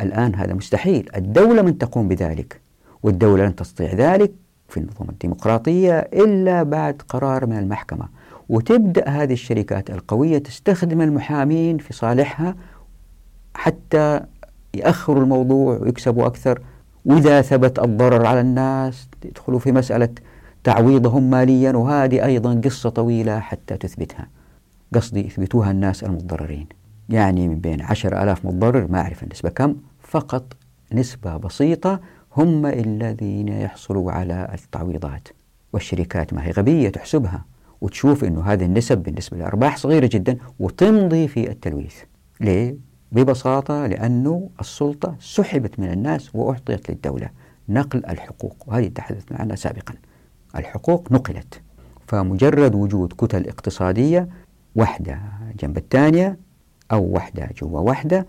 الآن 0.02 0.36
هذا 0.36 0.54
مستحيل. 0.54 1.10
الدولة 1.16 1.62
من 1.62 1.78
تقوم 1.78 2.08
بذلك 2.08 2.62
والدولة 3.04 3.46
لن 3.46 3.56
تستطيع 3.56 3.94
ذلك 3.94 4.32
في 4.70 4.78
النظام 4.78 5.10
الديمقراطية 5.10 6.00
إلا 6.00 6.64
بعد 6.64 7.02
قرار 7.10 7.46
من 7.46 7.58
المحكمة. 7.58 8.19
وتبدأ 8.50 9.10
هذه 9.10 9.34
الشركات 9.34 9.90
القوية 9.90 10.38
تستخدم 10.38 11.02
المحامين 11.02 11.78
في 11.78 11.94
صالحها 11.94 12.56
حتى 13.54 14.22
يأخروا 14.74 15.24
الموضوع 15.24 15.78
ويكسبوا 15.78 16.28
أكثر. 16.28 16.62
وإذا 17.06 17.42
ثبت 17.42 17.80
الضرر 17.80 18.26
على 18.26 18.42
الناس 18.42 19.08
يدخلوا 19.26 19.60
في 19.60 19.72
مسألة 19.72 20.10
تعويضهم 20.64 21.30
ماليا. 21.30 21.72
وهذه 21.72 22.26
أيضا 22.26 22.62
قصة 22.64 22.90
طويلة 22.90 23.40
حتى 23.40 23.78
تثبتها. 23.78 24.28
قصدي 24.94 25.26
يثبتوها 25.26 25.72
الناس 25.72 26.04
المتضررين. 26.04 26.68
يعني 27.10 27.48
من 27.48 27.60
بين 27.60 27.82
عشر 27.82 28.24
ألاف 28.24 28.46
متضرر 28.46 28.88
ما 28.92 29.02
أعرف 29.02 29.24
النسبة 29.24 29.50
كم 29.50 29.76
فقط 30.02 30.44
نسبة 30.94 31.38
بسيطة 31.38 32.00
هم 32.38 32.66
الذين 32.66 33.48
يحصلوا 33.48 34.12
على 34.12 34.48
التعويضات. 34.54 35.28
والشركات 35.74 36.34
ما 36.34 36.46
هي 36.46 36.52
غبية 36.52 36.90
تحسبها. 36.90 37.46
وتشوف 37.82 38.24
أنه 38.24 38.42
هذه 38.42 38.66
النسب 38.66 38.98
بالنسبة 38.98 39.38
للأرباح 39.38 39.78
صغيرة 39.78 40.10
جدا 40.14 40.38
وتمضي 40.60 41.28
في 41.28 41.52
التلويث. 41.52 41.96
ليه؟ 42.42 42.76
ببساطة 43.12 43.88
لأنه 43.88 44.50
السلطة 44.60 45.16
سحبت 45.20 45.80
من 45.80 45.92
الناس 45.92 46.36
وأعطيت 46.36 46.90
للدولة 46.92 47.30
نقل 47.70 48.06
الحقوق. 48.06 48.64
وهذه 48.68 48.88
تحدثنا 48.88 49.38
عنها 49.38 49.56
سابقا. 49.56 49.94
الحقوق 50.56 51.12
نقلت. 51.12 51.62
فمجرد 52.08 52.76
وجود 52.76 53.14
كتل 53.14 53.48
اقتصادية 53.48 54.30
واحدة 54.76 55.20
جنب 55.60 55.78
الثانية 55.78 56.38
أو 56.92 57.04
واحدة 57.04 57.50
جوا 57.62 57.80
واحدة 57.80 58.28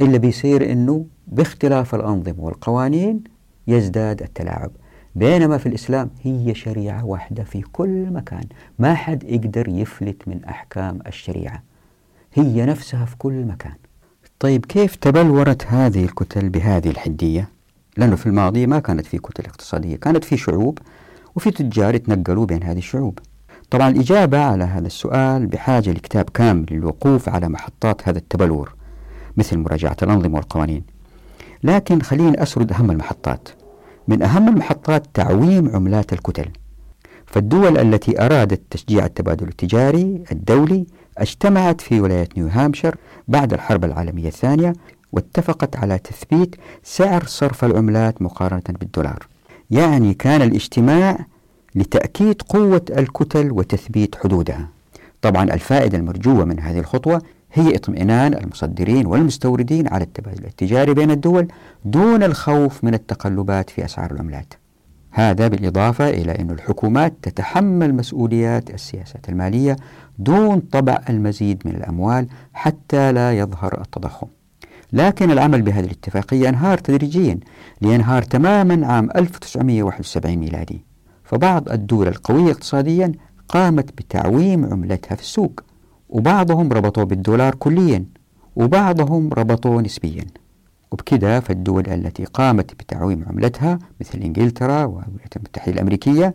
إلا 0.00 0.18
بيصير 0.18 0.72
أنه 0.72 1.06
باختلاف 1.26 1.94
الأنظمة 1.94 2.40
والقوانين 2.40 3.24
يزداد 3.66 4.22
التلاعب. 4.22 4.70
بينما 5.14 5.58
في 5.58 5.66
الإسلام 5.66 6.10
هي 6.22 6.54
شريعة 6.54 7.04
واحدة 7.04 7.44
في 7.44 7.62
كل 7.62 8.10
مكان. 8.10 8.44
ما 8.78 8.94
حد 8.94 9.22
يقدر 9.24 9.68
يفلت 9.68 10.28
من 10.28 10.44
أحكام 10.44 10.98
الشريعة. 11.06 11.62
هي 12.34 12.66
نفسها 12.66 13.04
في 13.04 13.16
كل 13.16 13.44
مكان. 13.44 13.74
طيب 14.38 14.66
كيف 14.66 14.96
تبلورت 14.96 15.66
هذه 15.66 16.04
الكتل 16.04 16.48
بهذه 16.48 16.90
الحدية؟ 16.90 17.48
لأنه 17.96 18.16
في 18.16 18.26
الماضي 18.26 18.66
ما 18.66 18.78
كانت 18.78 19.06
في 19.06 19.18
كتل 19.18 19.44
اقتصادية 19.44 19.96
كانت 19.96 20.24
في 20.24 20.36
شعوب 20.36 20.78
وفي 21.36 21.50
تجار 21.50 21.94
يتنقلوا 21.94 22.46
بين 22.46 22.62
هذه 22.62 22.78
الشعوب. 22.78 23.18
طبعا 23.70 23.88
الإجابة 23.88 24.38
على 24.38 24.64
هذا 24.64 24.86
السؤال 24.86 25.46
بحاجة 25.46 25.90
لكتاب 25.90 26.30
كامل 26.30 26.66
للوقوف 26.70 27.28
على 27.28 27.48
محطات 27.48 28.08
هذا 28.08 28.18
التبلور 28.18 28.74
مثل 29.36 29.58
مراجعة 29.58 29.96
الأنظمة 30.02 30.34
والقوانين. 30.36 30.82
لكن 31.62 32.02
خليني 32.02 32.42
أسرد 32.42 32.72
أهم 32.72 32.90
المحطات. 32.90 33.48
من 34.10 34.22
أهم 34.22 34.48
المحطات 34.48 35.06
تعويم 35.14 35.76
عملات 35.76 36.12
الكتل. 36.12 36.48
فالدول 37.26 37.78
التي 37.78 38.20
أرادت 38.24 38.60
تشجيع 38.70 39.04
التبادل 39.04 39.48
التجاري 39.48 40.24
الدولي 40.32 40.86
اجتمعت 41.18 41.80
في 41.80 42.00
ولاية 42.00 42.28
نيو 42.36 42.46
هامشير 42.46 42.94
بعد 43.28 43.52
الحرب 43.52 43.84
العالمية 43.84 44.28
الثانية 44.28 44.72
واتفقت 45.12 45.76
على 45.76 45.98
تثبيت 45.98 46.56
سعر 46.82 47.24
صرف 47.24 47.64
العملات 47.64 48.22
مقارنة 48.22 48.62
بالدولار. 48.80 49.26
يعني 49.70 50.14
كان 50.14 50.42
الاجتماع 50.42 51.18
لتأكيد 51.74 52.42
قوة 52.42 52.84
الكتل 52.98 53.52
وتثبيت 53.52 54.16
حدودها. 54.16 54.68
طبعا 55.22 55.44
الفائدة 55.44 55.98
المرجوة 55.98 56.44
من 56.44 56.60
هذه 56.60 56.78
الخطوة 56.78 57.22
هي 57.52 57.76
اطمئنان 57.76 58.34
المصدرين 58.34 59.06
والمستوردين 59.06 59.88
على 59.88 60.04
التبادل 60.04 60.44
التجاري 60.44 60.94
بين 60.94 61.10
الدول 61.10 61.48
دون 61.84 62.22
الخوف 62.22 62.84
من 62.84 62.94
التقلبات 62.94 63.70
في 63.70 63.84
أسعار 63.84 64.10
العملات. 64.10 64.54
هذا 65.10 65.48
بالإضافة 65.48 66.08
إلى 66.08 66.32
أن 66.32 66.50
الحكومات 66.50 67.14
تتحمل 67.22 67.94
مسؤوليات 67.94 68.70
السياسات 68.70 69.28
المالية 69.28 69.76
دون 70.18 70.60
طبع 70.60 70.98
المزيد 71.08 71.62
من 71.64 71.74
الأموال 71.74 72.26
حتى 72.52 73.12
لا 73.12 73.38
يظهر 73.38 73.80
التضخم. 73.80 74.26
لكن 74.92 75.30
العمل 75.30 75.62
بهذه 75.62 75.84
الاتفاقية 75.84 76.48
انهار 76.48 76.78
تدريجيا 76.78 77.38
لينهار 77.82 78.22
تماما 78.22 78.86
عام 78.86 79.08
1971 79.16 80.36
ميلادي. 80.36 80.84
فبعض 81.24 81.68
الدول 81.68 82.08
القوية 82.08 82.52
اقتصاديا 82.52 83.12
قامت 83.48 83.88
بتعويم 83.98 84.64
عملتها 84.64 85.14
في 85.14 85.22
السوق. 85.22 85.60
وبعضهم 86.10 86.72
ربطوا 86.72 87.04
بالدولار 87.04 87.54
كليا 87.54 88.04
وبعضهم 88.56 89.32
ربطوا 89.32 89.82
نسبيا. 89.82 90.26
وبكذا 90.90 91.40
فالدول 91.40 91.86
التي 91.88 92.24
قامت 92.24 92.74
بتعويم 92.74 93.24
عملتها 93.28 93.78
مثل 94.00 94.18
إنجلترا 94.18 94.84
والولايات 94.84 95.36
المتحدة 95.36 95.72
الأمريكية 95.72 96.34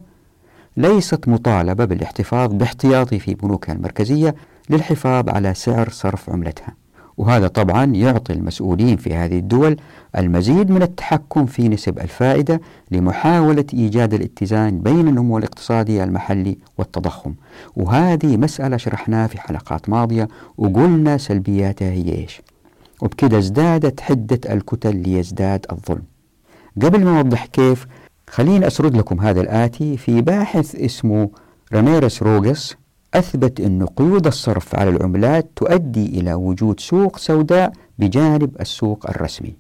ليست 0.77 1.27
مطالبة 1.27 1.85
بالاحتفاظ 1.85 2.53
باحتياطي 2.53 3.19
في 3.19 3.33
بنوكها 3.33 3.73
المركزية 3.73 4.35
للحفاظ 4.69 5.29
على 5.29 5.53
سعر 5.53 5.89
صرف 5.89 6.29
عملتها. 6.29 6.84
وهذا 7.17 7.47
طبعا 7.47 7.85
يعطي 7.85 8.33
المسؤولين 8.33 8.97
في 8.97 9.13
هذه 9.13 9.39
الدول 9.39 9.77
المزيد 10.17 10.71
من 10.71 10.81
التحكم 10.81 11.45
في 11.45 11.69
نسب 11.69 11.99
الفائدة 11.99 12.61
لمحاولة 12.91 13.65
إيجاد 13.73 14.13
الاتزان 14.13 14.79
بين 14.79 15.07
النمو 15.07 15.37
الاقتصادي 15.37 16.03
المحلي 16.03 16.57
والتضخم. 16.77 17.33
وهذه 17.75 18.37
مسألة 18.37 18.77
شرحناها 18.77 19.27
في 19.27 19.41
حلقات 19.41 19.89
ماضية 19.89 20.27
وقلنا 20.57 21.17
سلبياتها 21.17 21.91
هي 21.91 22.11
إيش. 22.11 22.41
وبكذا 23.01 23.37
ازدادت 23.37 24.01
حدة 24.01 24.39
الكتل 24.53 24.95
ليزداد 24.95 25.65
الظلم. 25.71 26.03
قبل 26.81 27.05
ما 27.05 27.17
أوضح 27.17 27.45
كيف 27.45 27.87
خليني 28.29 28.67
أسرد 28.67 28.97
لكم 28.97 29.21
هذا 29.21 29.41
الآتي 29.41 29.97
في 29.97 30.21
باحث 30.21 30.75
اسمه 30.75 31.29
راميرس 31.73 32.23
روغس 32.23 32.75
أثبت 33.15 33.59
أن 33.59 33.85
قيود 33.85 34.27
الصرف 34.27 34.75
على 34.75 34.89
العملات 34.89 35.49
تؤدي 35.55 36.05
إلى 36.19 36.33
وجود 36.33 36.79
سوق 36.79 37.17
سوداء 37.17 37.73
بجانب 37.99 38.55
السوق 38.61 39.09
الرسمي. 39.09 39.55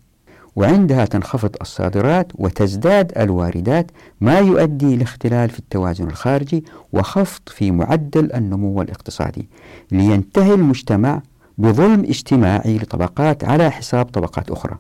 وعندها 0.55 1.05
تنخفض 1.05 1.55
الصادرات 1.61 2.31
وتزداد 2.35 3.17
الواردات 3.17 3.91
ما 4.21 4.39
يؤدي 4.39 4.95
لاختلال 4.95 5.49
في 5.49 5.59
التوازن 5.59 6.07
الخارجي 6.07 6.63
وخفض 6.93 7.41
في 7.47 7.71
معدل 7.71 8.33
النمو 8.33 8.81
الاقتصادي. 8.81 9.49
لينتهي 9.91 10.53
المجتمع 10.53 11.21
بظلم 11.57 12.03
اجتماعي 12.03 12.77
لطبقات 12.77 13.43
على 13.43 13.71
حساب 13.71 14.05
طبقات 14.05 14.51
أخرى. 14.51 14.77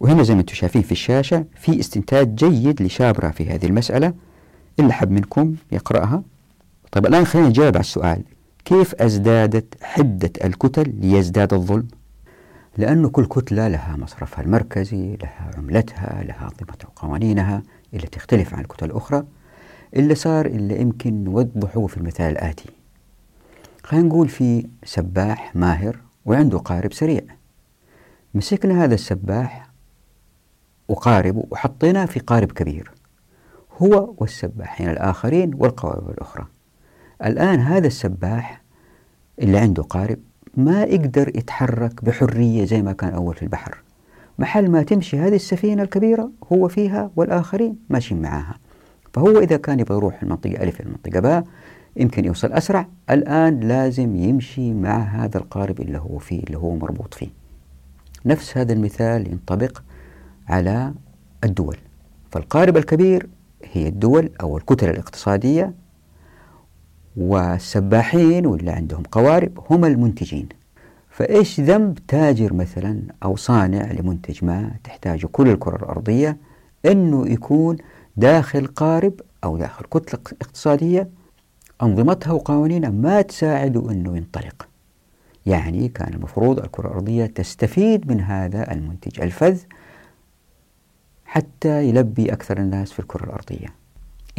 وهنا 0.00 0.22
زي 0.22 0.34
ما 0.34 0.40
أنتم 0.40 0.54
شايفين 0.54 0.82
في 0.82 0.92
الشاشة 0.92 1.44
في 1.60 1.80
استنتاج 1.80 2.34
جيد 2.34 2.82
لشابرا 2.82 3.30
في 3.30 3.50
هذه 3.50 3.66
المسألة. 3.66 4.12
اللي 4.80 4.92
حب 4.92 5.10
منكم 5.10 5.54
يقرأها. 5.72 6.22
طيب 6.94 7.06
الآن 7.06 7.24
خلينا 7.24 7.48
نجاوب 7.48 7.74
على 7.74 7.80
السؤال. 7.80 8.22
كيف 8.64 8.94
أزدادت 8.94 9.82
حدة 9.82 10.32
الكتل 10.44 10.94
ليزداد 11.00 11.54
الظلم؟ 11.54 11.88
لأن 12.76 13.08
كل 13.08 13.26
كتلة 13.26 13.68
لها 13.68 13.96
مصرفها 13.96 14.44
المركزي 14.44 15.16
لها 15.16 15.50
عملتها 15.56 16.22
لها 16.24 16.42
أنظمتها 16.42 16.88
وقوانينها 16.88 17.62
اللي 17.94 18.06
تختلف 18.06 18.54
عن 18.54 18.60
الكتل 18.60 18.86
الأخرى. 18.86 19.24
اللي 19.96 20.14
صار 20.14 20.46
اللي 20.46 20.80
يمكن 20.80 21.24
نوضحه 21.24 21.86
في 21.86 21.96
المثال 21.96 22.32
الآتي. 22.32 22.70
خلينا 23.82 24.06
نقول 24.06 24.28
في 24.28 24.66
سباح 24.84 25.56
ماهر 25.56 25.98
وعنده 26.24 26.58
قارب 26.58 26.92
سريع. 26.92 27.22
مسكنا 28.34 28.84
هذا 28.84 28.94
السباح 28.94 29.70
وقاربه 30.88 31.44
وحطيناه 31.50 32.04
في 32.04 32.20
قارب 32.20 32.52
كبير. 32.52 32.90
هو 33.82 34.14
والسباحين 34.18 34.90
الآخرين 34.90 35.54
والقوارب 35.54 36.10
الأخرى. 36.10 36.53
الآن 37.24 37.60
هذا 37.60 37.86
السباح 37.86 38.62
اللي 39.38 39.58
عنده 39.58 39.82
قارب 39.82 40.18
ما 40.56 40.82
يقدر 40.82 41.28
يتحرك 41.28 42.04
بحرية 42.04 42.64
زي 42.64 42.82
ما 42.82 42.92
كان 42.92 43.14
أول 43.14 43.34
في 43.34 43.42
البحر. 43.42 43.82
محل 44.38 44.70
ما 44.70 44.82
تمشي 44.82 45.18
هذه 45.18 45.34
السفينة 45.34 45.82
الكبيرة 45.82 46.30
هو 46.52 46.68
فيها 46.68 47.10
والآخرين 47.16 47.76
ماشيين 47.90 48.22
معاها. 48.22 48.54
فهو 49.12 49.38
إذا 49.38 49.56
كان 49.56 49.80
يبغى 49.80 49.96
يروح 49.96 50.22
المنطقة 50.22 50.62
ألف 50.62 50.80
المنطقة 50.80 51.20
باء 51.20 51.44
يمكن 51.96 52.24
يوصل 52.24 52.52
أسرع. 52.52 52.86
الآن 53.10 53.60
لازم 53.60 54.16
يمشي 54.16 54.74
مع 54.74 54.98
هذا 54.98 55.38
القارب 55.38 55.80
اللي 55.80 55.98
هو 55.98 56.18
فيه 56.18 56.42
اللي 56.42 56.58
هو 56.58 56.76
مربوط 56.76 57.14
فيه. 57.14 57.28
نفس 58.26 58.58
هذا 58.58 58.72
المثال 58.72 59.32
ينطبق 59.32 59.82
على 60.48 60.94
الدول. 61.44 61.76
فالقارب 62.30 62.76
الكبير 62.76 63.28
هي 63.72 63.88
الدول 63.88 64.30
أو 64.40 64.56
الكتل 64.56 64.90
الاقتصادية 64.90 65.74
والسباحين 67.16 68.46
واللي 68.46 68.70
عندهم 68.70 69.02
قوارب 69.02 69.58
هم 69.70 69.84
المنتجين. 69.84 70.48
فإيش 71.10 71.60
ذنب 71.60 71.98
تاجر 72.08 72.52
مثلا 72.52 73.02
أو 73.22 73.36
صانع 73.36 73.92
لمنتج 73.92 74.44
ما 74.44 74.70
تحتاجه 74.84 75.26
كل 75.26 75.48
الكرة 75.48 75.76
الأرضية 75.76 76.36
أنه 76.86 77.28
يكون 77.28 77.76
داخل 78.16 78.66
قارب 78.66 79.20
أو 79.44 79.56
داخل 79.56 79.84
كتلة 79.84 80.20
اقتصادية؟ 80.40 81.08
أنظمتها 81.82 82.32
وقوانينها 82.32 82.90
ما 82.90 83.22
تساعده 83.22 83.90
أنه 83.90 84.16
ينطلق. 84.16 84.68
يعني 85.46 85.88
كان 85.88 86.14
المفروض 86.14 86.58
الكرة 86.58 86.88
الأرضية 86.88 87.26
تستفيد 87.26 88.10
من 88.12 88.20
هذا 88.20 88.72
المنتج 88.72 89.20
الفذ 89.20 89.60
حتى 91.24 91.88
يلبي 91.88 92.32
أكثر 92.32 92.58
الناس 92.58 92.92
في 92.92 92.98
الكرة 92.98 93.24
الأرضية. 93.24 93.83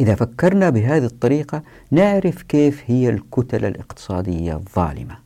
إذا 0.00 0.14
فكرنا 0.14 0.70
بهذه 0.70 1.04
الطريقة 1.04 1.62
نعرف 1.90 2.42
كيف 2.42 2.82
هي 2.86 3.08
الكتل 3.08 3.64
الاقتصادية 3.64 4.54
الظالمة. 4.54 5.18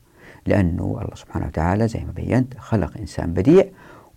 لأنه 0.45 0.83
الله 1.01 1.15
سبحانه 1.15 1.45
وتعالى 1.45 1.87
زي 1.87 1.99
ما 1.99 2.11
بينت 2.11 2.53
خلق 2.57 2.97
إنسان 2.97 3.33
بديع 3.33 3.65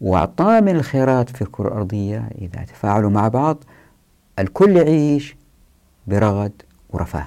وأعطاه 0.01 0.61
من 0.61 0.77
الخيرات 0.77 1.31
في 1.31 1.43
الكرة 1.43 1.69
الأرضية. 1.69 2.29
إذا 2.41 2.65
تفاعلوا 2.65 3.11
مع 3.11 3.29
بعض 3.29 3.65
الكل 4.39 4.77
يعيش 4.77 5.37
برغد 6.07 6.53
ورفاه. 6.91 7.27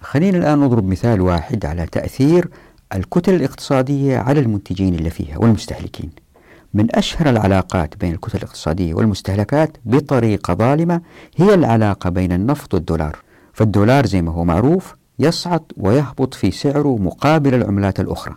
خلينا 0.00 0.38
الآن 0.38 0.60
نضرب 0.60 0.84
مثال 0.84 1.20
واحد 1.20 1.66
على 1.66 1.86
تأثير 1.86 2.48
الكتل 2.94 3.34
الاقتصادية 3.34 4.18
على 4.18 4.40
المنتجين 4.40 4.94
اللي 4.94 5.10
فيها 5.10 5.38
والمستهلكين. 5.38 6.10
من 6.74 6.96
أشهر 6.96 7.30
العلاقات 7.30 7.96
بين 7.96 8.12
الكتل 8.12 8.38
الاقتصادية 8.38 8.94
والمستهلكات 8.94 9.76
بطريقة 9.84 10.54
ظالمة 10.54 11.00
هي 11.36 11.54
العلاقة 11.54 12.10
بين 12.10 12.32
النفط 12.32 12.74
والدولار. 12.74 13.16
فالدولار 13.52 14.06
زي 14.06 14.22
ما 14.22 14.32
هو 14.32 14.44
معروف 14.44 14.94
يصعد 15.18 15.62
ويهبط 15.76 16.34
في 16.34 16.50
سعره 16.50 16.96
مقابل 16.96 17.54
العملات 17.54 18.00
الأخرى. 18.00 18.34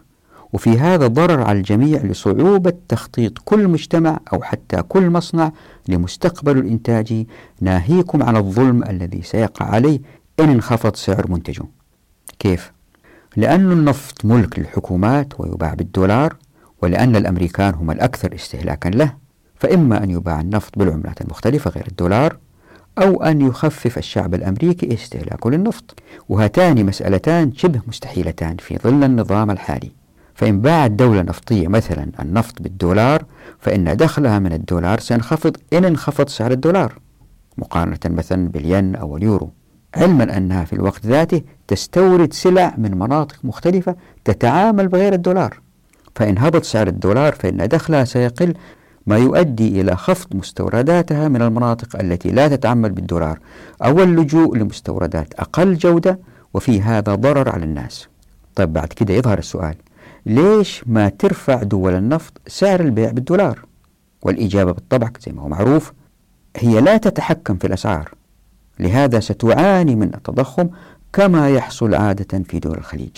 وفي 0.53 0.69
هذا 0.79 1.07
ضرر 1.07 1.41
على 1.41 1.57
الجميع 1.57 2.01
لصعوبة 2.01 2.73
تخطيط 2.89 3.37
كل 3.45 3.67
مجتمع 3.67 4.19
أو 4.33 4.41
حتى 4.43 4.81
كل 4.81 5.09
مصنع 5.09 5.51
لمستقبله 5.87 6.59
الإنتاجي 6.59 7.27
ناهيكم 7.61 8.23
عن 8.23 8.37
الظلم 8.37 8.83
الذي 8.83 9.21
سيقع 9.21 9.65
عليه 9.65 9.99
إن 10.39 10.49
انخفض 10.49 10.95
سعر 10.95 11.31
منتجه. 11.31 11.63
كيف؟ 12.39 12.71
لأن 13.37 13.71
النفط 13.71 14.25
ملك 14.25 14.59
للحكومات 14.59 15.39
ويباع 15.39 15.73
بالدولار 15.73 16.35
ولأن 16.85 17.15
الأمريكان 17.15 17.73
هم 17.73 17.91
الأكثر 17.91 18.35
استهلاكا 18.35 18.89
له 18.89 19.13
فإما 19.55 20.03
أن 20.03 20.09
يباع 20.09 20.41
النفط 20.41 20.79
بالعملات 20.79 21.21
المختلفة 21.21 21.71
غير 21.71 21.87
الدولار 21.87 22.37
أو 22.97 23.23
أن 23.23 23.41
يخفف 23.41 23.97
الشعب 23.97 24.33
الأمريكي 24.33 24.93
استهلاكه 24.93 25.51
للنفط. 25.51 25.99
وهاتان 26.29 26.85
مسألتان 26.85 27.53
شبه 27.53 27.81
مستحيلتان 27.87 28.57
في 28.57 28.77
ظل 28.77 29.03
النظام 29.03 29.51
الحالي. 29.51 29.91
فإن 30.33 30.61
باعت 30.61 30.91
دولة 30.91 31.21
نفطية 31.21 31.67
مثلا 31.67 32.11
النفط 32.19 32.61
بالدولار 32.61 33.25
فإن 33.59 33.97
دخلها 33.97 34.39
من 34.39 34.53
الدولار 34.53 34.99
سينخفض 34.99 35.57
إن 35.73 35.85
انخفض 35.85 36.29
سعر 36.29 36.51
الدولار 36.51 36.93
مقارنة 37.57 37.99
مثلا 38.05 38.47
بالين 38.47 38.95
أو 38.95 39.17
اليورو. 39.17 39.51
علما 39.95 40.37
أنها 40.37 40.63
في 40.63 40.73
الوقت 40.73 41.05
ذاته 41.05 41.41
تستورد 41.67 42.33
سلع 42.33 42.75
من 42.77 42.97
مناطق 42.97 43.37
مختلفة 43.43 43.95
تتعامل 44.25 44.87
بغير 44.87 45.13
الدولار. 45.13 45.64
فإن 46.15 46.37
هبط 46.37 46.63
سعر 46.63 46.87
الدولار 46.87 47.35
فإن 47.35 47.67
دخلها 47.67 48.03
سيقل 48.03 48.53
ما 49.07 49.17
يؤدي 49.17 49.81
إلى 49.81 49.95
خفض 49.95 50.35
مستورداتها 50.35 51.27
من 51.27 51.41
المناطق 51.41 51.99
التي 51.99 52.29
لا 52.29 52.47
تتعامل 52.47 52.89
بالدولار. 52.89 53.39
أو 53.85 53.99
اللجوء 53.99 54.57
لمستوردات 54.57 55.33
أقل 55.33 55.77
جودة 55.77 56.19
وفي 56.53 56.81
هذا 56.81 57.15
ضرر 57.15 57.49
على 57.49 57.63
الناس. 57.63 58.07
طيب 58.55 58.73
بعد 58.73 58.87
كده 58.87 59.13
يظهر 59.13 59.37
السؤال 59.37 59.75
ليش 60.25 60.83
ما 60.87 61.09
ترفع 61.09 61.63
دول 61.63 61.93
النفط 61.93 62.41
سعر 62.47 62.79
البيع 62.79 63.11
بالدولار؟ 63.11 63.59
والإجابة 64.21 64.71
بالطبع 64.71 65.09
زي 65.25 65.31
ما 65.31 65.41
هو 65.41 65.47
معروف 65.47 65.93
هي 66.57 66.81
لا 66.81 66.97
تتحكم 66.97 67.57
في 67.57 67.67
الأسعار. 67.67 68.11
لهذا 68.79 69.19
ستعاني 69.19 69.95
من 69.95 70.13
التضخم 70.13 70.69
كما 71.13 71.49
يحصل 71.49 71.95
عادة 71.95 72.43
في 72.43 72.59
دول 72.59 72.77
الخليج. 72.77 73.17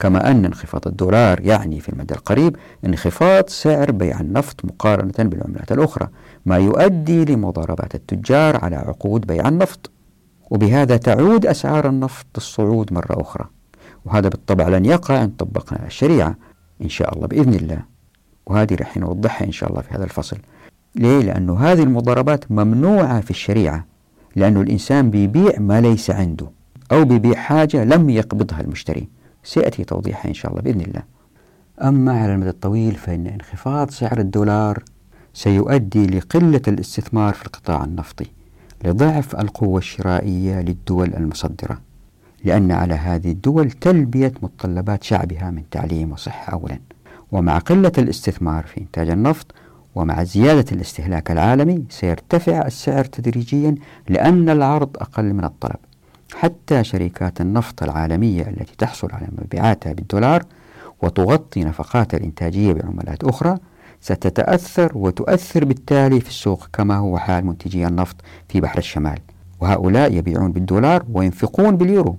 كما 0.00 0.30
أن 0.30 0.44
انخفاض 0.44 0.86
الدولار 0.86 1.40
يعني 1.40 1.80
في 1.80 1.88
المدى 1.88 2.14
القريب 2.14 2.56
انخفاض 2.86 3.48
سعر 3.48 3.92
بيع 3.92 4.20
النفط 4.20 4.64
مقارنة 4.64 5.14
بالعملات 5.18 5.72
الأخرى 5.72 6.08
ما 6.46 6.56
يؤدي 6.56 7.24
لمضاربات 7.24 7.94
التجار 7.94 8.64
على 8.64 8.76
عقود 8.76 9.26
بيع 9.26 9.48
النفط. 9.48 9.90
وبهذا 10.50 10.96
تعود 10.96 11.46
أسعار 11.46 11.88
النفط 11.88 12.26
الصعود 12.36 12.92
مرة 12.92 13.20
أخرى. 13.20 13.46
وهذا 14.04 14.28
بالطبع 14.28 14.68
لن 14.68 14.84
يقع 14.84 15.24
إن 15.24 15.28
طبقنا 15.28 15.86
الشريعة 15.86 16.36
إن 16.82 16.88
شاء 16.88 17.14
الله 17.14 17.26
بإذن 17.26 17.54
الله. 17.54 17.82
وهذه 18.46 18.74
رح 18.74 18.96
نوضحها 18.96 19.46
إن 19.46 19.52
شاء 19.52 19.70
الله 19.70 19.82
في 19.82 19.94
هذا 19.94 20.04
الفصل. 20.04 20.36
ليه؟ 20.94 21.20
لأنه 21.20 21.58
هذه 21.58 21.82
المضاربات 21.82 22.52
ممنوعة 22.52 23.20
في 23.20 23.30
الشريعة. 23.30 23.86
لأنه 24.36 24.60
الإنسان 24.60 25.10
بيبيع 25.10 25.58
ما 25.58 25.80
ليس 25.80 26.10
عنده 26.10 26.46
أو 26.92 27.04
بيبيع 27.04 27.34
حاجة 27.34 27.84
لم 27.84 28.10
يقبضها 28.10 28.60
المشتري. 28.60 29.19
سيأتي 29.44 29.84
توضيحها 29.84 30.28
إن 30.28 30.34
شاء 30.34 30.50
الله 30.50 30.62
بإذن 30.62 30.80
الله. 30.80 31.02
أما 31.82 32.22
على 32.22 32.34
المدى 32.34 32.50
الطويل 32.50 32.94
فإن 32.94 33.26
انخفاض 33.26 33.90
سعر 33.90 34.18
الدولار 34.18 34.82
سيؤدي 35.34 36.06
لقلة 36.06 36.62
الاستثمار 36.68 37.34
في 37.34 37.46
القطاع 37.46 37.84
النفطي 37.84 38.26
لضعف 38.84 39.36
القوة 39.36 39.78
الشرائية 39.78 40.60
للدول 40.60 41.14
المصدرة 41.14 41.80
لأن 42.44 42.72
على 42.72 42.94
هذه 42.94 43.30
الدول 43.30 43.70
تلبية 43.70 44.32
متطلبات 44.42 45.02
شعبها 45.02 45.50
من 45.50 45.62
تعليم 45.70 46.12
وصحة 46.12 46.52
أولا. 46.52 46.78
ومع 47.32 47.58
قلة 47.58 47.92
الاستثمار 47.98 48.64
في 48.66 48.80
إنتاج 48.80 49.10
النفط 49.10 49.46
ومع 49.94 50.22
زيادة 50.22 50.64
الاستهلاك 50.72 51.30
العالمي 51.30 51.84
سيرتفع 51.88 52.66
السعر 52.66 53.04
تدريجيا 53.04 53.74
لأن 54.08 54.48
العرض 54.48 54.96
أقل 54.96 55.32
من 55.32 55.44
الطلب. 55.44 55.78
حتى 56.34 56.84
شركات 56.84 57.40
النفط 57.40 57.82
العالمية 57.82 58.42
التي 58.42 58.74
تحصل 58.78 59.08
على 59.12 59.26
مبيعاتها 59.38 59.92
بالدولار 59.92 60.42
وتغطي 61.02 61.64
نفقاتها 61.64 62.18
الإنتاجية 62.18 62.72
بعملات 62.72 63.24
أخرى 63.24 63.58
ستتأثر 64.00 64.92
وتؤثر 64.94 65.64
بالتالي 65.64 66.20
في 66.20 66.28
السوق 66.28 66.68
كما 66.72 66.96
هو 66.96 67.18
حال 67.18 67.46
منتجي 67.46 67.86
النفط 67.86 68.16
في 68.48 68.60
بحر 68.60 68.78
الشمال. 68.78 69.18
وهؤلاء 69.60 70.12
يبيعون 70.14 70.52
بالدولار 70.52 71.04
وينفقون 71.12 71.76
باليورو. 71.76 72.16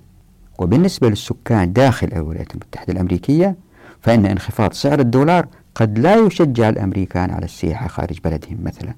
وبالنسبة 0.58 1.08
للسكان 1.08 1.72
داخل 1.72 2.08
الولايات 2.12 2.50
المتحدة 2.50 2.92
الأمريكية 2.92 3.56
فإن 4.00 4.26
انخفاض 4.26 4.72
سعر 4.72 5.00
الدولار 5.00 5.46
قد 5.74 5.98
لا 5.98 6.16
يشجع 6.16 6.68
الأمريكان 6.68 7.30
على 7.30 7.44
السياحة 7.44 7.88
خارج 7.88 8.18
بلدهم 8.24 8.58
مثلا 8.62 8.94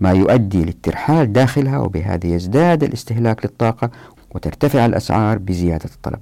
ما 0.00 0.12
يؤدي 0.12 0.64
للترحال 0.64 1.32
داخلها 1.32 1.78
وبهذا 1.78 2.26
يزداد 2.26 2.84
الاستهلاك 2.84 3.44
للطاقة 3.44 3.90
وترتفع 4.34 4.86
الأسعار 4.86 5.38
بزيادة 5.38 5.90
الطلب. 5.94 6.20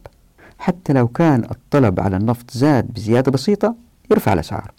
حتى 0.58 0.92
لو 0.92 1.08
كان 1.08 1.44
الطلب 1.44 2.00
على 2.00 2.16
النفط 2.16 2.50
زاد 2.50 2.92
بزيادة 2.92 3.32
بسيطة 3.32 3.74
يرفع 4.10 4.32
الأسعار. 4.32 4.72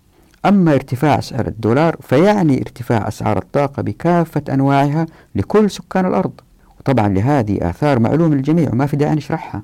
أما 0.45 0.73
ارتفاع 0.73 1.19
سعر 1.19 1.47
الدولار 1.47 1.95
فيعني 2.01 2.57
ارتفاع 2.57 3.07
أسعار 3.07 3.37
الطاقة 3.37 3.81
بكافة 3.81 4.41
أنواعها 4.49 5.05
لكل 5.35 5.71
سكان 5.71 6.05
الأرض. 6.05 6.31
وطبعا 6.79 7.07
لهذه 7.07 7.69
آثار 7.69 7.99
معلومة 7.99 8.35
للجميع 8.35 8.69
وما 8.71 8.85
في 8.85 8.97
داعي 8.97 9.15
نشرحها. 9.15 9.63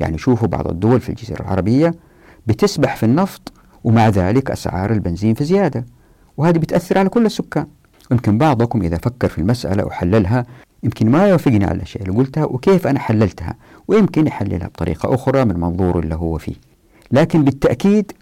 يعني 0.00 0.18
شوفوا 0.18 0.48
بعض 0.48 0.68
الدول 0.68 1.00
في 1.00 1.08
الجزيرة 1.08 1.40
العربية 1.40 1.94
بتسبح 2.46 2.96
في 2.96 3.06
النفط 3.06 3.52
ومع 3.84 4.08
ذلك 4.08 4.50
أسعار 4.50 4.92
البنزين 4.92 5.34
في 5.34 5.44
زيادة. 5.44 5.84
وهذه 6.36 6.58
بتأثر 6.58 6.98
على 6.98 7.08
كل 7.08 7.26
السكان. 7.26 7.66
يمكن 8.10 8.38
بعضكم 8.38 8.82
إذا 8.82 8.96
فكر 8.96 9.28
في 9.28 9.38
المسألة 9.38 9.84
وحللها 9.84 10.46
يمكن 10.82 11.10
ما 11.10 11.28
يوافقني 11.28 11.64
على 11.64 11.74
الأشياء 11.74 12.02
اللي 12.02 12.18
قلتها 12.18 12.44
وكيف 12.44 12.86
أنا 12.86 12.98
حللتها 12.98 13.54
ويمكن 13.88 14.26
يحللها 14.26 14.68
بطريقة 14.68 15.14
أخرى 15.14 15.44
من 15.44 15.60
منظور 15.60 15.98
اللي 15.98 16.14
هو 16.14 16.38
فيه. 16.38 16.54
لكن 17.12 17.44
بالتأكيد 17.44 18.12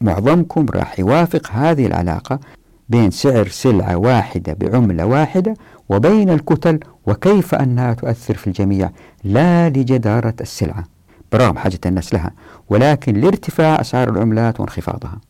معظمكم 0.00 0.66
راح 0.70 0.98
يوافق 0.98 1.50
هذه 1.52 1.86
العلاقة 1.86 2.40
بين 2.88 3.10
سعر 3.10 3.48
سلعة 3.48 3.96
واحدة 3.96 4.52
بعملة 4.52 5.06
واحدة 5.06 5.54
وبين 5.88 6.30
الكتل 6.30 6.80
وكيف 7.06 7.54
أنها 7.54 7.94
تؤثر 7.94 8.34
في 8.34 8.46
الجميع 8.46 8.90
لا 9.24 9.68
لجدارة 9.68 10.34
السلعة. 10.40 10.84
برغم 11.32 11.58
حاجة 11.58 11.80
الناس 11.86 12.14
لها 12.14 12.32
ولكن 12.68 13.14
لارتفاع 13.14 13.80
أسعار 13.80 14.10
العملات 14.10 14.60
وانخفاضها. 14.60 15.20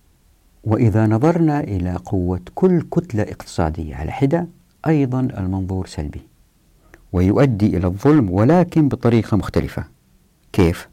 وإذا 0.64 1.06
نظرنا 1.06 1.60
إلى 1.60 1.96
قوة 2.04 2.40
كل 2.54 2.80
كتلة 2.82 3.22
اقتصادية 3.22 3.96
على 3.96 4.12
حدة 4.12 4.46
أيضا 4.86 5.20
المنظور 5.20 5.86
سلبي. 5.86 6.25
ويؤدي 7.12 7.76
إلى 7.76 7.86
الظلم 7.86 8.30
ولكن 8.30 8.88
بطريقة 8.88 9.36
مختلفة. 9.36 9.84
كيف؟ 10.52 10.88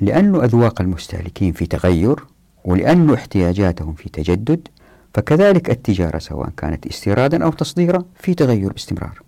لأن 0.00 0.34
أذواق 0.34 0.80
المستهلكين 0.80 1.52
في 1.52 1.66
تغير 1.66 2.24
ولأن 2.64 3.10
احتياجاتهم 3.10 3.94
في 3.94 4.08
تجدد 4.08 4.68
فكذلك 5.14 5.70
التجارة 5.70 6.18
سواء 6.18 6.48
كانت 6.56 6.86
استيرادا 6.86 7.44
أو 7.44 7.50
تصديرا 7.50 8.04
في 8.14 8.34
تغير 8.34 8.72
باستمرار. 8.72 9.22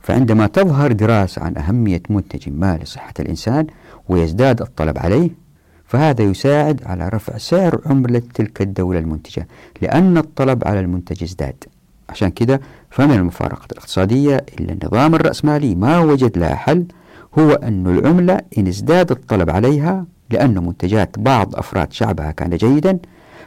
فعندما 0.00 0.46
تظهر 0.46 0.92
دراسة 0.92 1.42
عن 1.42 1.56
أهمية 1.56 2.02
منتج 2.10 2.48
ما 2.52 2.78
لصحة 2.82 3.14
الإنسان 3.20 3.66
ويزداد 4.08 4.62
الطلب 4.62 4.98
عليه 4.98 5.30
فهذا 5.84 6.22
يساعد 6.24 6.82
على 6.86 7.08
رفع 7.08 7.38
سعر 7.38 7.80
عملة 7.86 8.22
تلك 8.34 8.62
الدولة 8.62 8.98
المنتجة 8.98 9.48
لأن 9.82 10.18
الطلب 10.18 10.68
على 10.68 10.80
المنتج 10.80 11.22
ازداد. 11.22 11.64
عشان 12.10 12.28
كده 12.28 12.60
فمن 12.90 13.14
المفارقة 13.14 13.66
الاقتصادية 13.72 14.44
إلا 14.60 14.72
النظام 14.72 15.14
الرأسمالي 15.14 15.74
ما 15.74 15.98
وجد 15.98 16.38
لها 16.38 16.54
حل 16.54 16.84
هو 17.38 17.50
أن 17.52 17.86
العملة 17.86 18.40
إن 18.58 18.66
ازداد 18.66 19.10
الطلب 19.10 19.50
عليها 19.50 20.04
لأن 20.30 20.66
منتجات 20.66 21.18
بعض 21.18 21.56
أفراد 21.56 21.92
شعبها 21.92 22.30
كان 22.30 22.56
جيدا 22.56 22.98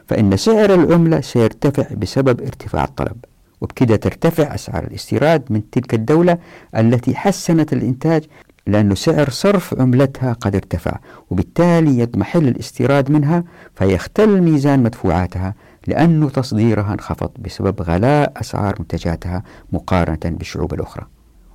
فإن 0.07 0.37
سعر 0.37 0.73
العملة 0.73 1.21
سيرتفع 1.21 1.85
بسبب 1.95 2.41
ارتفاع 2.41 2.83
الطلب 2.83 3.15
وبكده 3.61 3.95
ترتفع 3.95 4.55
أسعار 4.55 4.83
الاستيراد 4.83 5.43
من 5.49 5.69
تلك 5.69 5.93
الدولة 5.93 6.37
التي 6.77 7.15
حسنت 7.15 7.73
الإنتاج 7.73 8.23
لأن 8.67 8.95
سعر 8.95 9.29
صرف 9.29 9.79
عملتها 9.81 10.33
قد 10.33 10.55
ارتفع 10.55 10.97
وبالتالي 11.29 11.99
يضمحل 11.99 12.47
الاستيراد 12.47 13.11
منها 13.11 13.43
فيختل 13.75 14.41
ميزان 14.41 14.83
مدفوعاتها 14.83 15.53
لأن 15.87 16.31
تصديرها 16.31 16.93
انخفض 16.93 17.31
بسبب 17.39 17.81
غلاء 17.81 18.33
أسعار 18.37 18.75
منتجاتها 18.79 19.43
مقارنة 19.71 20.37
بالشعوب 20.37 20.73
الأخرى. 20.73 21.07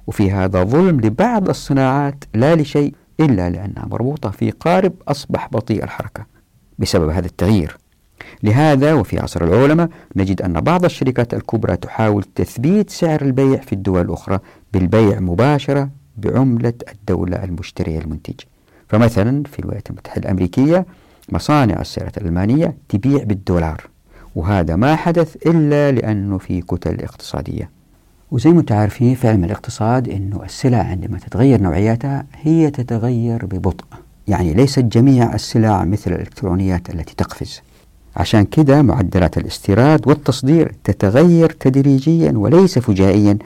وفي 0.07 0.31
هذا 0.31 0.65
ظلم 0.65 1.01
لبعض 1.01 1.49
الصناعات 1.49 2.25
لا 2.35 2.57
لشيء 2.57 2.95
إلا 3.21 3.51
لأنها 3.51 3.87
مربوطة 3.87 4.31
في 4.31 4.51
قارب 4.51 4.93
أصبح 5.09 5.49
بطيء 5.53 5.85
الحركة 5.85 6.27
بسبب 6.79 7.09
هذا 7.09 7.27
التغيير. 7.27 7.79
لهذا 8.43 8.95
وفي 8.95 9.19
عصر 9.19 9.45
العولمة 9.45 9.89
نجد 10.17 10.43
أن 10.43 10.61
بعض 10.61 10.85
الشركات 10.85 11.35
الكبرى 11.35 11.77
تحاول 11.77 12.25
تثبيت 12.35 12.91
سعر 12.91 13.23
البيع 13.23 13.61
في 13.61 13.73
الدول 13.73 14.01
الأخرى 14.01 14.39
بالبيع 14.73 15.21
مباشرة 15.21 15.91
بعملة 16.17 16.75
الدولة 16.93 17.45
المشترية 17.45 17.99
المنتج. 17.99 18.35
فمثلا 18.89 19.43
في 19.43 19.59
الولايات 19.59 19.91
المتحدة 19.91 20.23
الأمريكية 20.23 20.87
مصانع 21.33 21.81
السيارة 21.81 22.13
الألمانية 22.17 22.77
تبيع 22.89 23.25
بالدولار. 23.25 23.85
وهذا 24.35 24.77
ما 24.77 24.97
حدث 24.97 25.37
إلا 25.47 25.93
لأنه 25.93 26.39
في 26.39 26.61
كتل 26.61 27.01
اقتصادية. 27.01 27.71
وزي 28.31 28.51
ما 28.51 28.61
أنتم 28.61 28.75
عارفين 28.75 29.15
في 29.15 29.29
علم 29.29 29.45
الاقتصاد 29.45 30.09
إنه 30.09 30.43
السلع 30.45 30.79
عندما 30.79 31.19
تتغير 31.19 31.61
نوعياتها 31.61 32.27
هي 32.43 32.71
تتغير 32.71 33.47
ببطء. 33.47 33.85
يعني 34.29 34.55
ليست 34.55 34.79
جميع 34.79 35.35
السلع 35.35 35.85
مثل 35.85 36.13
الإلكترونيات 36.13 36.91
التي 36.91 37.15
تقفز. 37.17 37.61
عشان 38.17 38.45
كده 38.45 38.83
معدلات 38.83 39.39
الاستيراد 39.39 40.09
والتصدير 40.09 40.75
تتغير 40.85 41.51
تدريجيا 41.51 42.33
وليس 42.33 42.79
فجائيا 42.79 43.39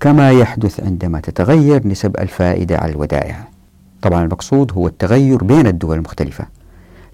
كما 0.00 0.30
يحدث 0.30 0.80
عندما 0.80 1.20
تتغير 1.20 1.88
نسب 1.88 2.16
الفائدة 2.16 2.78
على 2.78 2.92
الودائع. 2.92 3.48
طبعا 4.02 4.24
المقصود 4.24 4.72
هو 4.72 4.86
التغير 4.86 5.44
بين 5.44 5.66
الدول 5.66 5.96
المختلفة. 5.96 6.46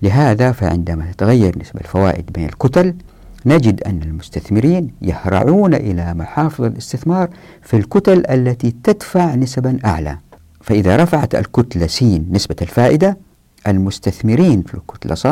لهذا 0.03 0.53
فعندما 0.53 1.13
تتغير 1.13 1.59
نسب 1.59 1.77
الفوائد 1.77 2.33
بين 2.33 2.45
الكتل 2.49 2.95
نجد 3.47 3.83
أن 3.83 4.03
المستثمرين 4.03 4.91
يهرعون 5.03 5.75
إلى 5.75 6.15
محافظ 6.15 6.65
الاستثمار 6.65 7.29
في 7.63 7.77
الكتل 7.77 8.23
التي 8.31 8.75
تدفع 8.85 9.35
نسبا 9.35 9.79
أعلى. 9.85 10.19
فإذا 10.61 10.97
رفعت 10.97 11.35
الكتلة 11.35 11.87
س 11.87 12.03
نسبة 12.03 12.57
الفائدة 12.63 13.19
المستثمرين 13.69 14.63
في 14.63 14.75
الكتلة 14.75 15.15
ص 15.15 15.27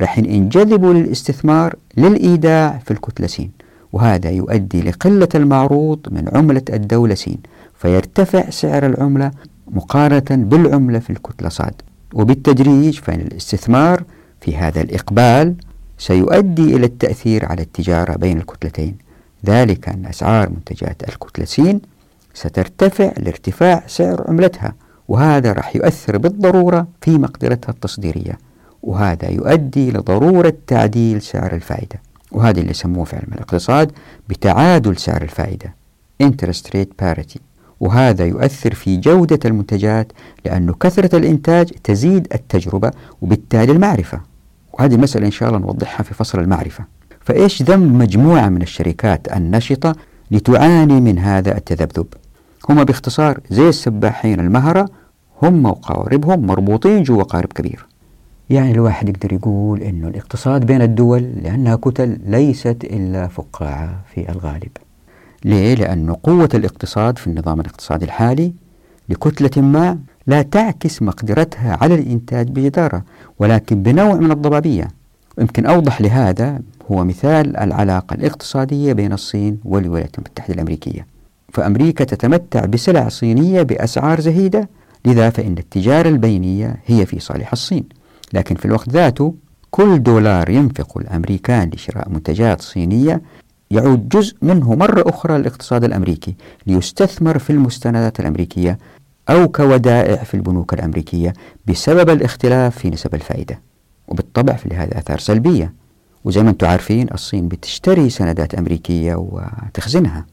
راح 0.00 0.18
ينجذبوا 0.18 0.94
للاستثمار 0.94 1.74
للإيداع 1.96 2.78
في 2.84 2.90
الكتلة 2.90 3.26
س 3.26 3.42
وهذا 3.92 4.30
يؤدي 4.30 4.82
لقلة 4.82 5.28
المعروض 5.34 5.98
من 6.10 6.28
عملة 6.34 6.62
الدولة 6.72 7.14
س 7.14 7.30
فيرتفع 7.78 8.50
سعر 8.50 8.86
العملة 8.86 9.30
مقارنة 9.70 10.22
بالعملة 10.30 10.98
في 10.98 11.10
الكتلة 11.10 11.48
ص 11.48 11.60
وبالتدريج 12.14 12.98
فإن 12.98 13.20
الاستثمار 13.20 14.04
في 14.40 14.56
هذا 14.56 14.80
الإقبال 14.80 15.54
سيؤدي 15.98 16.76
إلى 16.76 16.86
التأثير 16.86 17.46
على 17.46 17.62
التجارة 17.62 18.16
بين 18.16 18.38
الكتلتين. 18.38 18.96
ذلك 19.46 19.88
أن 19.88 20.06
أسعار 20.06 20.50
منتجات 20.50 21.08
الكتلة 21.08 21.44
س 21.44 21.60
سترتفع 22.34 23.12
لارتفاع 23.18 23.84
سعر 23.86 24.24
عملتها 24.28 24.74
وهذا 25.08 25.52
راح 25.52 25.76
يؤثر 25.76 26.18
بالضرورة 26.18 26.86
في 27.00 27.10
مقدرتها 27.10 27.72
التصديرية 27.72 28.38
وهذا 28.82 29.30
يؤدي 29.30 29.90
لضرورة 29.90 30.54
تعديل 30.66 31.22
سعر 31.22 31.52
الفائدة. 31.54 32.00
وهذا 32.32 32.60
اللي 32.60 32.70
يسموه 32.70 33.04
في 33.04 33.16
علم 33.16 33.32
الاقتصاد 33.32 33.92
بتعادل 34.28 34.96
سعر 34.96 35.22
الفائدة. 35.22 35.74
Interest 36.22 36.76
rate 36.76 37.04
parity. 37.04 37.51
وهذا 37.82 38.24
يؤثر 38.24 38.74
في 38.74 38.96
جودة 38.96 39.38
المنتجات 39.44 40.12
لأن 40.44 40.72
كثرة 40.72 41.16
الإنتاج 41.16 41.66
تزيد 41.84 42.28
التجربة 42.34 42.90
وبالتالي 43.22 43.72
المعرفة. 43.72 44.20
وهذه 44.72 44.94
المسألة 44.94 45.26
إن 45.26 45.30
شاء 45.30 45.48
الله 45.48 45.60
نوضحها 45.60 46.04
في 46.04 46.14
فصل 46.14 46.40
المعرفة. 46.40 46.84
فإيش 47.20 47.62
ذنب 47.62 47.94
مجموعة 47.94 48.48
من 48.48 48.62
الشركات 48.62 49.32
النشطة 49.36 49.96
لتعاني 50.30 51.00
من 51.00 51.18
هذا 51.18 51.56
التذبذب؟ 51.56 52.06
هم 52.68 52.84
باختصار 52.84 53.40
زي 53.50 53.68
السباحين 53.68 54.40
المهرة 54.40 54.88
هم 55.42 55.66
وقواربهم 55.66 56.46
مربوطين 56.46 57.02
جوا 57.02 57.22
قارب 57.22 57.52
كبير. 57.52 57.86
يعني 58.50 58.70
الواحد 58.70 59.08
يقدر 59.08 59.32
يقول 59.32 59.82
أنه 59.82 60.08
الاقتصاد 60.08 60.66
بين 60.66 60.82
الدول 60.82 61.22
لأنها 61.22 61.76
كتل 61.76 62.18
ليست 62.26 62.84
إلا 62.84 63.26
فقاعة 63.26 64.02
في 64.14 64.30
الغالب. 64.32 64.70
ليه؟ 65.44 65.74
لأن 65.74 66.12
قوة 66.12 66.48
الاقتصاد 66.54 67.18
في 67.18 67.26
النظام 67.26 67.60
الاقتصادي 67.60 68.04
الحالي 68.04 68.52
لكتلة 69.08 69.62
ما 69.62 69.98
لا 70.26 70.42
تعكس 70.42 71.02
مقدرتها 71.02 71.78
على 71.80 71.94
الإنتاج 71.94 72.48
بجدارة 72.48 73.04
ولكن 73.38 73.82
بنوع 73.82 74.14
من 74.14 74.30
الضبابية. 74.30 74.88
يمكن 75.38 75.66
أوضح 75.66 76.00
لهذا 76.00 76.60
هو 76.90 77.04
مثال 77.04 77.56
العلاقة 77.56 78.14
الاقتصادية 78.14 78.92
بين 78.92 79.12
الصين 79.12 79.58
والولايات 79.64 80.18
المتحدة 80.18 80.54
الأمريكية. 80.54 81.06
فأمريكا 81.52 82.04
تتمتع 82.04 82.64
بسلع 82.64 83.08
صينية 83.08 83.62
بأسعار 83.62 84.20
زهيدة 84.20 84.68
لذا 85.04 85.30
فإن 85.30 85.58
التجارة 85.58 86.08
البينية 86.08 86.76
هي 86.86 87.06
في 87.06 87.20
صالح 87.20 87.52
الصين. 87.52 87.84
لكن 88.32 88.54
في 88.54 88.64
الوقت 88.64 88.88
ذاته 88.88 89.34
كل 89.70 90.02
دولار 90.02 90.50
ينفقه 90.50 91.00
الأمريكان 91.00 91.70
لشراء 91.74 92.08
منتجات 92.08 92.62
صينية 92.62 93.22
يعود 93.72 94.08
جزء 94.08 94.36
منه 94.42 94.74
مرة 94.74 95.04
أخرى 95.06 95.38
للاقتصاد 95.38 95.84
الأمريكي 95.84 96.34
ليستثمر 96.66 97.38
في 97.38 97.50
المستندات 97.50 98.20
الأمريكية 98.20 98.78
أو 99.30 99.48
كودائع 99.48 100.16
في 100.16 100.34
البنوك 100.34 100.74
الأمريكية 100.74 101.32
بسبب 101.66 102.10
الاختلاف 102.10 102.78
في 102.78 102.90
نسب 102.90 103.14
الفائدة 103.14 103.60
وبالطبع 104.08 104.52
في 104.52 104.68
لهذا 104.68 104.98
آثار 104.98 105.18
سلبية. 105.18 105.74
وزي 106.24 106.42
ما 106.42 106.50
أنتم 106.50 106.66
عارفين 106.66 107.06
الصين 107.14 107.48
بتشتري 107.48 108.10
سندات 108.10 108.54
أمريكية 108.54 109.14
وتخزنها. 109.14 110.26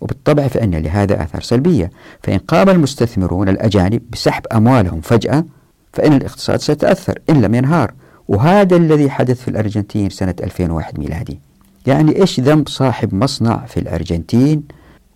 وبالطبع 0.00 0.48
فإن 0.48 0.74
لهذا 0.74 1.22
آثار 1.22 1.42
سلبية. 1.42 1.90
فإن 2.22 2.38
قام 2.38 2.68
المستثمرون 2.68 3.48
الأجانب 3.48 4.02
بسحب 4.10 4.46
أموالهم 4.52 5.00
فجأة 5.00 5.44
فإن 5.92 6.12
الاقتصاد 6.12 6.60
سيتأثر 6.60 7.18
إن 7.30 7.40
لم 7.40 7.54
ينهار. 7.54 7.94
وهذا 8.28 8.76
الذي 8.76 9.10
حدث 9.10 9.42
في 9.42 9.48
الأرجنتين 9.48 10.10
سنة 10.10 10.34
2001 10.42 10.98
ميلادي. 10.98 11.40
يعني 11.86 12.20
إيش 12.20 12.40
ذنب 12.40 12.68
صاحب 12.68 13.14
مصنع 13.14 13.66
في 13.66 13.80
الأرجنتين 13.80 14.62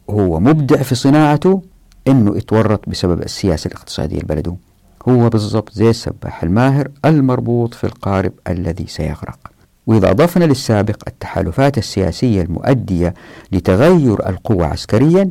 وهو 0.09 0.41
مبدع 0.41 0.83
في 0.83 0.95
صناعته 0.95 1.63
إنه 2.09 2.37
يتورط 2.37 2.89
بسبب 2.89 3.23
السياسة 3.23 3.69
الاقتصادية 3.69 4.19
لبلده 4.19 4.57
هو 5.09 5.29
بالضبط 5.29 5.73
زي 5.73 5.91
السباح 5.91 6.43
الماهر 6.43 6.89
المربوط 7.05 7.75
في 7.75 7.85
القارب 7.85 8.33
الذي 8.49 8.87
سيغرق. 8.89 9.39
وإذا 9.87 10.11
أضفنا 10.11 10.45
للسابق 10.45 10.97
التحالفات 11.09 11.79
السياسية 11.79 12.43
المؤدية 12.43 13.15
لتغير 13.53 14.29
القوى 14.29 14.65
عسكريا 14.65 15.31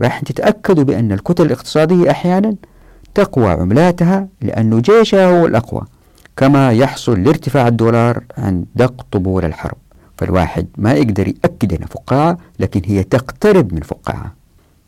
راح 0.00 0.20
تتأكدوا 0.20 0.84
بأن 0.84 1.12
الكتل 1.12 1.46
الاقتصادية 1.46 2.10
أحيانا 2.10 2.54
تقوى 3.14 3.50
عملاتها 3.50 4.28
لأن 4.42 4.80
جيشها 4.82 5.40
هو 5.40 5.46
الأقوى 5.46 5.82
كما 6.36 6.72
يحصل 6.72 7.22
لارتفاع 7.22 7.68
الدولار 7.68 8.24
عند 8.38 8.66
دق 8.74 9.06
طبول 9.12 9.44
الحرب. 9.44 9.76
فالواحد 10.18 10.66
ما 10.78 10.92
يقدر 10.92 11.28
يأكد 11.28 11.74
أنها 11.74 11.86
فقاعة 11.86 12.38
لكن 12.60 12.80
هي 12.84 13.02
تقترب 13.02 13.74
من 13.74 13.80
فقاعة. 13.80 14.34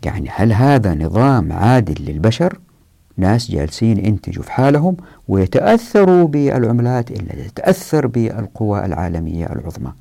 يعني 0.05 0.29
هل 0.33 0.53
هذا 0.53 0.95
نظام 0.95 1.53
عادل 1.53 2.05
للبشر؟ 2.05 2.59
ناس 3.16 3.51
جالسين 3.51 4.07
ينتجوا 4.07 4.43
في 4.43 4.53
حالهم 4.53 4.97
ويتأثروا 5.29 6.29
بالعملات 6.29 7.11
إلا 7.11 7.49
تتأثر 7.49 8.07
بالقوى 8.07 8.85
العالمية 8.85 9.47
العظمى. 9.47 9.93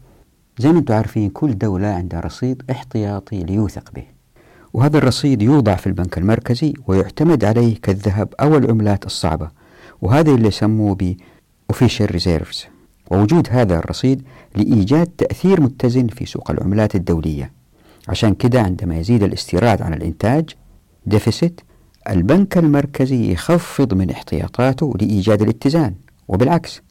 زي 0.60 0.72
ما 0.72 0.80
أنتم 0.80 0.94
عارفين 0.94 1.30
كل 1.30 1.58
دولة 1.58 1.88
عندها 1.88 2.20
رصيد 2.20 2.64
احتياطي 2.72 3.44
ليوثق 3.44 3.92
به. 3.96 4.04
وهذا 4.74 4.98
الرصيد 4.98 5.42
يوضع 5.42 5.76
في 5.76 5.88
البنك 5.88 6.18
المركزي 6.18 6.74
ويعتمد 6.88 7.46
عليه 7.46 7.82
كالذهب 7.82 8.34
أو 8.40 8.58
العملات 8.58 9.06
الصعبة. 9.06 9.50
وهذا 10.02 10.32
اللي 10.32 10.48
يسموه 10.48 10.96
ب 10.96 11.16
official 11.74 12.08
reserves. 12.08 12.77
ووجود 13.12 13.48
هذا 13.52 13.80
الرصيد 13.80 14.22
لإيجاد 14.56 15.08
تأثير 15.08 15.62
متزن 15.62 16.08
في 16.08 16.26
سوق 16.26 16.52
العملات 16.52 16.96
الدولية. 16.96 17.52
عشان 18.08 18.34
كده 18.34 18.62
عندما 18.62 18.98
يزيد 18.98 19.24
الاستيراد 19.24 19.82
عن 19.82 19.94
الإنتاج 19.94 20.50
deficit 21.06 21.62
البنك 22.10 22.58
المركزي 22.58 23.32
يخفض 23.32 23.94
من 23.94 24.10
احتياطاته 24.10 24.94
لإيجاد 25.02 25.42
الاتزان. 25.42 25.94
وبالعكس 26.28 26.82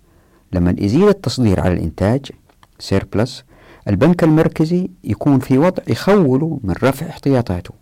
لما 0.52 0.74
يزيد 0.78 1.08
التصدير 1.08 1.60
على 1.60 1.74
الإنتاج 1.74 2.26
surplus 2.78 3.44
البنك 3.88 4.24
المركزي 4.24 4.90
يكون 5.04 5.38
في 5.38 5.58
وضع 5.58 5.82
يخوله 5.88 6.60
من 6.64 6.74
رفع 6.82 7.06
احتياطاته. 7.08 7.74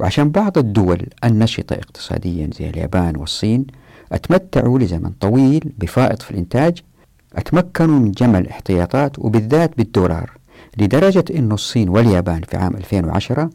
وعشان 0.00 0.30
بعض 0.30 0.58
الدول 0.58 1.06
النشطة 1.24 1.74
اقتصاديا 1.74 2.50
زي 2.58 2.70
اليابان 2.70 3.16
والصين 3.16 3.66
اتمتعوا 4.12 4.78
لزمن 4.78 5.10
طويل 5.20 5.72
بفائض 5.78 6.22
في 6.22 6.30
الإنتاج 6.30 6.82
أتمكنوا 7.36 7.98
من 7.98 8.12
جمع 8.12 8.38
الاحتياطات 8.38 9.18
وبالذات 9.18 9.76
بالدولار 9.76 10.30
لدرجة 10.78 11.24
أن 11.34 11.52
الصين 11.52 11.88
واليابان 11.88 12.40
في 12.40 12.56
عام 12.56 12.76
2010 12.76 13.50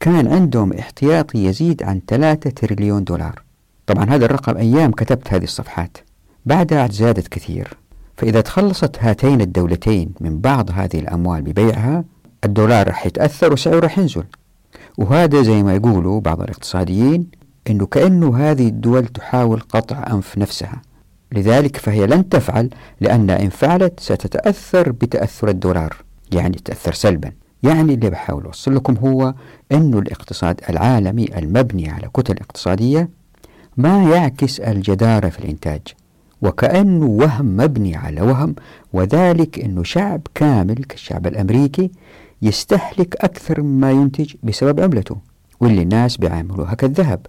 كان 0.00 0.32
عندهم 0.32 0.72
احتياطي 0.72 1.44
يزيد 1.44 1.82
عن 1.82 2.00
3 2.08 2.50
تريليون 2.50 3.04
دولار. 3.04 3.42
طبعا 3.86 4.04
هذا 4.04 4.24
الرقم 4.24 4.56
أيام 4.56 4.90
كتبت 4.90 5.32
هذه 5.32 5.44
الصفحات. 5.44 5.98
بعدها 6.46 6.88
زادت 6.88 7.28
كثير. 7.28 7.76
فإذا 8.16 8.40
تخلصت 8.40 8.96
هاتين 9.00 9.40
الدولتين 9.40 10.10
من 10.20 10.40
بعض 10.40 10.70
هذه 10.70 10.98
الأموال 10.98 11.42
ببيعها 11.42 12.04
الدولار 12.44 12.88
راح 12.88 13.06
يتأثر 13.06 13.52
وسعره 13.52 13.78
راح 13.78 13.98
ينزل. 13.98 14.24
وهذا 14.98 15.42
زي 15.42 15.62
ما 15.62 15.74
يقولوا 15.74 16.20
بعض 16.20 16.40
الاقتصاديين 16.40 17.30
أنه 17.70 17.86
كأنه 17.86 18.36
هذه 18.36 18.68
الدول 18.68 19.06
تحاول 19.06 19.60
قطع 19.60 20.04
أنف 20.12 20.38
نفسها. 20.38 20.82
لذلك 21.32 21.76
فهي 21.76 22.06
لن 22.06 22.28
تفعل 22.28 22.70
لأنها 23.00 23.42
إن 23.42 23.48
فعلت 23.48 24.00
ستتأثر 24.00 24.92
بتأثر 24.92 25.48
الدولار 25.48 25.96
يعني 26.32 26.56
تأثر 26.64 26.92
سلبا. 26.92 27.32
يعني 27.62 27.94
اللي 27.94 28.10
بحاول 28.10 28.44
أوصل 28.44 28.74
لكم 28.76 28.94
هو 28.96 29.34
أنه 29.72 29.98
الاقتصاد 29.98 30.60
العالمي 30.70 31.38
المبني 31.38 31.90
على 31.90 32.08
كتل 32.14 32.34
اقتصادية 32.40 33.08
ما 33.76 34.02
يعكس 34.10 34.60
الجدارة 34.60 35.28
في 35.28 35.38
الإنتاج 35.38 35.80
وكأنه 36.42 37.06
وهم 37.06 37.56
مبني 37.56 37.96
على 37.96 38.20
وهم 38.20 38.54
وذلك 38.92 39.58
أنه 39.58 39.82
شعب 39.82 40.20
كامل 40.34 40.74
كالشعب 40.74 41.26
الأمريكي 41.26 41.90
يستهلك 42.42 43.16
أكثر 43.24 43.62
مما 43.62 43.90
ينتج 43.90 44.34
بسبب 44.42 44.80
عملته 44.80 45.16
واللي 45.60 45.82
الناس 45.82 46.16
بيعاملوها 46.16 46.74
كالذهب. 46.74 47.26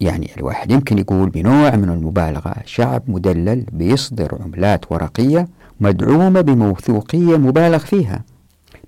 يعني 0.00 0.30
الواحد 0.36 0.70
يمكن 0.70 0.98
يقول 0.98 1.30
بنوع 1.30 1.76
من 1.76 1.90
المبالغة 1.90 2.54
شعب 2.64 3.02
مدلل 3.08 3.64
بيصدر 3.72 4.38
عملات 4.40 4.92
ورقية 4.92 5.48
مدعومة 5.80 6.40
بموثوقية 6.40 7.36
مبالغ 7.36 7.78
فيها. 7.78 8.22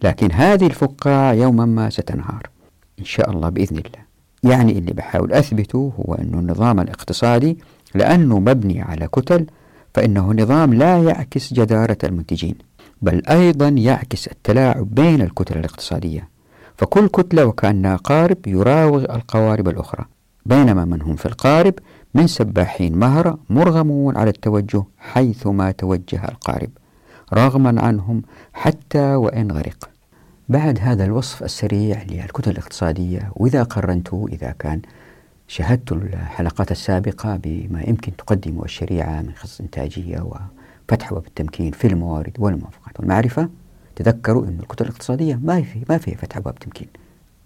لكن 0.02 0.32
هذه 0.32 0.66
الفقاعة 0.66 1.32
يوما 1.32 1.66
ما 1.66 1.90
ستنهار 1.90 2.42
إن 2.98 3.04
شاء 3.04 3.30
الله 3.30 3.48
بإذن 3.48 3.76
الله. 3.76 4.10
يعني 4.42 4.78
اللي 4.78 4.92
بحاول 4.92 5.32
أثبته 5.32 5.92
هو 6.00 6.14
أن 6.14 6.34
النظام 6.34 6.80
الاقتصادي 6.80 7.58
لأنه 7.94 8.38
مبني 8.38 8.82
على 8.82 9.08
كتل 9.08 9.46
فإنه 9.94 10.32
نظام 10.32 10.74
لا 10.74 11.02
يعكس 11.02 11.54
جدارة 11.54 11.98
المنتجين 12.04 12.54
بل 13.02 13.22
أيضا 13.26 13.68
يعكس 13.68 14.28
التلاعب 14.28 14.94
بين 14.94 15.22
الكتل 15.22 15.58
الاقتصادية. 15.58 16.28
فكل 16.76 17.08
كتلة 17.08 17.46
وكأنها 17.46 17.96
قارب 17.96 18.46
يراوغ 18.46 19.04
القوارب 19.14 19.68
الأخرى. 19.68 20.04
بينما 20.46 20.84
من 20.84 21.02
هم 21.02 21.16
في 21.16 21.26
القارب 21.26 21.74
من 22.14 22.26
سباحين 22.26 22.98
مهرة 22.98 23.38
مرغمون 23.50 24.16
على 24.16 24.30
التوجه 24.30 24.84
حيثما 24.98 25.70
توجه 25.70 26.24
القارب 26.28 26.70
رغما 27.34 27.82
عنهم 27.82 28.22
حتى 28.52 29.14
وإن 29.14 29.52
غرق. 29.52 29.90
بعد 30.48 30.78
هذا 30.82 31.04
الوصف 31.04 31.42
السريع 31.42 32.02
للكتل 32.02 32.50
الاقتصادية 32.50 33.32
وإذا 33.36 33.62
قرنته 33.62 34.28
إذا 34.32 34.54
كان 34.58 34.82
شاهدت 35.48 35.92
الحلقات 35.92 36.70
السابقة 36.70 37.40
بما 37.42 37.82
يمكن 37.82 38.16
تقدمه 38.16 38.64
الشريعة 38.64 39.22
من 39.22 39.32
خصص 39.34 39.60
إنتاجية 39.60 40.20
وفتح 40.20 41.14
باب 41.14 41.26
التمكين 41.26 41.72
في 41.72 41.86
الموارد 41.86 42.32
والموافقات 42.38 43.00
والمعرفة 43.00 43.48
تذكروا 43.96 44.44
أن 44.44 44.58
الكتل 44.60 44.84
الاقتصادية 44.84 45.34
ما 45.42 45.62
في 45.62 45.84
ما 45.88 45.98
فيها 45.98 46.16
فتح 46.16 46.38
باب 46.38 46.58
تمكين 46.58 46.88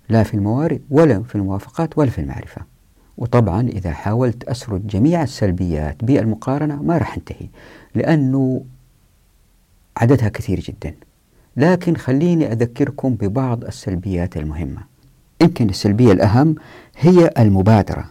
لا 0.09 0.23
في 0.23 0.35
الموارد 0.35 0.81
ولا 0.91 1.23
في 1.23 1.35
الموافقات 1.35 1.99
ولا 1.99 2.11
في 2.11 2.21
المعرفة. 2.21 2.74
وطبعا 3.19 3.69
إذا 3.69 3.93
حاولت 3.93 4.45
أسرد 4.45 4.87
جميع 4.87 5.23
السلبيات 5.23 6.05
بالمقارنة 6.05 6.83
ما 6.83 6.99
راح 6.99 7.17
أنتهي 7.17 7.49
لأنه 7.95 8.65
عددها 9.97 10.29
كثير 10.29 10.61
جدا. 10.61 10.95
لكن 11.57 11.97
خليني 11.97 12.53
أذكركم 12.53 13.15
ببعض 13.15 13.65
السلبيات 13.65 14.37
المهمة. 14.37 14.81
يمكن 15.43 15.69
السلبية 15.69 16.13
الأهم 16.13 16.55
هي 16.99 17.31
المبادرة. 17.39 18.05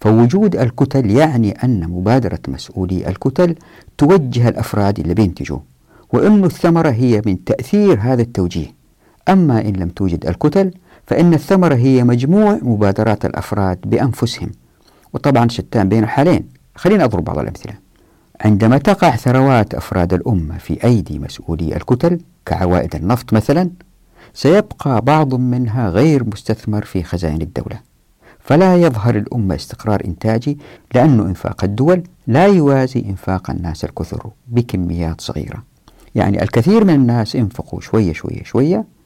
فوجود 0.00 0.56
الكتل 0.56 1.10
يعني 1.10 1.50
أن 1.50 1.88
مبادرة 1.88 2.38
مسؤولي 2.48 3.08
الكتل 3.08 3.54
توجه 3.98 4.48
الأفراد 4.48 5.00
اللي 5.00 5.14
بينتجوا 5.14 5.58
وأن 6.12 6.44
الثمرة 6.44 6.90
هي 6.90 7.22
من 7.26 7.44
تأثير 7.44 7.98
هذا 8.00 8.22
التوجيه. 8.22 8.66
أما 9.28 9.60
إن 9.60 9.76
لم 9.76 9.88
توجد 9.88 10.26
الكتل 10.26 10.70
فإن 11.08 11.34
الثمرة 11.34 11.74
هي 11.74 12.04
مجموع 12.04 12.58
مبادرات 12.62 13.24
الأفراد 13.24 13.78
بأنفسهم 13.84 14.50
وطبعا 15.12 15.48
شتان 15.48 15.88
بين 15.88 16.04
الحالين. 16.04 16.48
خلينا 16.74 17.04
أضرب 17.04 17.24
بعض 17.24 17.38
الأمثلة. 17.38 17.72
عندما 18.40 18.78
تقع 18.78 19.16
ثروات 19.16 19.74
أفراد 19.74 20.14
الأمة 20.14 20.58
في 20.58 20.84
أيدي 20.84 21.18
مسؤولي 21.18 21.76
الكتل 21.76 22.20
كعوائد 22.46 22.94
النفط 22.94 23.32
مثلا 23.32 23.70
سيبقى 24.34 25.00
بعض 25.00 25.34
منها 25.34 25.88
غير 25.90 26.24
مستثمر 26.24 26.84
في 26.84 27.02
خزائن 27.02 27.42
الدولة. 27.42 27.80
فلا 28.40 28.76
يظهر 28.76 29.16
الأمة 29.16 29.54
استقرار 29.54 30.04
إنتاجي 30.04 30.58
لأن 30.94 31.20
إنفاق 31.20 31.64
الدول 31.64 32.02
لا 32.26 32.46
يوازي 32.46 33.00
إنفاق 33.00 33.50
الناس 33.50 33.84
الكثر 33.84 34.30
بكميات 34.48 35.20
صغيرة. 35.20 35.62
يعني 36.14 36.42
الكثير 36.42 36.84
من 36.84 36.94
الناس 36.94 37.36
انفقوا 37.36 37.80
شوية 37.80 38.12
شوية 38.12 38.42
شوية 38.44 38.97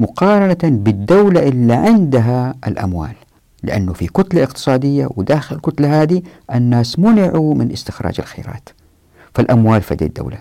مقارنة 0.00 0.58
بالدولة 0.62 1.48
اللي 1.48 1.74
عندها 1.74 2.54
الأموال. 2.66 3.14
لأنه 3.62 3.92
في 3.92 4.06
كتلة 4.06 4.42
اقتصادية 4.42 5.08
وداخل 5.16 5.56
الكتلة 5.56 6.02
هذه 6.02 6.22
الناس 6.54 6.98
منعوا 6.98 7.54
من 7.54 7.72
استخراج 7.72 8.14
الخيرات. 8.18 8.68
فالأموال 9.34 9.82
في 9.82 10.04
الدولة. 10.04 10.38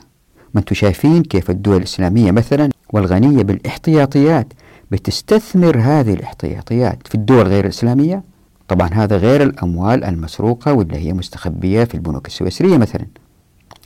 ما 0.53 0.59
أنتم 0.59 0.75
شايفين 0.75 1.23
كيف 1.23 1.49
الدول 1.49 1.77
الإسلامية 1.77 2.31
مثلا 2.31 2.69
والغنية 2.93 3.43
بالاحتياطيات 3.43 4.53
بتستثمر 4.91 5.77
هذه 5.77 6.13
الاحتياطيات 6.13 7.07
في 7.07 7.15
الدول 7.15 7.47
غير 7.47 7.63
الإسلامية؟ 7.63 8.23
طبعا 8.67 8.89
هذا 8.93 9.17
غير 9.17 9.43
الأموال 9.43 10.03
المسروقة 10.03 10.73
واللي 10.73 10.97
هي 10.97 11.13
مستخبية 11.13 11.83
في 11.83 11.95
البنوك 11.95 12.27
السويسرية 12.27 12.77
مثلا. 12.77 13.05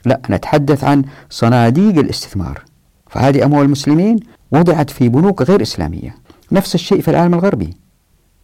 لا 0.06 0.22
أنا 0.30 0.36
أتحدث 0.36 0.84
عن 0.84 1.04
صناديق 1.30 1.98
الاستثمار. 1.98 2.64
فهذه 3.10 3.46
أموال 3.46 3.66
المسلمين 3.66 4.20
وضعت 4.54 4.89
في 4.89 5.10
بنوك 5.10 5.41
غير 5.41 5.62
إسلامية. 5.62 6.16
نفس 6.51 6.76
الشيء 6.76 7.01
في 7.01 7.08
العالم 7.08 7.34
الغربي. 7.34 7.78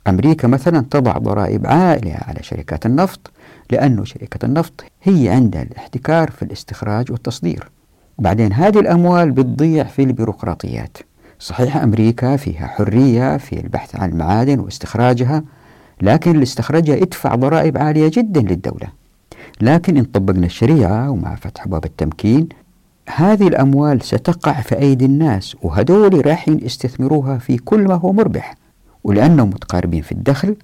أمريكا 0.07 0.47
مثلا 0.47 0.85
تضع 0.91 1.17
ضرائب 1.17 1.67
عالية 1.67 2.17
على 2.27 2.43
شركات 2.43 2.85
النفط 2.85 3.31
لأن 3.71 4.05
شركة 4.05 4.45
النفط 4.45 4.83
هي 5.03 5.29
عندها 5.29 5.61
الاحتكار 5.61 6.31
في 6.31 6.41
الاستخراج 6.43 7.11
والتصدير. 7.11 7.69
بعدين 8.19 8.53
هذه 8.53 8.79
الأموال 8.79 9.31
بتضيع 9.31 9.83
في 9.83 10.03
البيروقراطيات. 10.03 10.97
صحيح 11.39 11.77
أمريكا 11.77 12.35
فيها 12.35 12.67
حرية 12.67 13.37
في 13.37 13.59
البحث 13.59 13.95
عن 13.95 14.09
المعادن 14.09 14.59
واستخراجها 14.59 15.43
لكن 16.01 16.31
اللي 16.31 16.43
استخرجها 16.43 16.95
يدفع 16.95 17.35
ضرائب 17.35 17.77
عالية 17.77 18.11
جدا 18.13 18.41
للدولة. 18.41 18.87
لكن 19.61 19.97
إن 19.97 20.03
طبقنا 20.03 20.45
الشريعة 20.45 21.09
ومع 21.09 21.35
فتح 21.35 21.67
باب 21.67 21.85
التمكين 21.85 22.49
هذه 23.15 23.47
الأموال 23.47 24.01
ستقع 24.01 24.61
في 24.61 24.79
أيدي 24.79 25.05
الناس 25.05 25.55
وهدول 25.61 26.25
راح 26.25 26.49
يستثمروها 26.49 27.37
في 27.37 27.57
كل 27.57 27.79
ما 27.79 27.93
هو 27.95 28.13
مربح. 28.13 28.55
ولأنهم 29.03 29.49
متقاربين 29.49 30.01
في 30.01 30.11
الدخل 30.11 30.55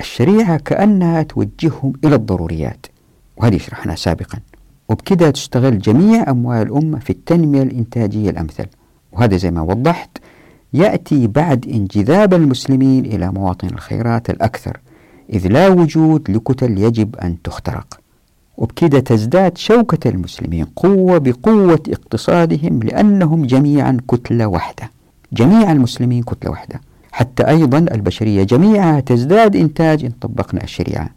الشريعة 0.00 0.56
كأنها 0.56 1.22
توجههم 1.22 1.92
إلى 2.04 2.14
الضروريات. 2.14 2.86
وهذه 3.36 3.58
شرحناها 3.58 3.96
سابقا. 3.96 4.38
وبكذا 4.88 5.30
تشتغل 5.30 5.78
جميع 5.78 6.30
أموال 6.30 6.62
الأمة 6.62 6.98
في 6.98 7.10
التنمية 7.10 7.62
الإنتاجية 7.62 8.30
الأمثل. 8.30 8.66
وهذا 9.12 9.36
زي 9.36 9.50
ما 9.50 9.62
وضحت 9.62 10.18
يأتي 10.72 11.26
بعد 11.26 11.66
انجذاب 11.68 12.34
المسلمين 12.34 13.04
إلى 13.04 13.32
مواطن 13.32 13.68
الخيرات 13.68 14.30
الأكثر 14.30 14.80
إذ 15.32 15.48
لا 15.48 15.68
وجود 15.68 16.30
لكتل 16.30 16.78
يجب 16.78 17.16
أن 17.16 17.42
تخترق. 17.42 18.00
وبكذا 18.58 19.00
تزداد 19.00 19.58
شوكة 19.58 20.08
المسلمين 20.10 20.64
قوة 20.64 21.18
بقوة 21.18 21.82
اقتصادهم 21.88 22.80
لأنهم 22.82 23.46
جميعا 23.46 23.96
كتلة 24.08 24.46
واحدة. 24.46 24.90
جميع 25.32 25.72
المسلمين 25.72 26.22
كتلة 26.22 26.50
واحدة. 26.50 26.80
حتى 27.12 27.48
أيضا 27.48 27.78
البشرية 27.78 28.42
جميعها 28.42 29.00
تزداد 29.00 29.56
إنتاج 29.56 30.04
إن 30.04 30.10
طبقنا 30.20 30.64
الشريعة. 30.64 31.08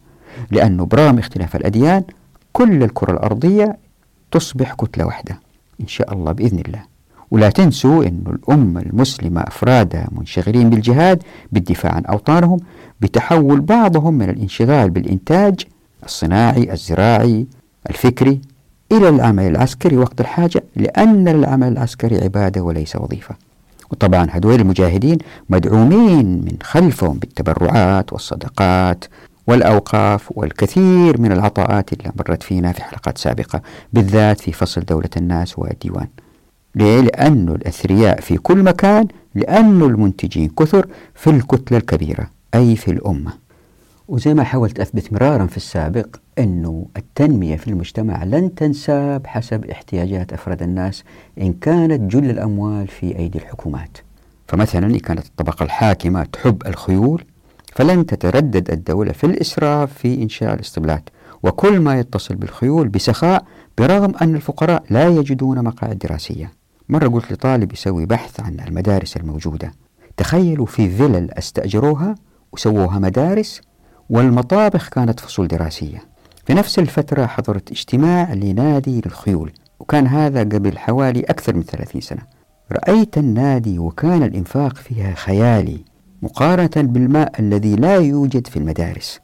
لأنه 0.51 0.85
برغم 0.85 1.19
اختلاف 1.19 1.55
الأديان 1.55 2.03
كل 2.53 2.83
الكرة 2.83 3.11
الأرضية 3.11 3.77
تصبح 4.31 4.73
كتلة 4.73 5.05
واحدة. 5.05 5.39
إن 5.81 5.87
شاء 5.87 6.13
الله 6.13 6.31
بإذن 6.31 6.59
الله. 6.59 6.81
ولا 7.31 7.49
تنسوا 7.49 8.05
أن 8.05 8.23
الأمة 8.27 8.81
المسلمة 8.81 9.41
أفرادها 9.41 10.07
منشغلين 10.11 10.69
بالجهاد 10.69 11.23
بالدفاع 11.51 11.91
عن 11.91 12.05
أوطانهم 12.05 12.59
بتحول 13.01 13.61
بعضهم 13.61 14.13
من 14.13 14.29
الانشغال 14.29 14.89
بالإنتاج 14.89 15.65
الصناعي 16.05 16.71
الزراعي 16.73 17.45
الفكري 17.89 18.41
إلى 18.91 19.09
العمل 19.09 19.43
العسكري 19.43 19.97
وقت 19.97 20.21
الحاجة 20.21 20.63
لأن 20.75 21.27
العمل 21.27 21.67
العسكري 21.67 22.23
عبادة 22.23 22.61
وليس 22.61 22.95
وظيفة. 22.95 23.35
وطبعا 23.91 24.27
هذول 24.31 24.59
المجاهدين 24.59 25.17
مدعومين 25.49 26.25
من 26.25 26.57
خلفهم 26.63 27.19
بالتبرعات 27.19 28.13
والصدقات 28.13 29.05
والأوقاف 29.47 30.29
والكثير 30.35 31.21
من 31.21 31.31
العطاءات 31.31 31.93
اللي 31.93 32.11
مرت 32.15 32.43
فينا 32.43 32.71
في 32.71 32.83
حلقات 32.83 33.17
سابقة 33.17 33.61
بالذات 33.93 34.41
في 34.41 34.51
فصل 34.51 34.81
دولة 34.81 35.09
الناس 35.17 35.59
والديوان. 35.59 36.07
ليه؟ 36.75 37.01
لأن 37.01 37.49
الأثرياء 37.49 38.21
في 38.21 38.37
كل 38.37 38.63
مكان 38.63 39.07
لأن 39.35 39.81
المنتجين 39.81 40.49
كثر 40.49 40.87
في 41.15 41.29
الكتلة 41.29 41.77
الكبيرة 41.77 42.27
أي 42.55 42.75
في 42.75 42.91
الأمة. 42.91 43.31
وزي 44.11 44.33
ما 44.33 44.43
حاولت 44.43 44.79
أثبت 44.79 45.13
مرارا 45.13 45.45
في 45.45 45.57
السابق 45.57 46.15
أنه 46.39 46.85
التنمية 46.97 47.55
في 47.55 47.67
المجتمع 47.67 48.23
لن 48.23 48.55
تنساب 48.55 49.27
حسب 49.27 49.65
احتياجات 49.65 50.33
أفراد 50.33 50.63
الناس 50.63 51.03
إن 51.41 51.53
كانت 51.53 52.11
جل 52.11 52.29
الأموال 52.29 52.87
في 52.87 53.17
أيدي 53.17 53.37
الحكومات. 53.37 53.97
فمثلا 54.47 54.85
إن 54.85 54.97
كانت 54.97 55.25
الطبقة 55.25 55.63
الحاكمة 55.63 56.23
تحب 56.23 56.67
الخيول 56.67 57.23
فلن 57.75 58.05
تتردد 58.05 58.71
الدولة 58.71 59.11
في 59.11 59.23
الإسراف 59.23 59.93
في 59.93 60.23
إنشاء 60.23 60.53
الاسطبلات 60.53 61.09
وكل 61.43 61.79
ما 61.79 61.99
يتصل 61.99 62.35
بالخيول 62.35 62.87
بسخاء 62.87 63.45
برغم 63.77 64.13
أن 64.21 64.35
الفقراء 64.35 64.83
لا 64.89 65.07
يجدون 65.07 65.63
مقاعد 65.63 65.97
دراسية. 65.97 66.51
مرة 66.89 67.07
قلت 67.07 67.31
لطالب 67.31 67.73
يسوي 67.73 68.05
بحث 68.05 68.39
عن 68.39 68.59
المدارس 68.67 69.17
الموجودة. 69.17 69.71
تخيلوا 70.17 70.65
في 70.65 70.89
فيلل 70.89 71.31
أستأجروها 71.31 72.15
وسووها 72.51 72.99
مدارس 72.99 73.61
والمطابخ 74.11 74.89
كانت 74.89 75.19
فصول 75.19 75.47
دراسية. 75.47 76.03
في 76.45 76.53
نفس 76.53 76.79
الفترة 76.79 77.25
حضرت 77.25 77.71
اجتماع 77.71 78.33
لنادي 78.33 79.01
للخيول 79.05 79.51
وكان 79.79 80.07
هذا 80.07 80.39
قبل 80.39 80.77
حوالي 80.77 81.19
أكثر 81.19 81.55
من 81.55 81.63
30 81.63 82.01
سنة. 82.01 82.21
رأيت 82.71 83.17
النادي 83.17 83.79
وكان 83.79 84.23
الإنفاق 84.23 84.75
فيها 84.75 85.13
خيالي 85.13 85.79
مقارنة 86.21 86.69
بالماء 86.75 87.39
الذي 87.39 87.75
لا 87.75 87.95
يوجد 87.95 88.47
في 88.47 88.57
المدارس. 88.57 89.19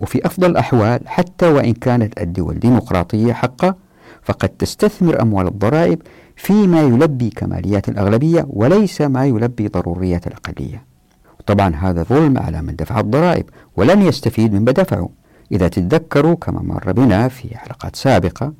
وفي 0.00 0.26
أفضل 0.26 0.50
الأحوال 0.50 1.08
حتى 1.08 1.46
وإن 1.46 1.72
كانت 1.72 2.20
الدول 2.20 2.58
ديمقراطية 2.58 3.32
حقا 3.32 3.74
فقد 4.22 4.48
تستثمر 4.48 5.22
أموال 5.22 5.46
الضرائب 5.46 6.02
فيما 6.36 6.80
يلبي 6.80 7.30
كماليات 7.30 7.88
الأغلبية 7.88 8.46
وليس 8.48 9.00
ما 9.00 9.26
يلبي 9.26 9.68
ضروريات 9.68 10.26
الأقلية. 10.26 10.91
طبعا 11.46 11.74
هذا 11.76 12.02
ظلم 12.02 12.38
على 12.38 12.62
من 12.62 12.76
دفع 12.76 13.00
الضرائب 13.00 13.44
ولن 13.76 14.02
يستفيد 14.02 14.54
مما 14.54 14.72
دفعوا 14.72 15.08
إذا 15.52 15.68
تتذكروا 15.68 16.34
كما 16.34 16.62
مر 16.62 16.92
بنا 16.92 17.28
في 17.28 17.58
حلقات 17.58 17.96
سابقة 17.96 18.52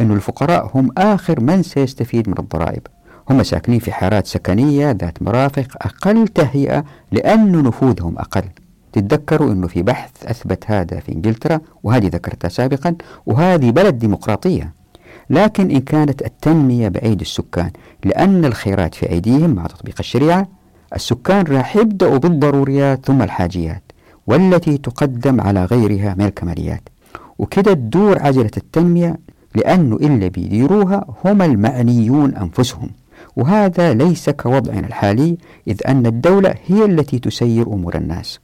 أن 0.00 0.12
الفقراء 0.12 0.70
هم 0.74 0.90
آخر 0.98 1.40
من 1.40 1.62
سيستفيد 1.62 2.28
من 2.28 2.34
الضرائب. 2.38 2.86
هم 3.30 3.42
ساكنين 3.42 3.78
في 3.78 3.92
حارات 3.92 4.26
سكنية 4.26 4.90
ذات 4.90 5.22
مرافق 5.22 5.66
أقل 5.80 6.28
تهيئة 6.28 6.84
لأن 7.12 7.62
نفوذهم 7.62 8.18
أقل. 8.18 8.44
تتذكروا 8.92 9.52
أنه 9.52 9.66
في 9.66 9.82
بحث 9.82 10.10
أثبت 10.26 10.64
هذا 10.66 11.00
في 11.00 11.12
إنجلترا 11.12 11.60
وهذه 11.82 12.06
ذكرتها 12.06 12.48
سابقا 12.48 12.96
وهذه 13.26 13.70
بلد 13.70 13.98
ديمقراطية. 13.98 14.72
لكن 15.30 15.70
إن 15.70 15.80
كانت 15.80 16.22
التنمية 16.22 16.88
بأيدي 16.88 17.22
السكان 17.22 17.70
لأن 18.04 18.44
الخيرات 18.44 18.94
في 18.94 19.10
أيديهم 19.10 19.50
مع 19.50 19.66
تطبيق 19.66 19.96
الشريعة 19.98 20.48
السكان 20.94 21.44
راح 21.44 21.76
يبدأوا 21.76 22.18
بالضروريات 22.18 23.06
ثم 23.06 23.22
الحاجيات 23.22 23.82
والتي 24.26 24.78
تقدم 24.78 25.40
على 25.40 25.64
غيرها 25.64 26.14
من 26.18 26.24
الكماليات. 26.26 26.88
وكده 27.38 27.72
تدور 27.72 28.22
عجلة 28.22 28.50
التنمية 28.56 29.16
لأنه 29.54 29.96
اللي 29.96 30.28
بيديروها 30.28 31.04
هم 31.24 31.42
المعنيون 31.42 32.34
أنفسهم. 32.34 32.90
وهذا 33.36 33.94
ليس 33.94 34.30
كوضعنا 34.30 34.86
الحالي 34.86 35.36
إذ 35.68 35.86
أن 35.86 36.06
الدولة 36.06 36.54
هي 36.66 36.84
التي 36.84 37.18
تسير 37.18 37.66
أمور 37.66 37.96
الناس. 37.96 38.40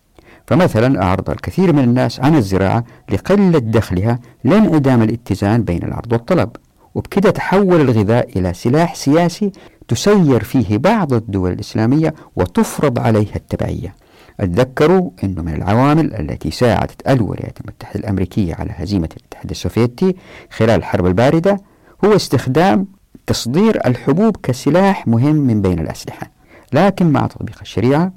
فمثلا 0.46 1.02
أعرض 1.02 1.30
الكثير 1.30 1.72
من 1.72 1.84
الناس 1.84 2.20
عن 2.20 2.36
الزراعة 2.36 2.84
لقلة 3.12 3.58
دخلها 3.58 4.18
لانعدام 4.44 5.02
الاتزان 5.02 5.62
بين 5.62 5.82
العرض 5.82 6.12
والطلب. 6.12 6.50
وبكده 6.94 7.30
تحول 7.30 7.80
الغذاء 7.80 8.38
إلى 8.38 8.54
سلاح 8.54 8.94
سياسي 8.94 9.52
تسير 9.96 10.44
فيه 10.44 10.78
بعض 10.78 11.12
الدول 11.12 11.52
الإسلامية 11.52 12.14
وتفرض 12.36 12.98
عليها 12.98 13.36
التبعية. 13.36 13.94
اتذكروا 14.40 15.10
أنه 15.24 15.42
من 15.42 15.54
العوامل 15.54 16.14
التي 16.14 16.50
ساعدت 16.50 17.08
الولايات 17.08 17.60
المتحدة 17.60 18.00
الأمريكية 18.00 18.54
على 18.54 18.70
هزيمة 18.76 19.08
الاتحاد 19.16 19.50
السوفيتي 19.50 20.16
خلال 20.50 20.70
الحرب 20.70 21.06
الباردة 21.06 21.56
هو 22.04 22.16
استخدام 22.16 22.86
تصدير 23.26 23.86
الحبوب 23.86 24.36
كسلاح 24.42 25.08
مهم 25.08 25.36
من 25.36 25.62
بين 25.62 25.78
الأسلحة. 25.78 26.30
لكن 26.72 27.06
مع 27.12 27.26
تطبيق 27.26 27.58
الشريعة 27.62 28.12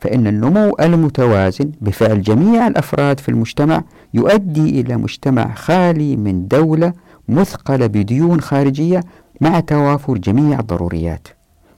فإن 0.00 0.26
النمو 0.26 0.76
المتوازن 0.80 1.72
بفعل 1.80 2.22
جميع 2.22 2.66
الأفراد 2.66 3.20
في 3.20 3.28
المجتمع 3.28 3.82
يؤدي 4.14 4.80
إلى 4.80 4.96
مجتمع 4.96 5.54
خالي 5.54 6.16
من 6.16 6.48
دولة 6.48 6.92
مثقلة 7.28 7.86
بديون 7.86 8.40
خارجية 8.40 9.00
مع 9.40 9.60
توافر 9.60 10.18
جميع 10.18 10.60
الضروريات. 10.60 11.28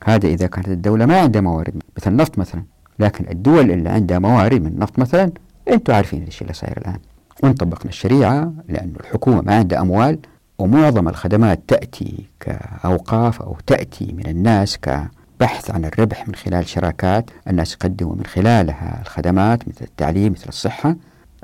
هذا 0.04 0.28
إذا 0.28 0.46
كانت 0.46 0.68
الدولة 0.68 1.06
ما 1.06 1.20
عندها 1.20 1.40
موارد 1.40 1.82
مثل 1.96 2.10
النفط 2.10 2.38
مثلا. 2.38 2.62
لكن 2.98 3.26
الدول 3.30 3.70
اللي 3.70 3.88
عندها 3.88 4.18
موارد 4.18 4.62
من 4.62 4.66
النفط 4.66 4.98
مثلا 4.98 5.30
أنتم 5.68 5.94
عارفين 5.94 6.22
الشيء 6.22 6.42
اللي 6.42 6.54
صاير 6.54 6.78
الآن. 6.78 6.98
وإن 7.42 7.52
طبقنا 7.52 7.90
الشريعة 7.90 8.52
لأن 8.68 8.92
الحكومة 9.00 9.42
ما 9.42 9.54
عندها 9.54 9.80
أموال 9.80 10.18
ومعظم 10.58 11.08
الخدمات 11.08 11.60
تأتي 11.68 12.26
كأوقاف 12.40 13.42
أو 13.42 13.56
تأتي 13.66 14.12
من 14.12 14.26
الناس 14.26 14.78
كبحث 14.78 15.70
عن 15.70 15.84
الربح 15.84 16.28
من 16.28 16.34
خلال 16.34 16.68
شراكات. 16.68 17.30
الناس 17.48 17.72
يقدموا 17.72 18.14
من 18.14 18.24
خلالها 18.24 19.00
الخدمات 19.02 19.68
مثل 19.68 19.84
التعليم 19.84 20.32
مثل 20.32 20.48
الصحة. 20.48 20.96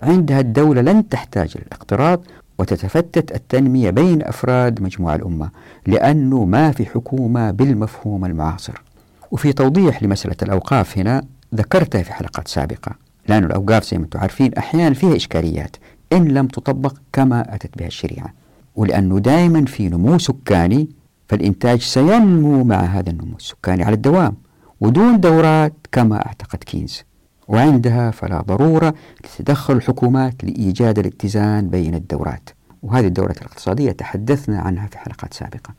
عندها 0.03 0.41
الدولة 0.41 0.81
لن 0.81 1.09
تحتاج 1.09 1.59
للاقتراض 1.59 2.21
وتتفتت 2.59 3.35
التنمية 3.35 3.91
بين 3.91 4.23
أفراد 4.23 4.83
مجموع 4.83 5.15
الأمة 5.15 5.51
لأنه 5.87 6.45
ما 6.45 6.71
في 6.71 6.87
حكومة 6.87 7.51
بالمفهوم 7.51 8.25
المعاصر. 8.25 8.83
وفي 9.31 9.53
توضيح 9.53 10.03
لمسألة 10.03 10.37
الأوقاف 10.43 10.99
هنا 10.99 11.23
ذكرتها 11.55 12.03
في 12.03 12.13
حلقات 12.13 12.49
سابقة 12.49 12.93
لأن 13.29 13.45
الأوقاف 13.45 13.85
زي 13.85 13.99
ما 13.99 14.05
أنتم 14.05 14.21
عارفين 14.21 14.55
أحيانا 14.55 14.95
فيها 14.95 15.17
إشكاليات 15.17 15.77
إن 16.13 16.29
لم 16.29 16.47
تطبق 16.47 16.95
كما 17.13 17.55
أتت 17.55 17.79
بها 17.79 17.87
الشريعة. 17.87 18.35
ولأنه 18.77 19.19
دائما 19.19 19.65
في 19.65 19.89
نمو 19.89 20.19
سكاني 20.19 20.89
فالإنتاج 21.29 21.81
سينمو 21.81 22.65
مع 22.65 22.81
هذا 22.81 23.11
النمو 23.11 23.37
السكاني 23.37 23.85
على 23.85 23.95
الدوام 23.95 24.37
ودون 24.81 25.21
دورات 25.21 25.75
كما 25.93 26.27
أعتقد 26.27 26.59
كينز. 26.59 27.03
وعندها 27.49 28.11
فلا 28.11 28.41
ضرورة 28.41 28.95
لتدخل 29.25 29.77
الحكومات 29.77 30.45
لإيجاد 30.45 30.99
الاتزان 30.99 31.69
بين 31.69 31.95
الدورات. 31.95 32.51
وهذه 32.83 33.07
الدورات 33.07 33.39
الاقتصادية 33.39 33.93
تحدثنا 33.93 34.61
عنها 34.61 34.87
في 34.87 34.99
حلقات 34.99 35.35
سابقة. 35.35 35.75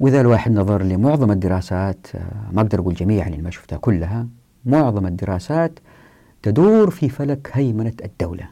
وإذا 0.00 0.20
الواحد 0.20 0.52
نظر 0.52 0.82
لمعظم 0.82 1.30
الدراسات 1.30 2.06
آه، 2.14 2.20
ما 2.52 2.60
أقدر 2.60 2.80
أقول 2.80 2.94
جميعا 2.94 3.28
لأن 3.28 3.42
ما 3.42 3.50
شفتها 3.50 3.78
كلها 3.78 4.26
معظم 4.64 5.06
الدراسات 5.06 5.78
تدور 6.42 6.90
في 6.90 7.08
فلك 7.08 7.50
هيمنة 7.52 7.92
الدولة. 8.04 8.48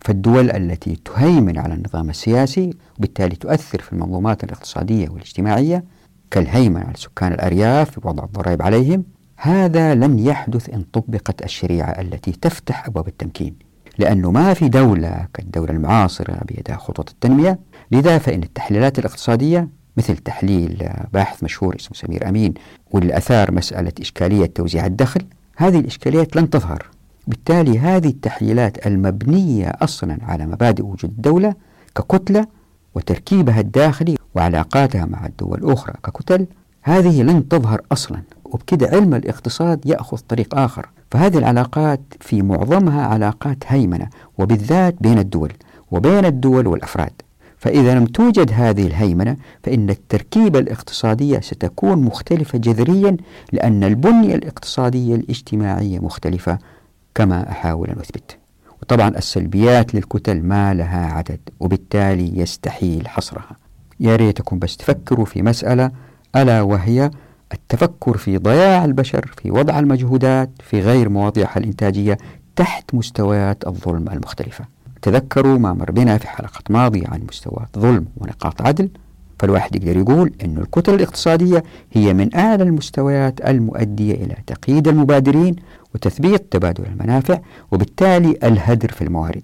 فالدول 0.00 0.50
التي 0.50 0.96
تهيمن 1.04 1.58
على 1.58 1.74
النظام 1.74 2.10
السياسي 2.10 2.70
وبالتالي 2.98 3.36
تؤثر 3.36 3.80
في 3.80 3.92
المنظومات 3.92 4.44
الاقتصادية 4.44 5.08
والاجتماعية 5.08 5.84
كالهيمنة 6.30 6.84
على 6.84 6.96
سكان 6.96 7.32
الأرياف 7.32 8.00
بوضع 8.00 8.24
الضرائب 8.24 8.62
عليهم 8.62 9.04
هذا 9.36 9.94
لن 9.94 10.18
يحدث 10.18 10.70
إن 10.70 10.84
طبقت 10.92 11.44
الشريعة 11.44 12.00
التي 12.00 12.32
تفتح 12.32 12.86
أبواب 12.86 13.08
التمكين 13.08 13.54
لأنه 13.98 14.30
ما 14.30 14.54
في 14.54 14.68
دولة 14.68 15.26
كالدولة 15.34 15.70
المعاصرة 15.70 16.40
بيدها 16.44 16.76
خطط 16.76 17.10
التنمية. 17.10 17.58
لذا 17.90 18.18
فإن 18.18 18.42
التحليلات 18.42 18.98
الاقتصادية 18.98 19.68
مثل 19.96 20.16
تحليل 20.16 20.88
باحث 21.12 21.44
مشهور 21.44 21.76
اسمه 21.76 21.92
سمير 21.94 22.28
أمين 22.28 22.54
واللي 22.90 23.16
أثار 23.16 23.52
مسألة 23.52 23.92
إشكالية 24.00 24.46
توزيع 24.46 24.86
الدخل 24.86 25.20
هذه 25.56 25.78
الإشكاليات 25.78 26.36
لن 26.36 26.50
تظهر. 26.50 26.86
بالتالي 27.26 27.78
هذه 27.78 28.08
التحليلات 28.08 28.86
المبنية 28.86 29.72
أصلا 29.82 30.18
على 30.22 30.46
مبادئ 30.46 30.82
وجود 30.82 31.10
الدولة 31.10 31.54
ككتلة 31.94 32.46
وتركيبها 32.94 33.60
الداخلي 33.60 34.16
وعلاقاتها 34.34 35.04
مع 35.04 35.26
الدول 35.26 35.58
الأخرى 35.58 35.94
ككتل 36.04 36.46
هذه 36.82 37.22
لن 37.22 37.48
تظهر 37.48 37.80
أصلا. 37.92 38.22
وبكده 38.54 38.88
علم 38.88 39.14
الاقتصاد 39.14 39.86
يأخذ 39.86 40.18
طريق 40.18 40.54
آخر. 40.54 40.88
فهذه 41.10 41.38
العلاقات 41.38 42.00
في 42.20 42.42
معظمها 42.42 43.06
علاقات 43.06 43.56
هيمنة 43.66 44.08
وبالذات 44.38 44.96
بين 45.00 45.18
الدول 45.18 45.52
وبين 45.90 46.24
الدول 46.24 46.66
والأفراد. 46.66 47.12
فإذا 47.58 47.94
لم 47.94 48.06
توجد 48.06 48.50
هذه 48.52 48.86
الهيمنة 48.86 49.36
فإن 49.62 49.90
التركيبة 49.90 50.58
الاقتصادية 50.58 51.40
ستكون 51.40 51.98
مختلفة 52.02 52.58
جذريا 52.58 53.16
لأن 53.52 53.84
البنية 53.84 54.34
الاقتصادية 54.34 55.14
الاجتماعية 55.14 55.98
مختلفة 55.98 56.58
كما 57.14 57.50
أحاول 57.50 57.90
أن 57.90 57.98
أثبت. 57.98 58.36
وطبعا 58.82 59.08
السلبيات 59.08 59.94
للكتل 59.94 60.42
ما 60.42 60.74
لها 60.74 61.06
عدد 61.12 61.40
وبالتالي 61.60 62.38
يستحيل 62.38 63.08
حصرها. 63.08 63.56
يا 64.00 64.16
ريتكم 64.16 64.58
بس 64.58 64.76
تفكروا 64.76 65.24
في 65.26 65.42
مسألة 65.42 65.90
ألا 66.36 66.62
وهي 66.62 67.10
التفكر 67.52 68.16
في 68.16 68.38
ضياع 68.38 68.84
البشر 68.84 69.30
في 69.42 69.50
وضع 69.50 69.78
المجهودات 69.78 70.50
في 70.62 70.80
غير 70.80 71.08
مواضيعها 71.08 71.56
الإنتاجية 71.58 72.18
تحت 72.56 72.94
مستويات 72.94 73.66
الظلم 73.66 74.08
المختلفة. 74.08 74.64
تذكروا 75.02 75.58
ما 75.58 75.72
مر 75.72 75.90
بنا 75.90 76.18
في 76.18 76.28
حلقة 76.28 76.62
ماضية 76.70 77.04
عن 77.08 77.20
مستويات 77.28 77.78
ظلم 77.78 78.06
ونقاط 78.16 78.62
عدل. 78.62 78.88
فالواحد 79.38 79.76
يقدر 79.76 79.96
يقول 79.96 80.32
أن 80.44 80.58
الكتل 80.58 80.94
الاقتصادية 80.94 81.62
هي 81.92 82.14
من 82.14 82.34
أعلى 82.34 82.62
المستويات 82.62 83.40
المؤدية 83.40 84.14
إلى 84.14 84.36
تقييد 84.46 84.88
المبادرين 84.88 85.56
وتثبيت 85.94 86.52
تبادل 86.52 86.84
المنافع 86.86 87.38
وبالتالي 87.72 88.38
الهدر 88.42 88.92
في 88.92 89.02
الموارد. 89.02 89.42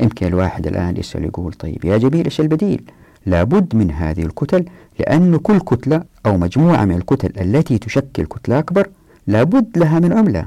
يمكن 0.00 0.26
الواحد 0.26 0.66
الآن 0.66 0.96
يسأل 0.96 1.24
يقول 1.24 1.52
طيب 1.52 1.84
يا 1.84 1.98
جميل 1.98 2.24
إيش 2.24 2.40
البديل؟ 2.40 2.82
لابد 3.26 3.76
من 3.76 3.90
هذه 3.90 4.22
الكتل 4.22 4.64
لأن 5.00 5.36
كل 5.36 5.58
كتلة 5.60 6.02
أو 6.26 6.38
مجموعة 6.38 6.84
من 6.84 6.96
الكتل 6.96 7.40
التي 7.40 7.78
تشكل 7.78 8.24
كتلة 8.24 8.58
أكبر 8.58 8.88
لابد 9.26 9.78
لها 9.78 9.98
من 10.00 10.12
عملة 10.12 10.46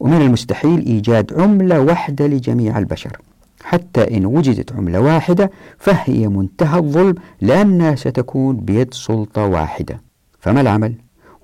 ومن 0.00 0.22
المستحيل 0.22 0.86
إيجاد 0.86 1.32
عملة 1.40 1.80
واحدة 1.80 2.26
لجميع 2.26 2.78
البشر. 2.78 3.18
حتى 3.62 4.16
إن 4.16 4.26
وجدت 4.26 4.72
عملة 4.72 5.00
واحدة 5.00 5.50
فهي 5.78 6.28
منتهى 6.28 6.78
الظلم 6.78 7.14
لأنها 7.40 7.94
ستكون 7.94 8.56
بيد 8.56 8.94
سلطة 8.94 9.44
واحدة. 9.46 10.00
فما 10.40 10.60
العمل؟ 10.60 10.94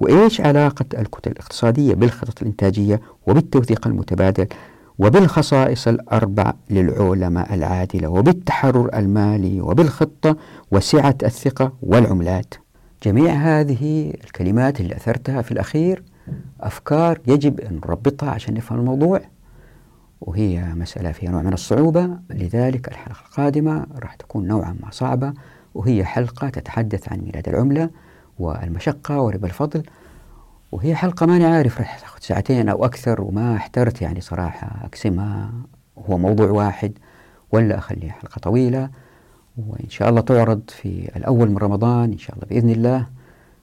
وإيش 0.01 0.41
علاقة 0.41 0.85
الكتل 0.99 1.31
الاقتصادية 1.31 1.95
بالخطط 1.95 2.43
الإنتاجية 2.43 3.01
وبالتوثيق 3.27 3.87
المتبادل؟ 3.87 4.47
وبالخصائص 4.99 5.89
الأربع 5.89 6.53
للعولمة 6.71 7.41
العادلة 7.41 8.09
وبالتحرر 8.09 8.91
المالي 8.99 9.61
وبالخطة 9.61 10.37
وسعة 10.71 11.17
الثقة 11.23 11.73
والعملات. 11.83 12.55
جميع 13.03 13.33
هذه 13.33 14.15
الكلمات 14.25 14.81
اللي 14.81 14.97
أثرتها 14.97 15.43
في 15.43 15.53
الأخير 15.53 16.03
أفكار 16.61 17.19
يجب 17.27 17.61
أن 17.61 17.81
نربطها 17.85 18.31
عشان 18.31 18.55
نفهم 18.55 18.79
الموضوع 18.79 19.21
وهي 20.21 20.75
مسألة 20.75 21.13
فيها 21.13 21.31
نوع 21.31 21.43
من 21.43 21.53
الصعوبة. 21.53 22.11
لذلك 22.31 22.89
الحلقة 22.89 23.21
القادمة 23.29 23.87
راح 24.03 24.15
تكون 24.15 24.47
نوعا 24.47 24.77
ما 24.83 24.91
صعبة 24.91 25.33
وهي 25.75 26.05
حلقة 26.05 26.49
تتحدث 26.49 27.13
عن 27.13 27.19
ميلاد 27.19 27.49
العملة 27.49 27.91
والمشقة 28.39 29.21
وربا 29.21 29.47
الفضل. 29.47 29.83
وهي 30.73 30.95
حلقة 30.95 31.27
ماني 31.27 31.45
عارف 31.45 31.79
راح 31.79 31.99
تاخذ 31.99 32.19
ساعتين 32.21 32.69
أو 32.69 32.85
أكثر 32.85 33.23
وما 33.23 33.57
احترت 33.57 34.03
يعني 34.03 34.21
صراحة. 34.21 34.85
أقسمها 34.85 35.53
هو 35.99 36.19
موضوع 36.19 36.51
واحد 36.51 36.93
ولا 37.53 37.79
أخليها 37.79 38.13
حلقة 38.13 38.39
طويلة. 38.39 38.91
وإن 39.69 39.89
شاء 39.89 40.09
الله 40.09 40.21
تعرض 40.21 40.63
في 40.69 41.11
الأول 41.17 41.51
من 41.51 41.59
رمضان 41.59 42.13
إن 42.13 42.19
شاء 42.19 42.37
الله 42.37 42.47
بإذن 42.49 42.71
الله. 42.71 43.07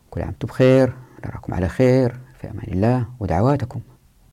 كل 0.10 0.22
عام 0.22 0.30
وأنتم 0.30 0.48
بخير 0.48 0.94
نراكم 1.26 1.54
على 1.54 1.68
خير 1.68 2.20
في 2.42 2.50
أمان 2.50 2.68
الله 2.68 3.06
ودعواتكم. 3.20 3.80